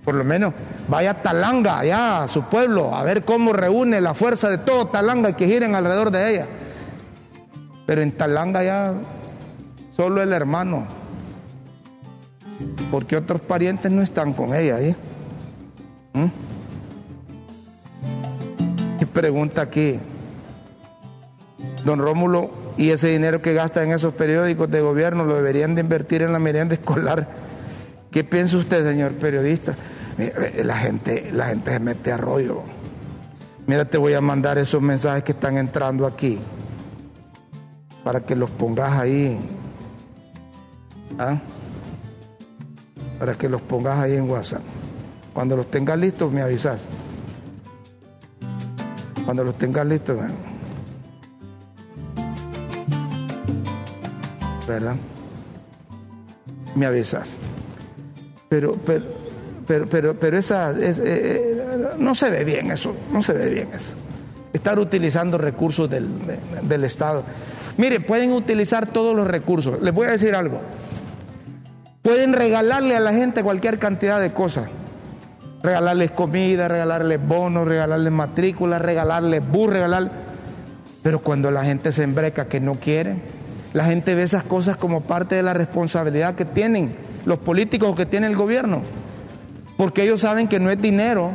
Por 0.04 0.14
lo 0.14 0.24
menos 0.24 0.54
vaya 0.88 1.12
a 1.12 1.22
Talanga, 1.22 1.80
allá 1.80 2.22
a 2.22 2.28
su 2.28 2.42
pueblo, 2.42 2.94
a 2.94 3.02
ver 3.02 3.24
cómo 3.24 3.52
reúne 3.52 4.00
la 4.00 4.14
fuerza 4.14 4.48
de 4.48 4.58
todo 4.58 4.86
Talanga 4.86 5.30
y 5.30 5.34
que 5.34 5.46
giren 5.46 5.74
alrededor 5.74 6.10
de 6.10 6.32
ella. 6.32 6.46
Pero 7.86 8.02
en 8.02 8.12
Talanga 8.12 8.62
ya 8.62 8.94
solo 9.96 10.22
el 10.22 10.32
hermano, 10.32 10.86
porque 12.90 13.16
otros 13.16 13.40
parientes 13.40 13.90
no 13.90 14.02
están 14.02 14.32
con 14.32 14.54
ella. 14.54 14.80
¿eh? 14.80 14.94
¿Mm? 16.12 16.26
Y 19.00 19.04
pregunta 19.06 19.62
aquí, 19.62 19.98
don 21.84 21.98
Rómulo, 21.98 22.65
¿y 22.76 22.90
ese 22.90 23.08
dinero 23.08 23.42
que 23.42 23.54
gasta 23.54 23.82
en 23.82 23.92
esos 23.92 24.14
periódicos 24.14 24.70
de 24.70 24.80
gobierno 24.80 25.24
lo 25.24 25.34
deberían 25.36 25.74
de 25.74 25.80
invertir 25.80 26.22
en 26.22 26.32
la 26.32 26.38
merienda 26.38 26.74
escolar? 26.74 27.28
¿Qué 28.10 28.24
piensa 28.24 28.56
usted, 28.56 28.84
señor 28.84 29.12
periodista? 29.12 29.74
La 30.64 30.76
gente, 30.76 31.30
la 31.32 31.46
gente 31.46 31.72
se 31.72 31.78
mete 31.78 32.12
a 32.12 32.16
rollo. 32.16 32.62
Mira, 33.66 33.84
te 33.84 33.98
voy 33.98 34.14
a 34.14 34.20
mandar 34.20 34.58
esos 34.58 34.80
mensajes 34.80 35.24
que 35.24 35.32
están 35.32 35.58
entrando 35.58 36.06
aquí 36.06 36.38
para 38.06 38.20
que 38.20 38.36
los 38.36 38.48
pongas 38.50 38.92
ahí. 38.92 39.36
¿Ah? 41.18 41.38
Para 43.18 43.34
que 43.34 43.48
los 43.48 43.60
pongas 43.60 43.98
ahí 43.98 44.14
en 44.14 44.30
WhatsApp. 44.30 44.62
Cuando 45.34 45.56
los 45.56 45.70
tengas 45.70 45.98
listos, 45.98 46.32
me 46.32 46.40
avisas. 46.40 46.82
Cuando 49.24 49.42
los 49.42 49.58
tengas 49.58 49.84
listos, 49.86 50.18
¿verdad? 54.66 54.94
Me 56.74 56.86
avisas. 56.86 57.36
Pero, 58.48 58.76
pero, 58.84 59.04
pero, 59.86 60.14
pero, 60.14 60.38
esa, 60.38 60.70
eh, 60.72 60.94
eh, 60.98 61.62
no 61.98 62.14
se 62.14 62.30
ve 62.30 62.44
bien 62.44 62.70
eso, 62.70 62.94
no 63.12 63.22
se 63.22 63.32
ve 63.32 63.48
bien 63.48 63.68
eso. 63.74 63.94
Estar 64.52 64.78
utilizando 64.78 65.38
recursos 65.38 65.90
del, 65.90 66.08
del 66.62 66.84
Estado. 66.84 67.24
Mire, 67.76 68.00
pueden 68.00 68.32
utilizar 68.32 68.86
todos 68.86 69.14
los 69.14 69.26
recursos. 69.26 69.82
Les 69.82 69.92
voy 69.92 70.06
a 70.06 70.12
decir 70.12 70.34
algo. 70.34 70.60
Pueden 72.02 72.32
regalarle 72.32 72.96
a 72.96 73.00
la 73.00 73.12
gente 73.12 73.42
cualquier 73.42 73.78
cantidad 73.78 74.20
de 74.20 74.32
cosas. 74.32 74.70
Regalarles 75.62 76.12
comida, 76.12 76.68
regalarles 76.68 77.26
bonos, 77.26 77.66
regalarles 77.66 78.12
matrículas, 78.12 78.80
regalarles 78.80 79.46
bus, 79.46 79.70
regalar... 79.70 80.10
Pero 81.02 81.18
cuando 81.20 81.50
la 81.50 81.64
gente 81.64 81.92
se 81.92 82.02
embreca 82.02 82.46
que 82.46 82.60
no 82.60 82.74
quiere, 82.74 83.16
la 83.72 83.84
gente 83.84 84.14
ve 84.14 84.22
esas 84.22 84.44
cosas 84.44 84.76
como 84.76 85.02
parte 85.02 85.34
de 85.34 85.42
la 85.42 85.54
responsabilidad 85.54 86.34
que 86.34 86.44
tienen 86.44 86.94
los 87.24 87.38
políticos 87.38 87.90
o 87.90 87.94
que 87.94 88.06
tiene 88.06 88.26
el 88.26 88.36
gobierno. 88.36 88.82
Porque 89.76 90.02
ellos 90.02 90.20
saben 90.20 90.48
que 90.48 90.58
no 90.58 90.70
es 90.70 90.80
dinero 90.80 91.32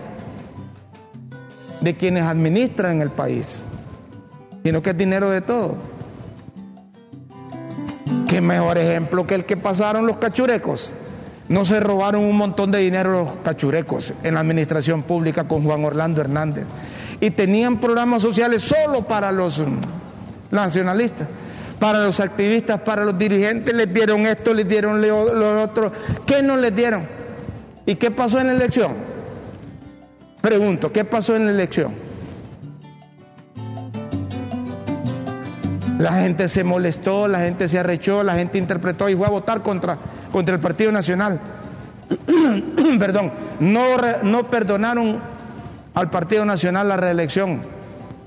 de 1.81 1.95
quienes 1.95 2.23
administran 2.23 3.01
el 3.01 3.09
país, 3.09 3.63
sino 4.63 4.81
que 4.81 4.91
es 4.91 4.97
dinero 4.97 5.29
de 5.29 5.41
todos. 5.41 5.73
Qué 8.27 8.39
mejor 8.39 8.77
ejemplo 8.77 9.27
que 9.27 9.35
el 9.35 9.45
que 9.45 9.57
pasaron 9.57 10.07
los 10.07 10.17
cachurecos. 10.17 10.93
No 11.49 11.65
se 11.65 11.81
robaron 11.81 12.23
un 12.23 12.37
montón 12.37 12.71
de 12.71 12.79
dinero 12.79 13.11
los 13.11 13.35
cachurecos 13.43 14.13
en 14.23 14.35
la 14.35 14.39
administración 14.39 15.03
pública 15.03 15.49
con 15.49 15.65
Juan 15.65 15.83
Orlando 15.83 16.21
Hernández. 16.21 16.65
Y 17.19 17.31
tenían 17.31 17.79
programas 17.81 18.21
sociales 18.21 18.61
solo 18.61 19.03
para 19.03 19.33
los 19.33 19.61
nacionalistas, 20.49 21.27
para 21.81 22.05
los 22.05 22.19
activistas, 22.19 22.79
para 22.81 23.03
los 23.03 23.17
dirigentes. 23.17 23.73
Les 23.73 23.91
dieron 23.91 24.27
esto, 24.27 24.53
les 24.53 24.69
dieron 24.69 25.01
lo 25.01 25.63
otro. 25.63 25.91
¿Qué 26.27 26.43
no 26.43 26.55
les 26.55 26.75
dieron? 26.75 27.07
¿Y 27.87 27.95
qué 27.95 28.11
pasó 28.11 28.39
en 28.39 28.47
la 28.47 28.53
elección? 28.53 28.93
Pregunto, 30.41 30.91
¿qué 30.91 31.03
pasó 31.03 31.35
en 31.35 31.45
la 31.45 31.51
elección? 31.51 31.95
La 35.97 36.13
gente 36.21 36.49
se 36.49 36.63
molestó, 36.63 37.27
la 37.27 37.39
gente 37.39 37.67
se 37.67 37.79
arrechó, 37.79 38.21
la 38.21 38.35
gente 38.35 38.59
interpretó 38.59 39.09
y 39.09 39.15
fue 39.15 39.25
a 39.25 39.31
votar 39.31 39.63
contra, 39.63 39.97
contra 40.31 40.53
el 40.53 40.61
Partido 40.61 40.91
Nacional. 40.91 41.39
Perdón, 42.99 43.31
no, 43.59 43.85
no 44.21 44.51
perdonaron 44.51 45.17
al 45.95 46.11
Partido 46.11 46.45
Nacional 46.45 46.87
la 46.87 46.97
reelección 46.97 47.59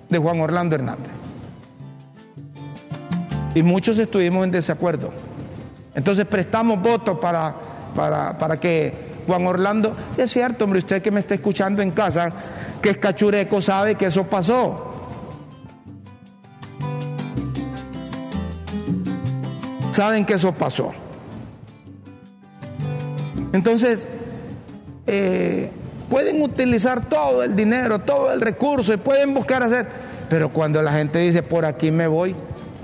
de 0.09 0.19
Juan 0.19 0.41
Orlando 0.41 0.75
Hernández. 0.75 1.14
Y 3.55 3.63
muchos 3.63 3.99
estuvimos 3.99 4.45
en 4.45 4.51
desacuerdo. 4.51 5.11
Entonces 5.95 6.25
prestamos 6.27 6.81
votos 6.81 7.19
para, 7.19 7.55
para, 7.95 8.37
para 8.37 8.59
que 8.59 8.93
Juan 9.27 9.47
Orlando, 9.47 9.95
es 10.17 10.33
cierto, 10.33 10.65
hombre, 10.65 10.81
usted 10.81 11.01
que 11.03 11.11
me 11.11 11.21
está 11.21 11.35
escuchando 11.35 11.83
en 11.83 11.93
casa, 11.93 12.33
que 12.83 12.91
es 12.91 12.99
cachureco, 12.99 13.61
sabe 13.61 13.95
que 13.95 14.07
eso 14.07 14.25
pasó. 14.25 14.95
saben 19.95 20.25
que 20.25 20.35
eso 20.35 20.53
pasó. 20.53 20.93
Entonces, 23.53 24.09
eh, 25.07 25.71
pueden 26.11 26.43
utilizar 26.43 27.09
todo 27.09 27.45
el 27.45 27.55
dinero, 27.55 28.01
todo 28.01 28.33
el 28.33 28.41
recurso 28.41 28.93
y 28.93 28.97
pueden 28.97 29.33
buscar 29.33 29.63
hacer, 29.63 29.87
pero 30.29 30.49
cuando 30.49 30.83
la 30.83 30.93
gente 30.93 31.21
dice 31.21 31.45
por 31.45 31.65
aquí 31.65 31.93
me 31.93 32.09
voy, 32.09 32.35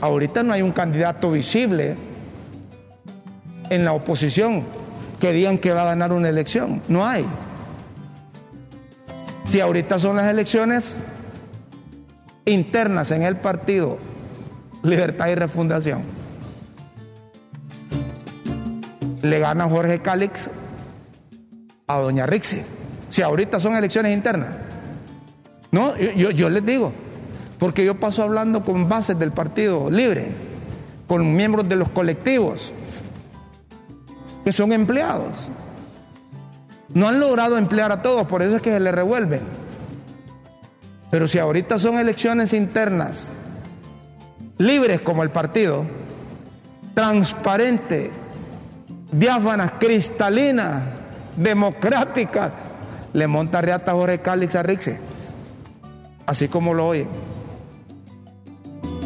ahorita 0.01 0.42
no 0.42 0.53
hay 0.53 0.62
un 0.62 0.72
candidato 0.72 1.30
visible 1.32 1.96
en 3.68 3.84
la 3.84 3.92
oposición 3.92 4.64
que 5.18 5.32
digan 5.32 5.59
que 5.59 5.72
va 5.72 5.82
a 5.82 5.86
ganar 5.86 6.12
una 6.12 6.28
elección, 6.28 6.82
no 6.88 7.07
hay. 7.07 7.26
Si 9.51 9.61
ahorita 9.61 9.98
son 9.98 10.16
las 10.16 10.30
elecciones 10.30 10.98
internas 12.44 13.11
en 13.11 13.22
el 13.22 13.36
partido 13.36 13.98
Libertad 14.82 15.28
y 15.28 15.34
Refundación 15.34 16.20
le 19.22 19.38
gana 19.38 19.68
Jorge 19.68 20.01
Cálix 20.01 20.51
a 21.86 21.98
doña 21.98 22.26
Rixi. 22.26 22.62
Si 23.09 23.22
ahorita 23.22 23.61
son 23.61 23.74
elecciones 23.74 24.14
internas. 24.14 24.57
No, 25.72 25.96
yo, 25.96 26.30
yo, 26.30 26.48
les 26.48 26.64
digo, 26.64 26.92
porque 27.61 27.85
yo 27.85 28.01
paso 28.01 28.23
hablando 28.23 28.63
con 28.63 28.89
bases 28.89 29.19
del 29.19 29.33
Partido 29.33 29.91
Libre, 29.91 30.29
con 31.07 31.35
miembros 31.35 31.69
de 31.69 31.77
los 31.77 31.91
colectivos, 31.91 32.73
que 34.45 34.53
son 34.53 34.73
empleados. 34.73 35.51
No 36.95 37.07
han 37.07 37.21
logrado 37.21 37.59
emplear 37.59 37.93
a 37.93 38.01
todos, 38.01 38.27
por 38.27 38.43
eso 38.43 38.57
es 38.57 38.63
que 38.63 38.73
se 38.73 38.81
les 38.81 38.95
revuelven. 38.95 39.43
Pero 41.11 41.29
si 41.29 41.39
ahorita 41.39 41.79
son 41.79 41.99
elecciones 41.99 42.55
internas, 42.55 43.31
libres 44.57 45.03
como 45.03 45.23
el 45.23 45.31
partido, 45.31 45.85
transparente, 46.95 48.11
diáfanas, 49.13 49.73
cristalinas, 49.79 50.83
democráticas, 51.37 52.53
le 53.13 53.27
monta 53.27 53.61
reata 53.61 53.93
Jorge 53.93 54.21
Cálix 54.21 54.55
a 54.55 54.63
Rixe. 54.63 54.99
Así 56.25 56.49
como 56.49 56.73
lo 56.73 56.89
oyen. 56.89 57.09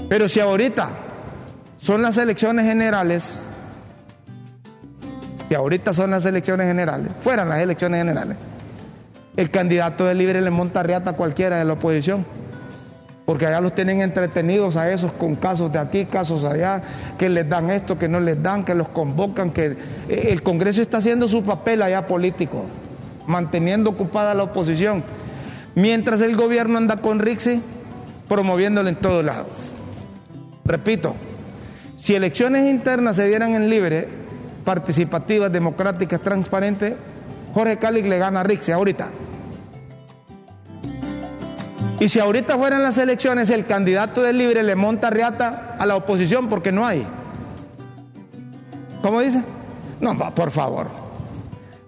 Pero 0.08 0.28
si 0.28 0.40
ahorita 0.40 0.90
son 1.80 2.02
las 2.02 2.16
elecciones 2.16 2.66
generales, 2.66 3.42
si 5.48 5.54
ahorita 5.54 5.92
son 5.92 6.10
las 6.10 6.24
elecciones 6.26 6.66
generales, 6.66 7.10
fueran 7.22 7.48
las 7.48 7.60
elecciones 7.60 7.98
generales, 7.98 8.36
el 9.36 9.50
candidato 9.50 10.04
de 10.04 10.14
libre 10.14 10.40
le 10.40 10.50
monta 10.50 10.82
reata 10.82 11.10
a 11.10 11.12
cualquiera 11.14 11.58
de 11.58 11.64
la 11.64 11.74
oposición. 11.74 12.24
Porque 13.24 13.46
allá 13.46 13.62
los 13.62 13.74
tienen 13.74 14.02
entretenidos 14.02 14.76
a 14.76 14.92
esos 14.92 15.10
con 15.12 15.34
casos 15.34 15.72
de 15.72 15.78
aquí, 15.78 16.04
casos 16.04 16.44
allá, 16.44 16.82
que 17.16 17.30
les 17.30 17.48
dan 17.48 17.70
esto, 17.70 17.98
que 17.98 18.06
no 18.06 18.20
les 18.20 18.42
dan, 18.42 18.66
que 18.66 18.74
los 18.74 18.88
convocan, 18.88 19.50
que 19.50 19.76
eh, 20.10 20.28
el 20.28 20.42
Congreso 20.42 20.82
está 20.82 20.98
haciendo 20.98 21.26
su 21.26 21.42
papel 21.42 21.80
allá 21.80 22.04
político, 22.04 22.66
manteniendo 23.26 23.88
ocupada 23.88 24.34
la 24.34 24.42
oposición, 24.42 25.02
mientras 25.74 26.20
el 26.20 26.36
gobierno 26.36 26.76
anda 26.76 26.98
con 26.98 27.18
Rixi 27.18 27.62
promoviéndolo 28.28 28.90
en 28.90 28.96
todos 28.96 29.24
lados. 29.24 29.73
Repito, 30.64 31.14
si 32.00 32.14
elecciones 32.14 32.68
internas 32.68 33.16
se 33.16 33.26
dieran 33.26 33.54
en 33.54 33.68
libre, 33.68 34.08
participativas, 34.64 35.52
democráticas, 35.52 36.20
transparentes, 36.20 36.94
Jorge 37.52 37.78
Cáliz 37.78 38.04
le 38.06 38.18
gana 38.18 38.40
a 38.40 38.42
Rixi 38.42 38.72
ahorita. 38.72 39.08
Y 42.00 42.08
si 42.08 42.18
ahorita 42.18 42.58
fueran 42.58 42.82
las 42.82 42.98
elecciones, 42.98 43.50
el 43.50 43.66
candidato 43.66 44.22
del 44.22 44.38
libre 44.38 44.62
le 44.62 44.74
monta 44.74 45.10
riata 45.10 45.76
a 45.78 45.86
la 45.86 45.96
oposición 45.96 46.48
porque 46.48 46.72
no 46.72 46.84
hay. 46.84 47.06
¿Cómo 49.00 49.20
dice? 49.20 49.42
No, 50.00 50.18
por 50.34 50.50
favor. 50.50 50.88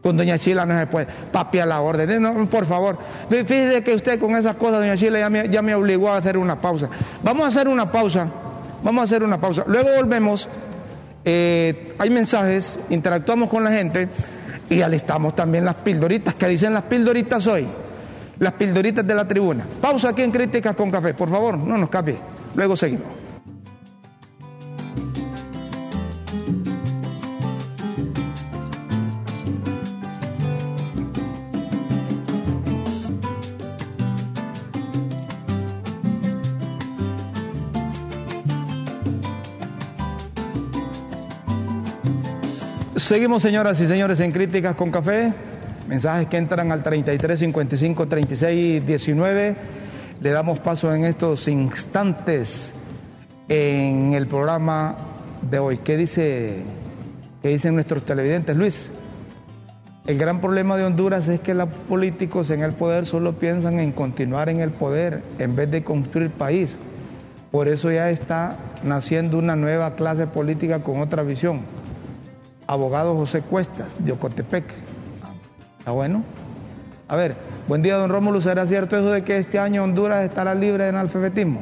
Con 0.02 0.16
doña 0.16 0.38
Chila 0.38 0.64
no 0.64 0.78
se 0.78 0.86
puede. 0.86 1.06
Papi 1.06 1.58
a 1.58 1.66
la 1.66 1.80
orden. 1.80 2.22
No, 2.22 2.46
por 2.46 2.64
favor. 2.64 2.98
Fíjese 3.28 3.82
que 3.82 3.94
usted 3.94 4.20
con 4.20 4.36
esas 4.36 4.54
cosas, 4.54 4.78
doña 4.78 4.96
Chila, 4.96 5.18
ya 5.18 5.28
me, 5.28 5.48
ya 5.48 5.62
me 5.62 5.74
obligó 5.74 6.10
a 6.10 6.18
hacer 6.18 6.38
una 6.38 6.56
pausa. 6.58 6.88
Vamos 7.24 7.44
a 7.44 7.48
hacer 7.48 7.66
una 7.66 7.90
pausa. 7.90 8.28
Vamos 8.86 9.02
a 9.02 9.04
hacer 9.04 9.24
una 9.24 9.40
pausa. 9.40 9.64
Luego 9.66 9.88
volvemos. 9.96 10.48
Eh, 11.24 11.96
hay 11.98 12.08
mensajes, 12.08 12.78
interactuamos 12.88 13.50
con 13.50 13.64
la 13.64 13.72
gente 13.72 14.08
y 14.70 14.80
alistamos 14.80 15.34
también 15.34 15.64
las 15.64 15.74
pildoritas 15.74 16.36
que 16.36 16.46
dicen 16.46 16.72
las 16.72 16.84
pildoritas 16.84 17.44
hoy 17.48 17.66
las 18.38 18.52
pildoritas 18.52 19.04
de 19.04 19.12
la 19.12 19.26
tribuna. 19.26 19.66
Pausa 19.80 20.10
aquí 20.10 20.22
en 20.22 20.30
Críticas 20.30 20.76
con 20.76 20.90
Café, 20.90 21.14
por 21.14 21.28
favor, 21.28 21.58
no 21.58 21.76
nos 21.76 21.88
cambie. 21.88 22.16
Luego 22.54 22.76
seguimos. 22.76 23.25
Seguimos, 43.06 43.40
señoras 43.40 43.80
y 43.80 43.86
señores, 43.86 44.18
en 44.18 44.32
Críticas 44.32 44.74
con 44.74 44.90
Café. 44.90 45.32
Mensajes 45.86 46.26
que 46.26 46.38
entran 46.38 46.72
al 46.72 46.82
33 46.82 47.38
55 47.38 48.08
36 48.08 48.84
19. 48.84 49.54
Le 50.20 50.30
damos 50.30 50.58
paso 50.58 50.92
en 50.92 51.04
estos 51.04 51.46
instantes 51.46 52.72
en 53.48 54.12
el 54.14 54.26
programa 54.26 54.96
de 55.48 55.60
hoy. 55.60 55.76
¿Qué 55.78 55.96
dice 55.96 56.64
qué 57.42 57.50
dicen 57.50 57.76
nuestros 57.76 58.02
televidentes, 58.02 58.56
Luis? 58.56 58.90
El 60.08 60.18
gran 60.18 60.40
problema 60.40 60.76
de 60.76 60.82
Honduras 60.82 61.28
es 61.28 61.38
que 61.38 61.54
los 61.54 61.68
políticos 61.88 62.50
en 62.50 62.64
el 62.64 62.72
poder 62.72 63.06
solo 63.06 63.34
piensan 63.34 63.78
en 63.78 63.92
continuar 63.92 64.48
en 64.48 64.58
el 64.58 64.72
poder 64.72 65.22
en 65.38 65.54
vez 65.54 65.70
de 65.70 65.84
construir 65.84 66.30
país. 66.30 66.76
Por 67.52 67.68
eso 67.68 67.92
ya 67.92 68.10
está 68.10 68.56
naciendo 68.82 69.38
una 69.38 69.54
nueva 69.54 69.94
clase 69.94 70.26
política 70.26 70.80
con 70.82 70.98
otra 70.98 71.22
visión. 71.22 71.60
Abogado 72.66 73.14
José 73.14 73.42
Cuestas, 73.42 73.94
de 73.98 74.12
Ocotepec. 74.12 74.64
¿Está 75.78 75.92
bueno? 75.92 76.22
A 77.08 77.14
ver, 77.14 77.36
buen 77.68 77.82
día, 77.82 77.96
don 77.96 78.10
Rómulo. 78.10 78.40
¿Será 78.40 78.66
cierto 78.66 78.96
eso 78.96 79.12
de 79.12 79.22
que 79.22 79.38
este 79.38 79.58
año 79.58 79.84
Honduras 79.84 80.24
estará 80.24 80.54
libre 80.54 80.84
de 80.84 80.90
analfabetismo? 80.90 81.60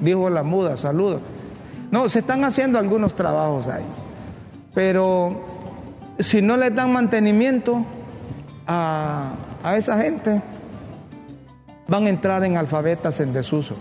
dijo 0.00 0.30
la 0.30 0.42
muda, 0.42 0.76
saludos. 0.76 1.20
No, 1.90 2.08
se 2.08 2.20
están 2.20 2.44
haciendo 2.44 2.78
algunos 2.78 3.14
trabajos 3.14 3.66
ahí. 3.68 3.84
Pero 4.74 5.44
si 6.18 6.42
no 6.42 6.56
le 6.56 6.70
dan 6.70 6.92
mantenimiento 6.92 7.84
a, 8.66 9.32
a 9.64 9.76
esa 9.76 9.98
gente, 9.98 10.40
van 11.88 12.06
a 12.06 12.10
entrar 12.10 12.44
en 12.44 12.56
alfabetas 12.56 13.18
en 13.20 13.32
desuso, 13.32 13.74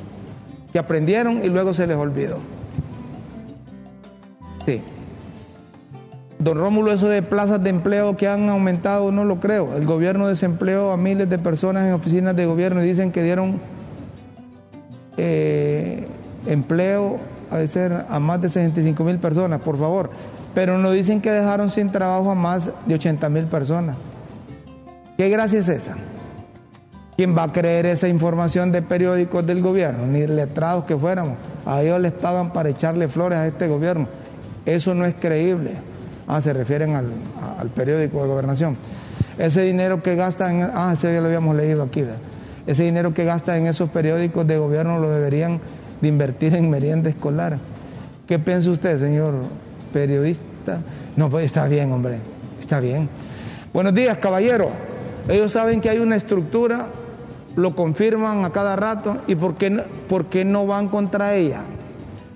que 0.71 0.79
aprendieron 0.79 1.43
y 1.43 1.49
luego 1.49 1.73
se 1.73 1.85
les 1.85 1.97
olvidó. 1.97 2.37
Sí. 4.65 4.81
Don 6.39 6.57
Rómulo, 6.57 6.93
eso 6.93 7.09
de 7.09 7.21
plazas 7.21 7.61
de 7.61 7.69
empleo 7.69 8.15
que 8.15 8.25
han 8.25 8.47
aumentado, 8.47 9.11
no 9.11 9.25
lo 9.25 9.41
creo. 9.41 9.75
El 9.75 9.85
gobierno 9.85 10.25
desempleó 10.25 10.93
a 10.93 10.97
miles 10.97 11.29
de 11.29 11.37
personas 11.37 11.85
en 11.85 11.93
oficinas 11.93 12.33
de 12.33 12.45
gobierno 12.45 12.81
y 12.81 12.87
dicen 12.87 13.11
que 13.11 13.21
dieron 13.21 13.59
eh, 15.17 16.05
empleo 16.47 17.17
a, 17.51 17.67
ser 17.67 18.05
a 18.07 18.19
más 18.21 18.41
de 18.41 18.47
65 18.47 19.03
mil 19.03 19.17
personas, 19.19 19.59
por 19.59 19.77
favor. 19.77 20.11
Pero 20.55 20.77
no 20.77 20.91
dicen 20.91 21.19
que 21.19 21.29
dejaron 21.29 21.69
sin 21.69 21.91
trabajo 21.91 22.31
a 22.31 22.35
más 22.35 22.71
de 22.85 22.95
80 22.95 23.27
mil 23.27 23.43
personas. 23.47 23.97
¿Qué 25.17 25.27
gracia 25.27 25.59
es 25.59 25.67
esa? 25.67 25.95
¿Quién 27.17 27.37
va 27.37 27.43
a 27.43 27.51
creer 27.51 27.85
esa 27.85 28.07
información 28.07 28.71
de 28.71 28.81
periódicos 28.81 29.45
del 29.45 29.61
gobierno? 29.61 30.07
Ni 30.07 30.25
letrados 30.25 30.85
que 30.85 30.95
fuéramos. 30.95 31.33
A 31.65 31.81
ellos 31.81 31.99
les 31.99 32.13
pagan 32.13 32.53
para 32.53 32.69
echarle 32.69 33.09
flores 33.09 33.39
a 33.39 33.45
este 33.45 33.67
gobierno. 33.67 34.07
Eso 34.65 34.95
no 34.95 35.03
es 35.03 35.15
creíble. 35.15 35.88
Ah, 36.29 36.41
se 36.41 36.53
refieren 36.53 36.95
al, 36.95 37.69
periódico 37.75 38.21
de 38.21 38.27
gobernación. 38.27 38.77
Ese 39.39 39.63
dinero 39.63 40.03
que 40.03 40.15
gasta 40.15 40.51
en... 40.51 40.61
Ah, 40.61 40.91
ese 40.93 41.11
ya 41.11 41.21
lo 41.21 41.25
habíamos 41.25 41.55
leído 41.55 41.81
aquí. 41.81 42.03
Ese 42.67 42.83
dinero 42.83 43.15
que 43.15 43.25
gasta 43.25 43.57
en 43.57 43.65
esos 43.65 43.89
periódicos 43.89 44.45
de 44.45 44.59
gobierno 44.59 44.99
lo 44.99 45.09
deberían 45.09 45.59
de 45.99 46.07
invertir 46.07 46.53
en 46.53 46.69
merienda 46.69 47.09
escolar. 47.09 47.57
¿Qué 48.27 48.37
piensa 48.37 48.69
usted, 48.69 48.99
señor 48.99 49.33
periodista? 49.91 50.81
No, 51.15 51.31
pues 51.31 51.45
está 51.47 51.67
bien, 51.67 51.91
hombre, 51.91 52.19
está 52.59 52.79
bien. 52.79 53.09
Buenos 53.73 53.95
días, 53.95 54.19
caballero. 54.19 54.69
Ellos 55.27 55.51
saben 55.51 55.81
que 55.81 55.89
hay 55.89 55.97
una 55.97 56.15
estructura, 56.15 56.89
lo 57.55 57.75
confirman 57.75 58.45
a 58.45 58.51
cada 58.51 58.75
rato, 58.75 59.17
¿y 59.25 59.33
por 59.33 59.55
qué, 59.55 59.83
por 60.07 60.27
qué 60.27 60.45
no 60.45 60.67
van 60.67 60.89
contra 60.89 61.33
ella? 61.33 61.61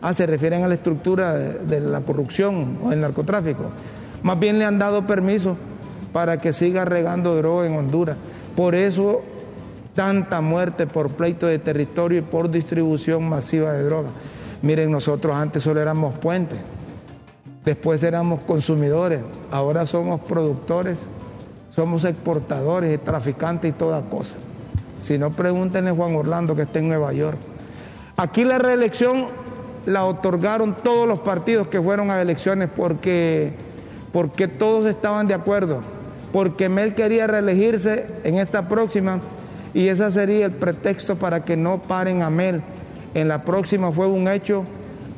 Ah, 0.03 0.13
se 0.13 0.25
refieren 0.25 0.65
a 0.65 0.67
la 0.67 0.73
estructura 0.73 1.33
de, 1.33 1.79
la 1.79 2.01
corrupción 2.01 2.77
o 2.83 2.91
el 2.91 2.99
narcotráfico. 2.99 3.63
Más 4.21 4.37
bien 4.37 4.59
le 4.59 4.65
han 4.65 4.77
dado 4.77 5.07
permiso 5.07 5.55
para 6.11 6.37
que 6.37 6.51
siga 6.51 6.83
regando 6.83 7.37
droga 7.37 7.65
en 7.65 7.77
Honduras. 7.77 8.17
Por 8.53 8.75
eso 8.75 9.21
tanta 9.95 10.41
muerte 10.41 10.87
por 10.87 11.11
pleito 11.11 11.47
de 11.47 11.57
territorio 11.57 12.19
y 12.19 12.21
por 12.21 12.51
distribución 12.51 13.29
masiva 13.29 13.71
de 13.71 13.85
droga. 13.85 14.09
Miren, 14.61 14.91
nosotros 14.91 15.33
antes 15.37 15.63
solo 15.63 15.79
éramos 15.79 16.17
puentes, 16.19 16.57
después 17.63 18.03
éramos 18.03 18.43
consumidores, 18.43 19.21
ahora 19.51 19.85
somos 19.85 20.19
productores, 20.19 20.99
somos 21.69 22.03
exportadores, 22.03 23.01
traficantes 23.01 23.69
y 23.69 23.73
toda 23.73 24.01
cosa. 24.01 24.35
Si 25.01 25.17
no, 25.17 25.31
pregúntenle 25.31 25.91
a 25.91 25.93
Juan 25.93 26.13
Orlando 26.13 26.57
que 26.57 26.63
está 26.63 26.79
en 26.79 26.89
Nueva 26.89 27.13
York. 27.13 27.37
Aquí 28.17 28.43
la 28.43 28.57
reelección 28.57 29.27
la 29.85 30.05
otorgaron 30.05 30.75
todos 30.75 31.07
los 31.07 31.19
partidos 31.19 31.67
que 31.67 31.81
fueron 31.81 32.09
a 32.11 32.21
elecciones 32.21 32.69
porque, 32.75 33.51
porque 34.11 34.47
todos 34.47 34.85
estaban 34.85 35.27
de 35.27 35.33
acuerdo, 35.33 35.81
porque 36.31 36.69
Mel 36.69 36.95
quería 36.95 37.27
reelegirse 37.27 38.07
en 38.23 38.37
esta 38.37 38.67
próxima 38.69 39.19
y 39.73 39.87
ese 39.87 40.11
sería 40.11 40.45
el 40.45 40.51
pretexto 40.51 41.15
para 41.15 41.43
que 41.43 41.57
no 41.57 41.81
paren 41.81 42.21
a 42.21 42.29
Mel. 42.29 42.61
En 43.13 43.27
la 43.27 43.43
próxima 43.43 43.91
fue 43.91 44.07
un 44.07 44.27
hecho 44.27 44.63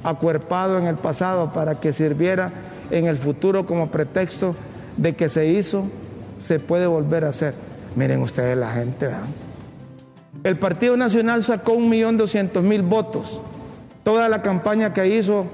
acuerpado 0.03 0.77
en 0.77 0.85
el 0.85 0.95
pasado 0.95 1.51
para 1.51 1.75
que 1.79 1.93
sirviera 1.93 2.51
en 2.91 3.05
el 3.07 3.17
futuro 3.17 3.65
como 3.65 3.89
pretexto 3.89 4.55
de 4.97 5.15
que 5.15 5.29
se 5.29 5.47
hizo, 5.47 5.83
se 6.39 6.59
puede 6.59 6.87
volver 6.87 7.25
a 7.25 7.29
hacer. 7.29 7.53
Miren 7.95 8.21
ustedes 8.21 8.57
la 8.57 8.71
gente, 8.71 9.07
¿verdad? 9.07 9.23
El 10.43 10.57
Partido 10.57 10.95
Nacional 10.95 11.43
sacó 11.43 11.73
un 11.73 11.89
millón 11.89 12.17
doscientos 12.17 12.63
mil 12.63 12.83
votos 12.83 13.41
toda 14.05 14.29
la 14.29 14.41
campaña 14.41 14.93
que 14.93 15.07
hizo 15.07 15.47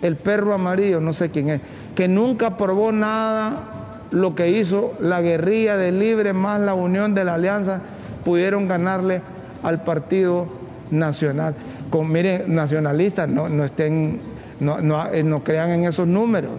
el 0.00 0.16
perro 0.16 0.54
amarillo, 0.54 1.00
no 1.00 1.12
sé 1.12 1.28
quién 1.28 1.50
es, 1.50 1.60
que 1.94 2.08
nunca 2.08 2.46
aprobó 2.46 2.92
nada 2.92 4.06
lo 4.12 4.34
que 4.34 4.48
hizo 4.48 4.94
la 5.00 5.20
guerrilla 5.20 5.76
de 5.76 5.92
Libre 5.92 6.32
más 6.32 6.60
la 6.60 6.74
unión 6.74 7.14
de 7.14 7.24
la 7.24 7.34
alianza, 7.34 7.82
pudieron 8.24 8.68
ganarle 8.68 9.20
al 9.62 9.82
Partido 9.82 10.46
Nacional. 10.90 11.54
Miren, 11.92 12.54
nacionalistas, 12.54 13.28
no, 13.28 13.48
no 13.48 13.64
estén 13.64 14.20
no, 14.60 14.78
no, 14.80 15.06
eh, 15.12 15.24
no 15.24 15.42
crean 15.42 15.70
en 15.70 15.84
esos 15.84 16.06
números. 16.06 16.52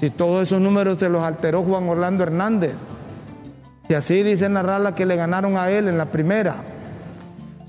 Si 0.00 0.10
todos 0.10 0.48
esos 0.48 0.60
números 0.60 0.98
se 0.98 1.10
los 1.10 1.22
alteró 1.22 1.62
Juan 1.62 1.88
Orlando 1.88 2.22
Hernández. 2.22 2.74
Si 3.86 3.94
así 3.94 4.22
dice 4.22 4.48
Narrala 4.48 4.94
que 4.94 5.04
le 5.04 5.16
ganaron 5.16 5.58
a 5.58 5.70
él 5.70 5.88
en 5.88 5.98
la 5.98 6.06
primera. 6.06 6.56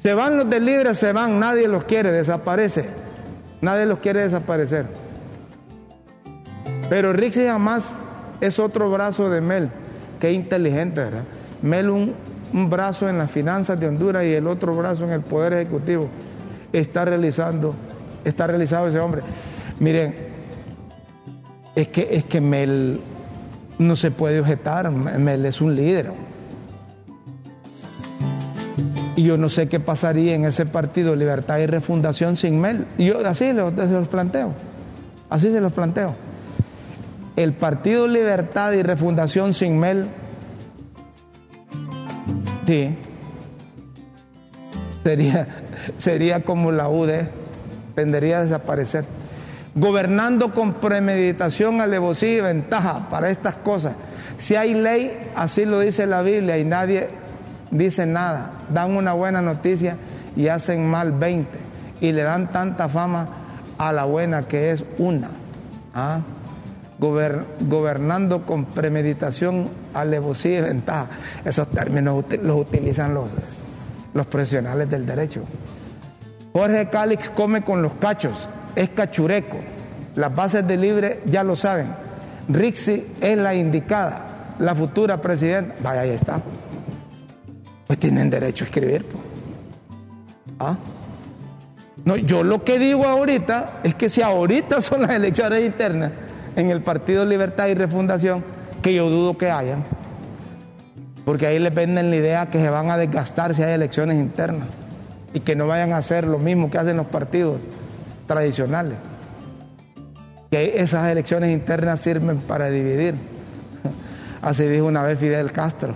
Se 0.07 0.13
van 0.13 0.37
los 0.37 0.49
del 0.49 0.63
libre, 0.63 0.95
se 0.95 1.11
van, 1.11 1.37
nadie 1.37 1.67
los 1.67 1.83
quiere, 1.83 2.13
desaparece. 2.13 2.85
Nadie 3.59 3.85
los 3.85 3.99
quiere 3.99 4.21
desaparecer. 4.21 4.85
Pero 6.89 7.11
Rixi 7.11 7.43
jamás 7.45 7.91
es 8.39 8.57
otro 8.57 8.89
brazo 8.89 9.29
de 9.29 9.41
Mel. 9.41 9.69
Qué 10.21 10.31
inteligente, 10.31 11.01
¿verdad? 11.01 11.23
Mel 11.61 11.89
un, 11.89 12.15
un 12.53 12.69
brazo 12.69 13.09
en 13.09 13.17
las 13.17 13.29
finanzas 13.29 13.77
de 13.81 13.89
Honduras 13.89 14.23
y 14.23 14.33
el 14.33 14.47
otro 14.47 14.73
brazo 14.77 15.03
en 15.03 15.09
el 15.09 15.19
Poder 15.19 15.51
Ejecutivo. 15.51 16.07
Está 16.71 17.03
realizando, 17.03 17.75
está 18.23 18.47
realizado 18.47 18.87
ese 18.87 19.01
hombre. 19.01 19.23
Miren, 19.81 20.15
es 21.75 21.89
que, 21.89 22.07
es 22.15 22.23
que 22.23 22.39
Mel 22.39 23.01
no 23.77 23.97
se 23.97 24.11
puede 24.11 24.39
objetar, 24.39 24.89
Mel 24.89 25.45
es 25.45 25.59
un 25.59 25.75
líder. 25.75 26.11
Y 29.17 29.23
yo 29.23 29.35
no 29.35 29.49
sé 29.49 29.67
qué 29.67 29.79
pasaría 29.79 30.35
en 30.35 30.45
ese 30.45 30.67
partido 30.67 31.15
Libertad 31.15 31.57
y 31.57 31.65
Refundación 31.65 32.35
sin 32.35 32.61
Mel. 32.61 32.85
Y 32.99 33.07
yo 33.07 33.17
así 33.27 33.45
se 33.51 33.55
los 33.55 34.07
planteo. 34.09 34.53
Así 35.27 35.51
se 35.51 35.59
los 35.59 35.73
planteo. 35.73 36.13
El 37.35 37.53
Partido 37.53 38.07
Libertad 38.07 38.73
y 38.73 38.83
Refundación 38.83 39.55
sin 39.55 39.79
Mel, 39.79 40.05
sí, 42.67 42.95
sería, 45.03 45.47
sería 45.97 46.41
como 46.41 46.71
la 46.71 46.87
UD, 46.87 47.09
tendería 47.95 48.37
a 48.37 48.43
desaparecer. 48.43 49.05
Gobernando 49.73 50.53
con 50.53 50.75
premeditación, 50.75 51.81
alevosía 51.81 52.37
y 52.37 52.41
ventaja 52.41 53.09
para 53.09 53.31
estas 53.31 53.55
cosas. 53.55 53.95
Si 54.37 54.55
hay 54.55 54.75
ley, 54.75 55.17
así 55.35 55.65
lo 55.65 55.79
dice 55.79 56.05
la 56.05 56.21
Biblia 56.21 56.59
y 56.59 56.65
nadie 56.65 57.07
dicen 57.71 58.13
nada, 58.13 58.51
dan 58.73 58.95
una 58.95 59.13
buena 59.13 59.41
noticia 59.41 59.97
y 60.35 60.47
hacen 60.47 60.89
mal 60.89 61.11
20 61.11 61.49
y 62.01 62.11
le 62.11 62.23
dan 62.23 62.47
tanta 62.51 62.89
fama 62.89 63.27
a 63.77 63.91
la 63.91 64.05
buena 64.05 64.43
que 64.43 64.71
es 64.71 64.83
una. 64.97 65.29
¿ah? 65.93 66.21
gobernando 66.99 68.41
con 68.43 68.65
premeditación, 68.65 69.69
alevosía 69.93 70.59
y 70.59 70.61
ventaja. 70.61 71.07
Esos 71.45 71.69
términos 71.69 72.25
los 72.41 72.59
utilizan 72.59 73.13
los, 73.13 73.29
los 74.15 74.25
profesionales 74.25 74.89
del 74.89 75.05
derecho. 75.05 75.43
Jorge 76.53 76.89
Cálix 76.89 77.29
come 77.29 77.61
con 77.63 77.83
los 77.83 77.93
cachos, 77.93 78.49
es 78.75 78.89
cachureco. 78.89 79.57
Las 80.15 80.33
bases 80.33 80.67
de 80.67 80.75
libre 80.75 81.21
ya 81.25 81.43
lo 81.43 81.55
saben. 81.55 81.87
Rixi 82.49 83.05
es 83.21 83.37
la 83.37 83.53
indicada, 83.53 84.55
la 84.57 84.73
futura 84.73 85.21
presidenta. 85.21 85.75
Vaya, 85.83 86.01
ahí 86.01 86.09
está 86.09 86.41
pues 87.87 87.99
tienen 87.99 88.29
derecho 88.29 88.65
a 88.65 88.67
escribir. 88.67 89.05
¿Ah? 90.59 90.77
No, 92.03 92.17
yo 92.17 92.43
lo 92.43 92.63
que 92.63 92.77
digo 92.77 93.05
ahorita 93.05 93.79
es 93.83 93.95
que 93.95 94.09
si 94.09 94.21
ahorita 94.21 94.81
son 94.81 95.01
las 95.01 95.11
elecciones 95.11 95.65
internas 95.65 96.11
en 96.55 96.69
el 96.69 96.81
Partido 96.81 97.25
Libertad 97.25 97.67
y 97.67 97.73
Refundación, 97.73 98.43
que 98.81 98.93
yo 98.93 99.09
dudo 99.09 99.37
que 99.37 99.49
hayan, 99.49 99.83
porque 101.25 101.47
ahí 101.47 101.59
les 101.59 101.73
venden 101.73 102.09
la 102.09 102.15
idea 102.15 102.45
que 102.47 102.59
se 102.59 102.69
van 102.69 102.91
a 102.91 102.97
desgastar 102.97 103.55
si 103.55 103.63
hay 103.63 103.73
elecciones 103.73 104.17
internas 104.17 104.67
y 105.33 105.39
que 105.39 105.55
no 105.55 105.67
vayan 105.67 105.93
a 105.93 105.97
hacer 105.97 106.25
lo 106.25 106.39
mismo 106.39 106.69
que 106.69 106.77
hacen 106.77 106.97
los 106.97 107.07
partidos 107.07 107.59
tradicionales. 108.27 108.95
Que 110.49 110.79
esas 110.79 111.11
elecciones 111.11 111.51
internas 111.51 111.99
sirven 111.99 112.37
para 112.37 112.69
dividir. 112.69 113.15
Así 114.41 114.63
dijo 114.63 114.85
una 114.85 115.03
vez 115.03 115.19
Fidel 115.19 115.51
Castro 115.51 115.93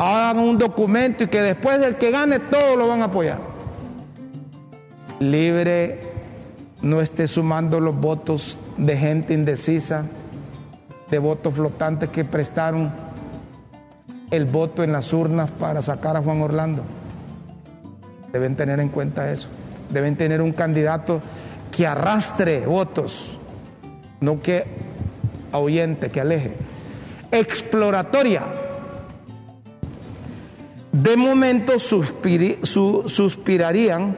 hagan 0.00 0.38
un 0.38 0.56
documento 0.56 1.24
y 1.24 1.26
que 1.26 1.42
después 1.42 1.78
del 1.78 1.96
que 1.96 2.10
gane 2.10 2.38
todos 2.40 2.78
lo 2.78 2.88
van 2.88 3.02
a 3.02 3.06
apoyar. 3.06 3.38
Libre 5.18 6.00
no 6.80 7.02
esté 7.02 7.28
sumando 7.28 7.78
los 7.80 7.94
votos 7.94 8.58
de 8.78 8.96
gente 8.96 9.34
indecisa, 9.34 10.06
de 11.10 11.18
votos 11.18 11.52
flotantes 11.52 12.08
que 12.08 12.24
prestaron 12.24 12.90
el 14.30 14.46
voto 14.46 14.82
en 14.82 14.92
las 14.92 15.12
urnas 15.12 15.50
para 15.50 15.82
sacar 15.82 16.16
a 16.16 16.22
Juan 16.22 16.40
Orlando. 16.40 16.82
Deben 18.32 18.56
tener 18.56 18.80
en 18.80 18.88
cuenta 18.88 19.30
eso. 19.30 19.48
Deben 19.90 20.16
tener 20.16 20.40
un 20.40 20.52
candidato 20.52 21.20
que 21.70 21.86
arrastre 21.86 22.64
votos, 22.64 23.36
no 24.20 24.40
que 24.40 24.64
ahuyente, 25.52 26.10
que 26.10 26.20
aleje. 26.22 26.54
Exploratoria 27.32 28.59
de 31.02 31.16
momento 31.16 31.78
suspirarían 31.78 34.16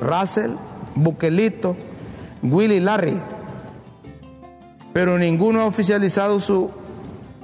Russell, 0.00 0.52
Buquelito, 0.94 1.76
Willy 2.42 2.80
Larry, 2.80 3.20
pero 4.92 5.18
ninguno 5.18 5.62
ha 5.62 5.66
oficializado 5.66 6.40
su 6.40 6.70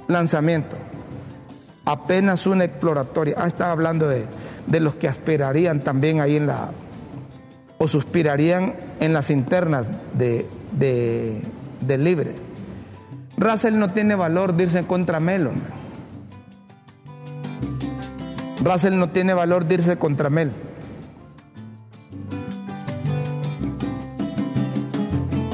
lanzamiento. 0.07 0.75
Apenas 1.85 2.47
una 2.47 2.65
exploratoria. 2.65 3.35
Ah, 3.37 3.47
estaba 3.47 3.71
hablando 3.71 4.07
de, 4.07 4.27
los 4.79 4.95
que 4.95 5.07
aspirarían 5.07 5.81
también 5.81 6.21
ahí 6.21 6.37
en 6.37 6.47
la, 6.47 6.71
o 7.77 7.87
suspirarían 7.87 8.73
en 8.99 9.13
las 9.13 9.29
internas 9.29 9.89
de, 10.13 10.47
de, 10.71 11.97
Libre. 11.97 12.33
Russell 13.37 13.77
no 13.77 13.89
tiene 13.89 14.15
valor 14.15 14.55
de 14.55 14.63
irse 14.63 14.83
contra 14.83 15.19
Melon. 15.19 15.76
Russell 18.67 18.97
no 18.97 19.09
tiene 19.09 19.33
valor 19.33 19.65
de 19.65 19.75
irse 19.75 19.97
contra 19.97 20.29
Mel. 20.29 20.51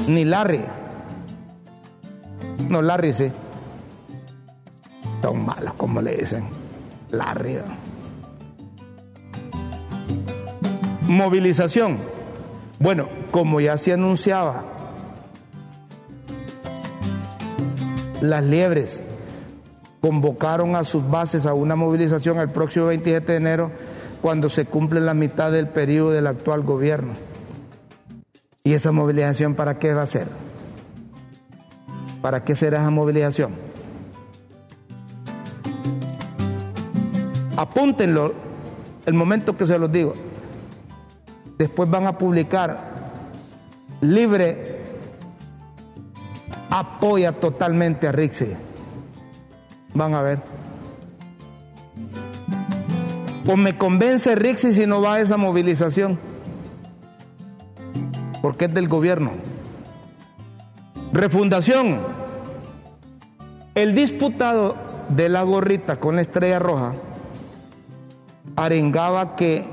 Ni 0.08 0.24
Larry. 0.24 0.64
No, 2.68 2.82
Larry 2.82 3.14
sí. 3.14 3.30
Son 5.22 5.46
malos, 5.46 5.74
como 5.74 6.02
le 6.02 6.16
dicen. 6.16 6.44
Larry. 7.10 7.58
Movilización. 11.06 11.98
Bueno, 12.80 13.08
como 13.30 13.60
ya 13.60 13.78
se 13.78 13.92
anunciaba, 13.92 14.64
las 18.20 18.44
liebres 18.44 19.03
convocaron 20.04 20.76
a 20.76 20.84
sus 20.84 21.08
bases 21.08 21.46
a 21.46 21.54
una 21.54 21.76
movilización 21.76 22.38
el 22.38 22.50
próximo 22.50 22.88
27 22.88 23.32
de 23.32 23.38
enero 23.38 23.70
cuando 24.20 24.50
se 24.50 24.66
cumple 24.66 25.00
la 25.00 25.14
mitad 25.14 25.50
del 25.50 25.66
periodo 25.66 26.10
del 26.10 26.26
actual 26.26 26.60
gobierno. 26.60 27.14
¿Y 28.62 28.74
esa 28.74 28.92
movilización 28.92 29.54
para 29.54 29.78
qué 29.78 29.94
va 29.94 30.02
a 30.02 30.06
ser? 30.06 30.28
¿Para 32.20 32.44
qué 32.44 32.54
será 32.54 32.82
esa 32.82 32.90
movilización? 32.90 33.52
Apúntenlo 37.56 38.34
el 39.06 39.14
momento 39.14 39.56
que 39.56 39.66
se 39.66 39.78
los 39.78 39.90
digo. 39.90 40.12
Después 41.56 41.88
van 41.88 42.06
a 42.06 42.18
publicar 42.18 42.90
libre 44.02 44.82
apoya 46.68 47.32
totalmente 47.32 48.06
a 48.06 48.12
Rixi. 48.12 48.54
Van 49.94 50.14
a 50.14 50.22
ver. 50.22 50.40
Pues 53.44 53.58
me 53.58 53.76
convence 53.76 54.34
Rixi 54.34 54.72
si 54.72 54.86
no 54.86 55.00
va 55.00 55.14
a 55.14 55.20
esa 55.20 55.36
movilización. 55.36 56.18
Porque 58.42 58.66
es 58.66 58.74
del 58.74 58.88
gobierno. 58.88 59.32
Refundación. 61.12 62.00
El 63.74 63.94
disputado 63.94 64.76
de 65.08 65.28
la 65.28 65.42
gorrita 65.42 65.96
con 65.96 66.16
la 66.16 66.22
estrella 66.22 66.58
roja 66.58 66.94
arengaba 68.56 69.36
que 69.36 69.66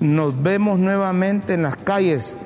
nos 0.00 0.42
vemos 0.42 0.78
nuevamente 0.78 1.54
en 1.54 1.62
las 1.62 1.76
calles 1.76 2.36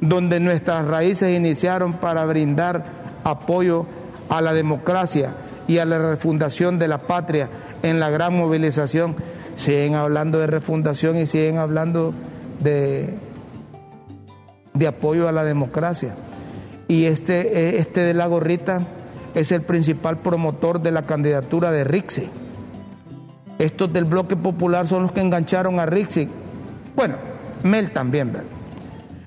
donde 0.00 0.40
nuestras 0.40 0.86
raíces 0.86 1.36
iniciaron 1.36 1.94
para 1.94 2.24
brindar 2.26 2.84
apoyo 3.24 3.86
a 4.28 4.40
la 4.40 4.52
democracia 4.52 5.32
y 5.68 5.78
a 5.78 5.84
la 5.84 5.98
refundación 5.98 6.78
de 6.78 6.88
la 6.88 6.98
patria 6.98 7.48
en 7.84 8.00
la 8.00 8.10
gran 8.10 8.36
movilización. 8.36 9.14
Siguen 9.54 9.94
hablando 9.94 10.40
de 10.40 10.48
refundación 10.48 11.16
y 11.18 11.26
siguen 11.26 11.58
hablando 11.58 12.12
de, 12.58 13.14
de 14.74 14.86
apoyo 14.88 15.28
a 15.28 15.32
la 15.32 15.44
democracia. 15.44 16.14
Y 16.88 17.04
este, 17.04 17.58
eh, 17.58 17.78
este 17.78 18.00
de 18.00 18.14
la 18.14 18.26
gorrita 18.26 18.86
es 19.34 19.52
el 19.52 19.62
principal 19.62 20.18
promotor 20.18 20.80
de 20.80 20.90
la 20.90 21.02
candidatura 21.02 21.70
de 21.70 21.84
Rixi. 21.84 22.28
Estos 23.58 23.92
del 23.92 24.04
bloque 24.04 24.34
popular 24.34 24.86
son 24.86 25.02
los 25.02 25.12
que 25.12 25.20
engancharon 25.20 25.78
a 25.78 25.86
Rixi. 25.86 26.28
Bueno, 26.96 27.16
Mel 27.62 27.92
también, 27.92 28.32
¿verdad? 28.32 28.58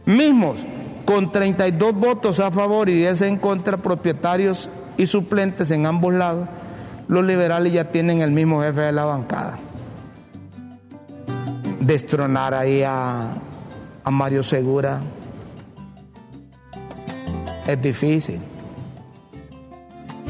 mismos 0.06 0.60
con 1.06 1.32
32 1.32 1.94
votos 1.94 2.40
a 2.40 2.52
favor 2.52 2.90
y 2.90 2.96
10 2.96 3.22
en 3.22 3.38
contra, 3.38 3.78
propietarios 3.78 4.70
y 4.98 5.06
suplentes 5.06 5.72
en 5.72 5.86
ambos 5.86 6.14
lados, 6.14 6.48
los 7.08 7.26
liberales 7.26 7.74
ya 7.74 7.92
tienen 7.92 8.22
el 8.22 8.32
mismo 8.32 8.62
jefe 8.62 8.82
de 8.82 8.92
la 8.92 9.06
bancada. 9.06 9.58
Destronar 11.80 12.54
ahí 12.54 12.84
a, 12.84 13.32
Mario 14.10 14.44
Segura 14.44 15.02
es 17.68 17.82
difícil. 17.82 18.40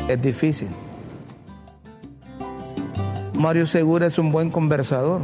Es 0.07 0.21
difícil. 0.21 0.69
Mario 3.37 3.67
Segura 3.67 4.07
es 4.07 4.17
un 4.17 4.31
buen 4.31 4.49
conversador. 4.49 5.21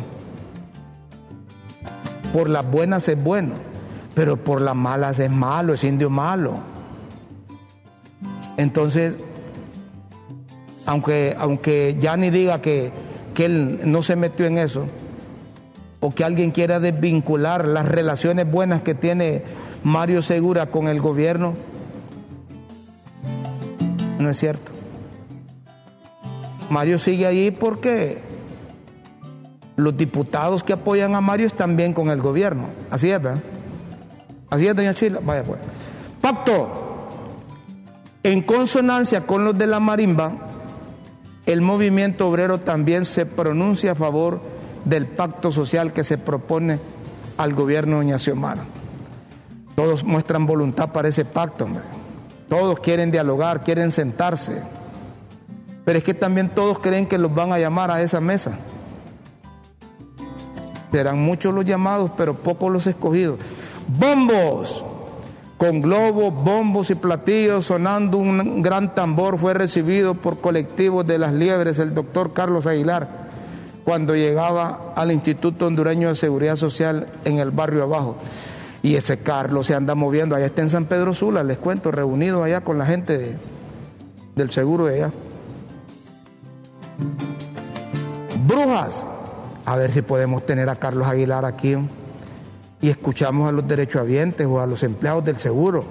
Por 2.33 2.49
las 2.49 2.69
buenas 2.69 3.07
es 3.07 3.21
bueno, 3.21 3.55
pero 4.13 4.37
por 4.37 4.61
las 4.61 4.75
malas 4.75 5.17
es 5.19 5.31
malo, 5.31 5.73
es 5.73 5.83
indio 5.83 6.09
malo. 6.09 6.59
Entonces, 8.57 9.17
aunque, 10.87 11.35
aunque 11.37 11.97
ya 11.99 12.17
ni 12.17 12.31
diga 12.31 12.61
que, 12.61 12.91
que 13.35 13.45
él 13.45 13.81
no 13.83 14.01
se 14.01 14.15
metió 14.15 14.45
en 14.45 14.57
eso, 14.57 14.87
o 15.99 16.11
que 16.11 16.23
alguien 16.23 16.51
quiera 16.51 16.79
desvincular 16.79 17.67
las 17.67 17.85
relaciones 17.85 18.49
buenas 18.49 18.81
que 18.81 18.95
tiene 18.95 19.43
Mario 19.83 20.21
Segura 20.21 20.67
con 20.67 20.87
el 20.87 21.01
gobierno, 21.01 21.55
no 24.17 24.29
es 24.29 24.37
cierto. 24.37 24.71
Mario 26.69 26.99
sigue 26.99 27.27
allí 27.27 27.51
porque 27.51 28.19
los 29.75 29.95
diputados 29.95 30.63
que 30.63 30.73
apoyan 30.73 31.15
a 31.15 31.21
Mario 31.21 31.47
están 31.47 31.75
bien 31.75 31.93
con 31.93 32.09
el 32.09 32.21
gobierno. 32.21 32.69
Así 32.89 33.11
es, 33.11 33.21
¿verdad? 33.21 33.43
Así 34.49 34.67
es, 34.67 34.75
doña 34.75 34.93
Chila. 34.93 35.19
Vaya 35.21 35.43
pues. 35.43 35.59
Pacto. 36.21 36.83
En 38.23 38.41
consonancia 38.41 39.25
con 39.25 39.45
los 39.45 39.57
de 39.57 39.67
la 39.67 39.79
marimba, 39.79 40.56
el 41.47 41.61
movimiento 41.61 42.27
obrero 42.27 42.59
también 42.59 43.05
se 43.05 43.25
pronuncia 43.25 43.93
a 43.93 43.95
favor 43.95 44.41
del 44.83 45.07
pacto 45.07 45.51
social 45.51 45.93
que 45.93 46.03
se 46.03 46.17
propone 46.17 46.77
al 47.37 47.53
gobierno 47.53 47.93
de 47.93 48.03
doña 48.03 48.19
Xiomara. 48.19 48.65
Todos 49.73 50.03
muestran 50.03 50.45
voluntad 50.45 50.91
para 50.91 51.07
ese 51.07 51.23
pacto, 51.23 51.63
hombre. 51.63 51.83
Todos 52.49 52.79
quieren 52.81 53.11
dialogar, 53.11 53.61
quieren 53.61 53.91
sentarse. 53.91 54.61
Pero 55.85 55.99
es 55.99 56.03
que 56.03 56.13
también 56.13 56.49
todos 56.49 56.79
creen 56.79 57.07
que 57.07 57.17
los 57.17 57.33
van 57.33 57.53
a 57.53 57.59
llamar 57.59 57.91
a 57.91 58.01
esa 58.01 58.19
mesa. 58.19 58.57
Serán 60.91 61.19
muchos 61.19 61.53
los 61.53 61.63
llamados, 61.63 62.11
pero 62.17 62.33
pocos 62.33 62.71
los 62.71 62.87
escogidos. 62.87 63.39
Bombos, 63.87 64.83
con 65.57 65.81
globos, 65.81 66.33
bombos 66.33 66.89
y 66.91 66.95
platillos 66.95 67.65
sonando 67.65 68.17
un 68.17 68.61
gran 68.61 68.93
tambor 68.93 69.39
fue 69.39 69.53
recibido 69.53 70.13
por 70.13 70.39
colectivos 70.39 71.05
de 71.05 71.17
las 71.17 71.33
liebres 71.33 71.79
el 71.79 71.95
doctor 71.95 72.33
Carlos 72.33 72.67
Aguilar 72.67 73.27
cuando 73.83 74.15
llegaba 74.15 74.93
al 74.95 75.11
Instituto 75.11 75.65
Hondureño 75.65 76.09
de 76.09 76.15
Seguridad 76.15 76.57
Social 76.57 77.07
en 77.25 77.39
el 77.39 77.51
barrio 77.51 77.83
abajo. 77.83 78.17
Y 78.83 78.95
ese 78.95 79.19
Carlos 79.19 79.65
se 79.65 79.75
anda 79.75 79.95
moviendo, 79.95 80.35
allá 80.35 80.47
está 80.47 80.61
en 80.61 80.69
San 80.69 80.85
Pedro 80.85 81.13
Sula, 81.13 81.43
les 81.43 81.57
cuento, 81.57 81.91
reunido 81.91 82.43
allá 82.43 82.61
con 82.61 82.77
la 82.77 82.85
gente 82.85 83.37
del 84.35 84.51
seguro 84.51 84.85
de 84.85 84.95
allá. 84.95 85.11
Brujas, 88.45 89.07
a 89.65 89.75
ver 89.75 89.91
si 89.91 90.01
podemos 90.01 90.45
tener 90.45 90.69
a 90.69 90.75
Carlos 90.75 91.07
Aguilar 91.07 91.45
aquí 91.45 91.77
y 92.81 92.89
escuchamos 92.89 93.49
a 93.49 93.51
los 93.51 93.67
derechohabientes 93.67 94.45
o 94.45 94.59
a 94.59 94.67
los 94.67 94.83
empleados 94.83 95.25
del 95.25 95.37
seguro. 95.37 95.83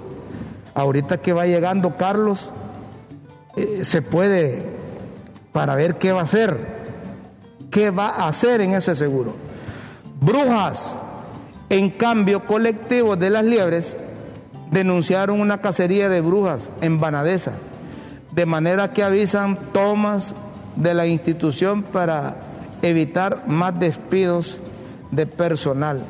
Ahorita 0.73 1.17
que 1.17 1.33
va 1.33 1.45
llegando 1.45 1.97
Carlos, 1.97 2.49
eh, 3.55 3.81
se 3.83 4.01
puede 4.01 4.63
para 5.51 5.75
ver 5.75 5.95
qué 5.95 6.11
va 6.11 6.21
a 6.21 6.23
hacer, 6.23 6.57
qué 7.71 7.89
va 7.89 8.09
a 8.09 8.27
hacer 8.27 8.61
en 8.61 8.73
ese 8.73 8.95
seguro. 8.95 9.33
Brujas, 10.21 10.95
en 11.69 11.89
cambio, 11.89 12.45
colectivos 12.45 13.19
de 13.19 13.29
las 13.29 13.43
liebres 13.43 13.97
denunciaron 14.71 15.41
una 15.41 15.59
cacería 15.59 16.09
de 16.09 16.21
brujas 16.21 16.69
en 16.81 16.99
Banadesa, 16.99 17.53
de 18.33 18.45
manera 18.45 18.93
que 18.93 19.03
avisan 19.03 19.57
tomas 19.73 20.33
de 20.75 20.93
la 20.93 21.07
institución 21.07 21.83
para 21.83 22.35
evitar 22.81 23.47
más 23.47 23.79
despidos 23.79 24.59
de 25.11 25.25
personal. 25.25 26.01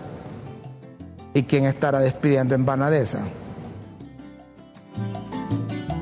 ¿Y 1.38 1.44
quién 1.44 1.66
estará 1.66 2.00
despidiendo 2.00 2.56
en 2.56 2.66
Banadesa? 2.66 3.20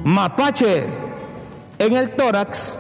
Mapaches. 0.05 0.85
En 1.77 1.93
el 1.93 2.11
tórax, 2.11 2.79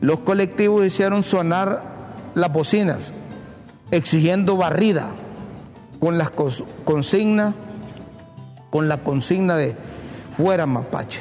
los 0.00 0.18
colectivos 0.18 0.84
hicieron 0.84 1.22
sonar 1.22 1.84
las 2.34 2.52
bocinas, 2.52 3.14
exigiendo 3.92 4.56
barrida 4.56 5.10
con 6.00 6.18
las 6.18 6.30
consignas, 6.84 7.54
con 8.70 8.88
la 8.88 9.04
consigna 9.04 9.56
de 9.56 9.76
fuera 10.36 10.66
mapache. 10.66 11.20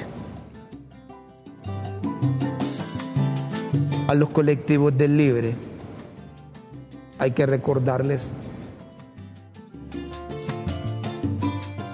A 4.08 4.16
los 4.16 4.30
colectivos 4.30 4.98
del 4.98 5.18
libre 5.18 5.54
hay 7.20 7.30
que 7.30 7.46
recordarles 7.46 8.24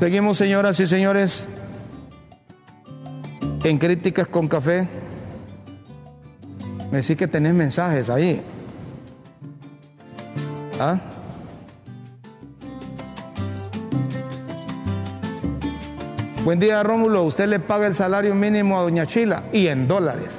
Seguimos, 0.00 0.38
señoras 0.38 0.80
y 0.80 0.86
señores, 0.86 1.46
en 3.62 3.76
Críticas 3.76 4.28
con 4.28 4.48
Café, 4.48 4.88
me 6.90 7.02
decís 7.02 7.18
que 7.18 7.28
tenés 7.28 7.52
mensajes 7.52 8.08
ahí. 8.08 8.40
¿Ah? 10.80 10.98
Buen 16.44 16.58
día, 16.58 16.82
Rómulo. 16.82 17.24
Usted 17.24 17.46
le 17.46 17.60
paga 17.60 17.86
el 17.86 17.94
salario 17.94 18.34
mínimo 18.34 18.78
a 18.78 18.82
Doña 18.84 19.06
Chila 19.06 19.42
y 19.52 19.66
en 19.66 19.86
dólares. 19.86 20.30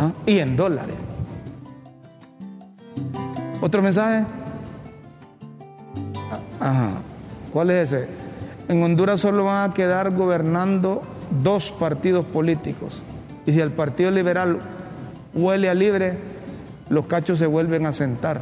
¿Ah? 0.00 0.10
Y 0.24 0.38
en 0.38 0.56
dólares. 0.56 0.96
¿Otro 3.60 3.82
mensaje? 3.82 4.24
Ajá. 6.60 6.90
¿Cuál 7.52 7.70
es 7.70 7.92
ese? 7.92 8.08
en 8.68 8.82
Honduras 8.82 9.20
solo 9.20 9.44
van 9.44 9.70
a 9.70 9.74
quedar 9.74 10.14
gobernando 10.14 11.02
dos 11.42 11.70
partidos 11.70 12.24
políticos. 12.24 13.02
Y 13.46 13.52
si 13.52 13.60
el 13.60 13.70
Partido 13.70 14.10
Liberal 14.10 14.58
huele 15.34 15.68
a 15.68 15.74
libre, 15.74 16.16
los 16.88 17.06
cachos 17.06 17.38
se 17.38 17.46
vuelven 17.46 17.86
a 17.86 17.92
sentar. 17.92 18.40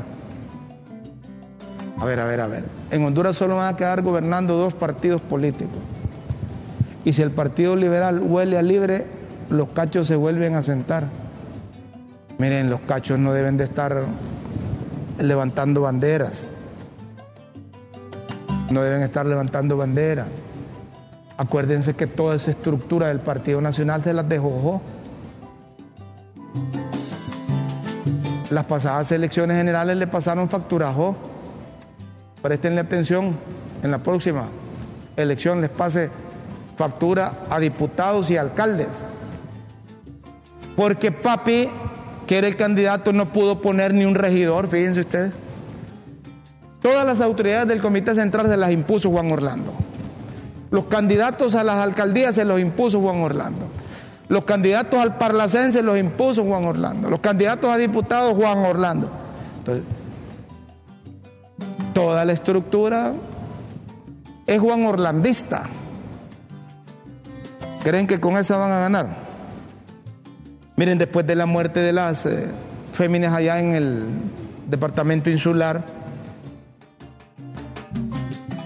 A 1.99 2.05
ver, 2.05 2.21
a 2.21 2.25
ver, 2.25 2.41
a 2.41 2.47
ver. 2.47 2.65
En 2.91 3.05
Honduras 3.05 3.37
solo 3.37 3.57
van 3.57 3.75
a 3.75 3.77
quedar 3.77 4.03
gobernando 4.03 4.57
dos 4.57 4.75
partidos 4.75 5.21
políticos. 5.21 5.79
Y 7.05 7.13
si 7.13 7.23
el 7.23 7.33
Partido 7.33 7.75
Liberal 7.75 8.21
huele 8.21 8.59
a 8.59 8.63
libre, 8.63 9.07
los 9.51 9.69
cachos 9.71 10.07
se 10.07 10.15
vuelven 10.15 10.55
a 10.55 10.63
sentar. 10.63 11.09
Miren, 12.39 12.71
los 12.71 12.81
cachos 12.81 13.19
no 13.19 13.33
deben 13.33 13.57
de 13.57 13.65
estar 13.65 14.05
levantando 15.19 15.83
banderas. 15.83 16.43
No 18.73 18.83
deben 18.83 19.03
estar 19.03 19.27
levantando 19.27 19.77
banderas. 19.77 20.29
Acuérdense 21.37 21.95
que 21.95 22.07
toda 22.07 22.37
esa 22.37 22.53
estructura 22.53 23.09
del 23.09 23.21
Partido 23.21 23.61
Nacional 23.61 24.03
se 24.03 24.15
las 24.15 24.27
dejó. 24.27 24.81
Las 28.49 28.65
pasadas 28.65 29.13
elecciones 29.13 29.59
generales 29.59 29.97
le 29.99 30.07
pasaron 30.07 30.49
factura 30.49 30.89
a 30.89 31.15
Prestenle 32.41 32.81
atención, 32.81 33.37
en 33.83 33.91
la 33.91 33.99
próxima 33.99 34.45
elección 35.17 35.61
les 35.61 35.71
pase 35.71 36.11
factura 36.77 37.41
a 37.51 37.61
diputados 37.61 38.31
y 38.31 38.39
alcaldes. 38.39 38.89
Porque 40.77 41.13
papi, 41.13 41.69
que 42.27 42.39
era 42.39 42.49
el 42.49 42.57
candidato, 42.57 43.13
no 43.13 43.33
pudo 43.33 43.61
poner 43.61 43.93
ni 43.93 44.07
un 44.07 44.15
regidor, 44.15 44.69
fíjense 44.69 45.01
ustedes. 45.01 45.33
Todas 46.83 47.07
las 47.07 47.21
autoridades 47.21 47.69
del 47.69 47.81
Comité 47.81 48.15
Central 48.15 48.49
se 48.49 48.57
las 48.57 48.73
impuso 48.73 49.11
Juan 49.11 49.31
Orlando. 49.31 49.73
Los 50.71 50.85
candidatos 50.87 51.55
a 51.55 51.63
las 51.63 51.77
alcaldías 51.77 52.35
se 52.35 52.45
los 52.45 52.59
impuso 52.59 53.01
Juan 53.01 53.21
Orlando. 53.21 53.67
Los 54.29 54.45
candidatos 54.45 54.99
al 54.99 55.17
Parlacense 55.17 55.79
se 55.79 55.83
los 55.83 55.97
impuso 55.97 56.43
Juan 56.45 56.65
Orlando. 56.65 57.09
Los 57.09 57.21
candidatos 57.21 57.71
a 57.71 57.77
diputados 57.77 58.35
Juan 58.35 58.59
Orlando. 58.59 59.11
Entonces, 59.59 59.85
toda 61.93 62.25
la 62.25 62.33
estructura 62.33 63.13
es 64.47 64.61
Juan 64.61 64.85
Orlandista. 64.87 65.65
¿Creen 67.85 68.07
que 68.07 68.19
con 68.19 68.37
esa 68.37 68.57
van 68.57 68.73
a 68.73 68.79
ganar? 68.79 69.09
Miren, 70.77 70.99
después 70.99 71.27
de 71.27 71.37
la 71.37 71.47
muerte 71.47 71.81
de 71.81 71.93
las 71.93 72.27
eh, 72.27 72.47
féminas 72.93 73.35
allá 73.35 73.61
en 73.61 73.73
el 73.73 74.05
departamento 74.69 75.31
insular, 75.31 75.85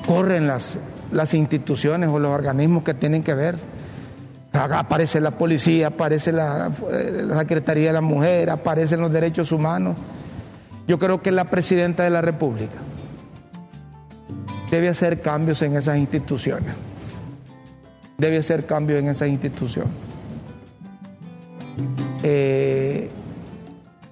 corren 0.07 0.47
las, 0.47 0.77
las 1.13 1.35
instituciones 1.35 2.09
o 2.09 2.19
los 2.19 2.31
organismos 2.31 2.85
que 2.85 2.95
tienen 2.95 3.23
que 3.23 3.35
ver. 3.35 3.57
aparece 4.53 5.21
la 5.21 5.33
policía, 5.33 5.89
aparece 5.89 6.33
la, 6.33 6.71
eh, 6.93 7.25
la 7.27 7.41
Secretaría 7.41 7.89
de 7.89 7.93
la 7.93 8.01
Mujer, 8.01 8.51
aparecen 8.51 9.01
los 9.01 9.13
derechos 9.13 9.53
humanos. 9.53 9.97
Yo 10.87 10.99
creo 10.99 11.21
que 11.21 11.33
la 11.33 11.45
presidenta 11.45 12.05
de 12.05 12.11
la 12.11 12.23
República 12.23 12.77
debe 14.71 14.89
hacer 14.89 15.21
cambios 15.21 15.61
en 15.63 15.77
esas 15.77 15.99
instituciones. 15.99 16.75
Debe 18.19 18.39
hacer 18.39 18.65
cambios 18.67 19.01
en 19.01 19.09
esas 19.09 19.29
instituciones. 19.29 19.93
Eh, 22.23 23.11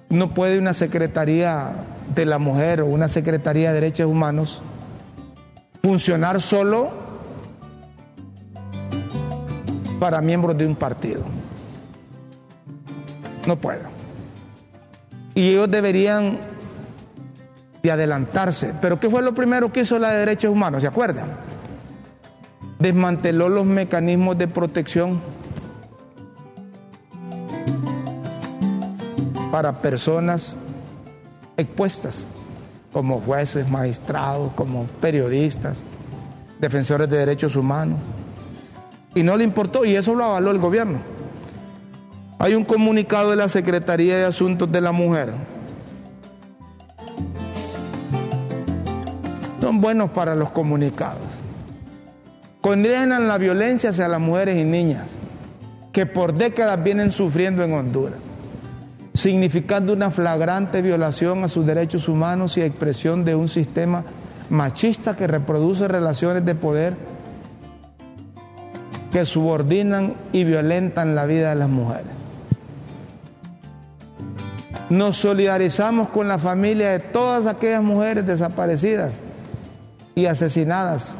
no 0.09 0.29
puede 0.29 0.59
una 0.59 0.73
Secretaría 0.73 1.71
de 2.13 2.25
la 2.25 2.37
Mujer 2.37 2.81
o 2.81 2.85
una 2.85 3.07
Secretaría 3.07 3.69
de 3.69 3.81
Derechos 3.81 4.07
Humanos 4.07 4.61
funcionar 5.85 6.41
solo 6.41 6.89
para 9.99 10.19
miembros 10.19 10.57
de 10.57 10.65
un 10.65 10.75
partido. 10.75 11.21
No 13.45 13.55
puede. 13.57 13.81
Y 15.35 15.49
ellos 15.49 15.69
deberían 15.69 16.39
de 17.83 17.91
adelantarse. 17.91 18.73
Pero 18.81 18.99
¿qué 18.99 19.11
fue 19.11 19.21
lo 19.21 19.35
primero 19.35 19.71
que 19.71 19.81
hizo 19.81 19.99
la 19.99 20.09
de 20.09 20.19
derechos 20.21 20.51
humanos? 20.51 20.81
¿Se 20.81 20.87
acuerdan? 20.87 21.27
Desmanteló 22.79 23.47
los 23.47 23.67
mecanismos 23.67 24.39
de 24.39 24.47
protección 24.47 25.21
para 29.51 29.83
personas 29.83 30.57
expuestas 31.57 32.25
como 32.95 33.19
jueces, 33.19 33.69
magistrados, 33.69 34.53
como 34.53 34.85
periodistas, 35.01 35.83
defensores 36.61 37.09
de 37.09 37.17
derechos 37.17 37.57
humanos. 37.57 37.99
Y 39.13 39.21
no 39.21 39.35
le 39.35 39.43
importó, 39.43 39.83
y 39.83 39.97
eso 39.97 40.15
lo 40.15 40.23
avaló 40.23 40.51
el 40.51 40.59
gobierno. 40.59 40.99
Hay 42.39 42.55
un 42.55 42.63
comunicado 42.63 43.31
de 43.31 43.35
la 43.35 43.49
Secretaría 43.49 44.15
de 44.15 44.23
Asuntos 44.23 44.71
de 44.71 44.79
la 44.79 44.93
Mujer. 44.93 45.33
Son 49.59 49.81
buenos 49.81 50.11
para 50.11 50.33
los 50.33 50.51
comunicados. 50.51 51.19
Condenan 52.61 53.27
la 53.27 53.37
violencia 53.37 53.89
hacia 53.89 54.07
las 54.07 54.21
mujeres 54.21 54.55
y 54.57 54.63
niñas 54.63 55.15
que 55.91 56.05
por 56.05 56.33
décadas 56.33 56.81
vienen 56.81 57.11
sufriendo 57.11 57.61
en 57.61 57.73
Honduras 57.73 58.24
significando 59.25 59.91
una 59.91 60.11
flagrante 60.11 60.83
violación 60.83 61.43
a 61.43 61.47
sus 61.47 61.65
derechos 61.65 62.07
humanos 62.07 62.57
y 62.57 62.61
expresión 62.61 63.25
de 63.25 63.33
un 63.33 63.47
sistema 63.47 64.03
machista 64.51 65.15
que 65.15 65.25
reproduce 65.25 65.87
relaciones 65.87 66.45
de 66.45 66.53
poder 66.53 66.93
que 69.11 69.25
subordinan 69.25 70.13
y 70.31 70.43
violentan 70.43 71.15
la 71.15 71.25
vida 71.25 71.49
de 71.49 71.55
las 71.55 71.69
mujeres. 71.69 72.05
Nos 74.91 75.17
solidarizamos 75.17 76.09
con 76.09 76.27
la 76.27 76.37
familia 76.37 76.91
de 76.91 76.99
todas 76.99 77.47
aquellas 77.47 77.81
mujeres 77.81 78.27
desaparecidas 78.27 79.13
y 80.13 80.27
asesinadas, 80.27 81.15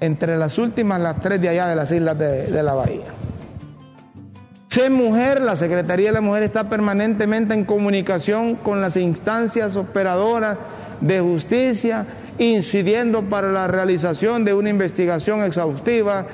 entre 0.00 0.36
las 0.36 0.58
últimas 0.58 1.00
las 1.00 1.20
tres 1.20 1.40
de 1.40 1.50
allá 1.50 1.68
de 1.68 1.76
las 1.76 1.88
islas 1.92 2.18
de, 2.18 2.48
de 2.48 2.62
la 2.64 2.74
bahía. 2.74 3.21
Sé 4.72 4.88
mujer, 4.88 5.42
la 5.42 5.54
Secretaría 5.54 6.06
de 6.06 6.14
la 6.14 6.22
Mujer 6.22 6.44
está 6.44 6.70
permanentemente 6.70 7.52
en 7.52 7.66
comunicación 7.66 8.54
con 8.54 8.80
las 8.80 8.96
instancias 8.96 9.76
operadoras 9.76 10.56
de 11.02 11.20
justicia, 11.20 12.06
incidiendo 12.38 13.20
para 13.20 13.52
la 13.52 13.66
realización 13.66 14.46
de 14.46 14.54
una 14.54 14.70
investigación 14.70 15.42
exhaustiva 15.42 16.26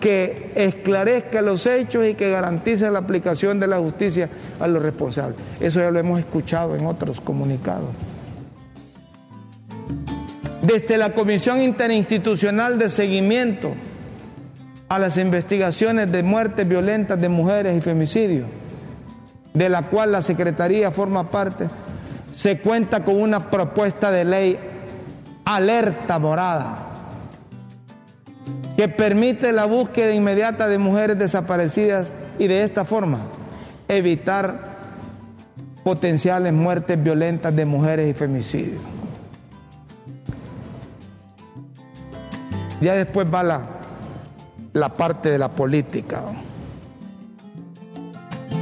que 0.00 0.50
esclarezca 0.56 1.40
los 1.40 1.64
hechos 1.66 2.04
y 2.04 2.14
que 2.14 2.30
garantice 2.30 2.90
la 2.90 2.98
aplicación 2.98 3.60
de 3.60 3.68
la 3.68 3.78
justicia 3.78 4.28
a 4.58 4.66
los 4.66 4.82
responsables. 4.82 5.38
Eso 5.60 5.78
ya 5.78 5.92
lo 5.92 6.00
hemos 6.00 6.18
escuchado 6.18 6.74
en 6.74 6.86
otros 6.86 7.20
comunicados. 7.20 7.90
Desde 10.62 10.96
la 10.96 11.12
Comisión 11.12 11.62
Interinstitucional 11.62 12.76
de 12.76 12.90
Seguimiento 12.90 13.72
a 14.94 14.98
las 15.00 15.16
investigaciones 15.16 16.12
de 16.12 16.22
muertes 16.22 16.68
violentas 16.68 17.20
de 17.20 17.28
mujeres 17.28 17.76
y 17.76 17.80
femicidios, 17.80 18.46
de 19.52 19.68
la 19.68 19.82
cual 19.82 20.12
la 20.12 20.22
Secretaría 20.22 20.92
forma 20.92 21.30
parte, 21.30 21.66
se 22.32 22.60
cuenta 22.60 23.04
con 23.04 23.20
una 23.20 23.50
propuesta 23.50 24.12
de 24.12 24.24
ley 24.24 24.58
alerta 25.44 26.20
morada 26.20 26.78
que 28.76 28.88
permite 28.88 29.50
la 29.52 29.64
búsqueda 29.64 30.12
inmediata 30.12 30.68
de 30.68 30.78
mujeres 30.78 31.18
desaparecidas 31.18 32.12
y 32.38 32.46
de 32.46 32.62
esta 32.62 32.84
forma 32.84 33.18
evitar 33.88 34.74
potenciales 35.82 36.52
muertes 36.52 37.02
violentas 37.02 37.54
de 37.54 37.64
mujeres 37.64 38.08
y 38.08 38.14
femicidios. 38.14 38.80
Ya 42.80 42.94
después 42.94 43.26
va 43.32 43.42
la 43.42 43.73
la 44.74 44.90
parte 44.90 45.30
de 45.30 45.38
la 45.38 45.48
política. 45.48 46.20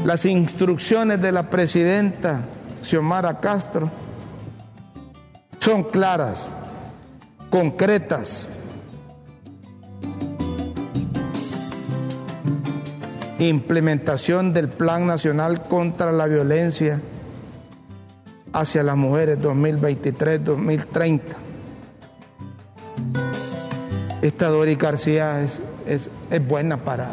Las 0.04 0.24
instrucciones 0.24 1.20
de 1.20 1.32
la 1.32 1.48
presidenta 1.48 2.42
Xiomara 2.82 3.40
Castro 3.40 3.90
son 5.58 5.84
claras, 5.84 6.50
concretas. 7.50 8.48
Implementación 13.38 14.52
del 14.52 14.68
Plan 14.68 15.06
Nacional 15.06 15.62
contra 15.62 16.12
la 16.12 16.26
Violencia 16.26 17.00
hacia 18.52 18.82
las 18.82 18.96
Mujeres 18.96 19.38
2023-2030. 19.40 21.20
Esta 24.22 24.48
Dori 24.48 24.76
García 24.76 25.42
es 25.42 25.60
es, 25.86 26.08
buena 26.46 26.76
para, 26.76 27.08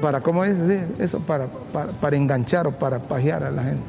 para, 0.00 0.20
¿cómo 0.20 0.44
dice? 0.44 0.86
eso, 0.98 1.20
para, 1.20 1.46
para, 2.00 2.16
enganchar 2.16 2.66
o 2.66 2.72
para 2.72 3.00
pajear 3.00 3.44
a 3.44 3.50
la 3.50 3.62
gente. 3.62 3.82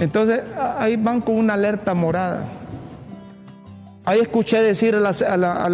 Entonces, 0.00 0.42
ahí 0.78 0.96
van 0.96 1.20
con 1.20 1.36
una 1.36 1.54
alerta 1.54 1.94
morada. 1.94 2.44
Ahí 4.04 4.20
escuché 4.20 4.62
decir 4.62 4.94
a 4.94 5.00
la, 5.00 5.10
a 5.10 5.36
la, 5.36 5.64
a 5.64 5.68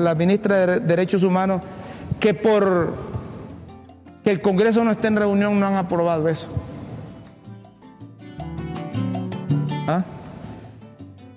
la 0.00 0.14
ministra 0.14 0.66
de 0.66 0.80
Derechos 0.80 1.22
Humanos 1.22 1.60
que 2.20 2.32
por 2.32 2.94
que 4.22 4.30
el 4.30 4.40
Congreso 4.40 4.82
no 4.82 4.90
esté 4.90 5.08
en 5.08 5.16
reunión 5.16 5.60
no 5.60 5.66
han 5.66 5.74
aprobado 5.76 6.28
eso. 6.28 6.48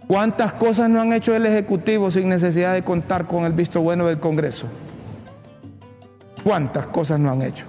¿Cuántas 0.09 0.53
cosas 0.53 0.89
no 0.89 0.99
han 1.01 1.13
hecho 1.13 1.35
el 1.35 1.45
Ejecutivo 1.45 2.09
sin 2.09 2.29
necesidad 2.29 2.73
de 2.73 2.81
contar 2.81 3.27
con 3.27 3.45
el 3.45 3.53
visto 3.53 3.79
bueno 3.79 4.07
del 4.07 4.19
Congreso? 4.19 4.65
¿Cuántas 6.43 6.87
cosas 6.87 7.19
no 7.19 7.29
han 7.31 7.43
hecho? 7.43 7.65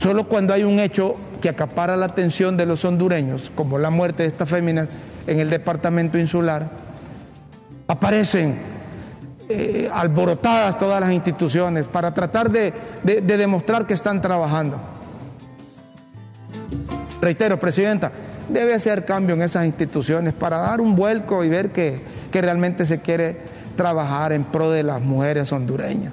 Solo 0.00 0.24
cuando 0.24 0.52
hay 0.52 0.64
un 0.64 0.80
hecho 0.80 1.14
que 1.40 1.48
acapara 1.48 1.96
la 1.96 2.06
atención 2.06 2.56
de 2.56 2.66
los 2.66 2.84
hondureños, 2.84 3.52
como 3.54 3.78
la 3.78 3.90
muerte 3.90 4.24
de 4.24 4.30
estas 4.30 4.50
féminas 4.50 4.88
en 5.28 5.38
el 5.38 5.48
departamento 5.48 6.18
insular, 6.18 6.68
aparecen 7.86 8.58
eh, 9.48 9.88
alborotadas 9.94 10.76
todas 10.76 11.00
las 11.00 11.12
instituciones 11.12 11.86
para 11.86 12.12
tratar 12.12 12.50
de, 12.50 12.72
demostrar 13.04 13.86
que 13.86 13.94
están 13.94 14.20
trabajando. 14.20 14.80
Reitero, 17.20 17.60
Presidenta, 17.60 18.10
debe 18.48 18.74
hacer 18.74 19.04
cambio 19.04 19.34
en 19.34 19.42
esas 19.42 19.66
instituciones 19.66 20.34
para 20.34 20.58
dar 20.58 20.80
un 20.80 20.94
vuelco 20.94 21.44
y 21.44 21.48
ver 21.48 21.70
que, 21.70 22.00
que 22.30 22.40
realmente 22.40 22.86
se 22.86 23.00
quiere 23.00 23.36
trabajar 23.76 24.32
en 24.32 24.44
pro 24.44 24.70
de 24.70 24.82
las 24.82 25.00
mujeres 25.00 25.52
hondureñas. 25.52 26.12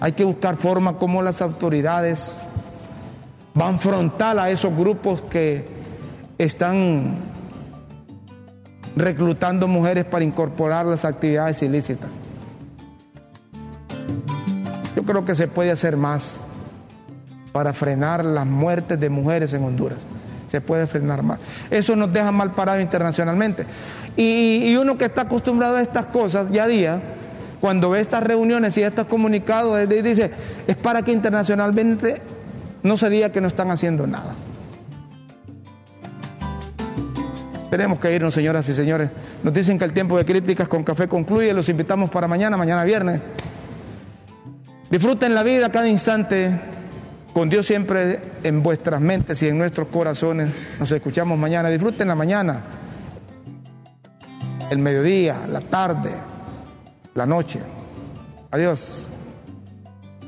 Hay 0.00 0.12
que 0.12 0.24
buscar 0.24 0.56
forma 0.56 0.96
como 0.96 1.22
las 1.22 1.40
autoridades 1.40 2.36
van 3.54 3.78
frontal 3.78 4.38
a 4.38 4.50
esos 4.50 4.76
grupos 4.76 5.22
que 5.22 5.64
están 6.36 7.14
reclutando 8.96 9.68
mujeres 9.68 10.04
para 10.04 10.24
incorporar 10.24 10.86
las 10.86 11.04
actividades 11.04 11.62
ilícitas. 11.62 12.10
Yo 14.94 15.02
creo 15.02 15.24
que 15.24 15.34
se 15.34 15.48
puede 15.48 15.70
hacer 15.70 15.96
más 15.96 16.38
para 17.52 17.72
frenar 17.72 18.24
las 18.24 18.46
muertes 18.46 18.98
de 18.98 19.08
mujeres 19.08 19.52
en 19.52 19.64
Honduras. 19.64 19.98
Se 20.54 20.60
puede 20.60 20.86
frenar 20.86 21.24
más. 21.24 21.40
Eso 21.68 21.96
nos 21.96 22.12
deja 22.12 22.30
mal 22.30 22.52
parado 22.52 22.78
internacionalmente. 22.78 23.66
Y, 24.16 24.76
uno 24.76 24.96
que 24.96 25.06
está 25.06 25.22
acostumbrado 25.22 25.78
a 25.78 25.82
estas 25.82 26.06
cosas 26.06 26.48
ya 26.52 26.62
a 26.62 26.66
día, 26.68 27.00
cuando 27.60 27.90
ve 27.90 27.98
estas 27.98 28.22
reuniones 28.22 28.78
y 28.78 28.82
estos 28.82 29.08
comunicados, 29.08 29.88
dice, 29.88 30.30
es 30.68 30.76
para 30.76 31.02
que 31.02 31.10
internacionalmente 31.10 32.22
no 32.84 32.96
se 32.96 33.10
diga 33.10 33.30
que 33.30 33.40
no 33.40 33.48
están 33.48 33.72
haciendo 33.72 34.06
nada. 34.06 34.32
Tenemos 37.68 37.98
que 37.98 38.14
irnos, 38.14 38.32
señoras 38.32 38.68
y 38.68 38.74
señores. 38.74 39.10
Nos 39.42 39.52
dicen 39.52 39.76
que 39.76 39.86
el 39.86 39.92
tiempo 39.92 40.16
de 40.16 40.24
críticas 40.24 40.68
con 40.68 40.84
café 40.84 41.08
concluye. 41.08 41.52
Los 41.52 41.68
invitamos 41.68 42.10
para 42.10 42.28
mañana, 42.28 42.56
mañana 42.56 42.84
viernes. 42.84 43.20
Disfruten 44.88 45.34
la 45.34 45.42
vida 45.42 45.72
cada 45.72 45.88
instante, 45.88 46.60
con 47.34 47.50
Dios 47.50 47.66
siempre 47.66 48.20
en 48.44 48.62
vuestras 48.62 49.00
mentes 49.00 49.42
y 49.42 49.48
en 49.48 49.58
nuestros 49.58 49.88
corazones. 49.88 50.54
Nos 50.78 50.90
escuchamos 50.92 51.36
mañana. 51.36 51.68
Disfruten 51.68 52.06
la 52.06 52.14
mañana, 52.14 52.62
el 54.70 54.78
mediodía, 54.78 55.44
la 55.48 55.60
tarde, 55.60 56.10
la 57.14 57.26
noche. 57.26 57.58
Adiós. 58.52 59.02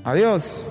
Adiós. 0.03 0.69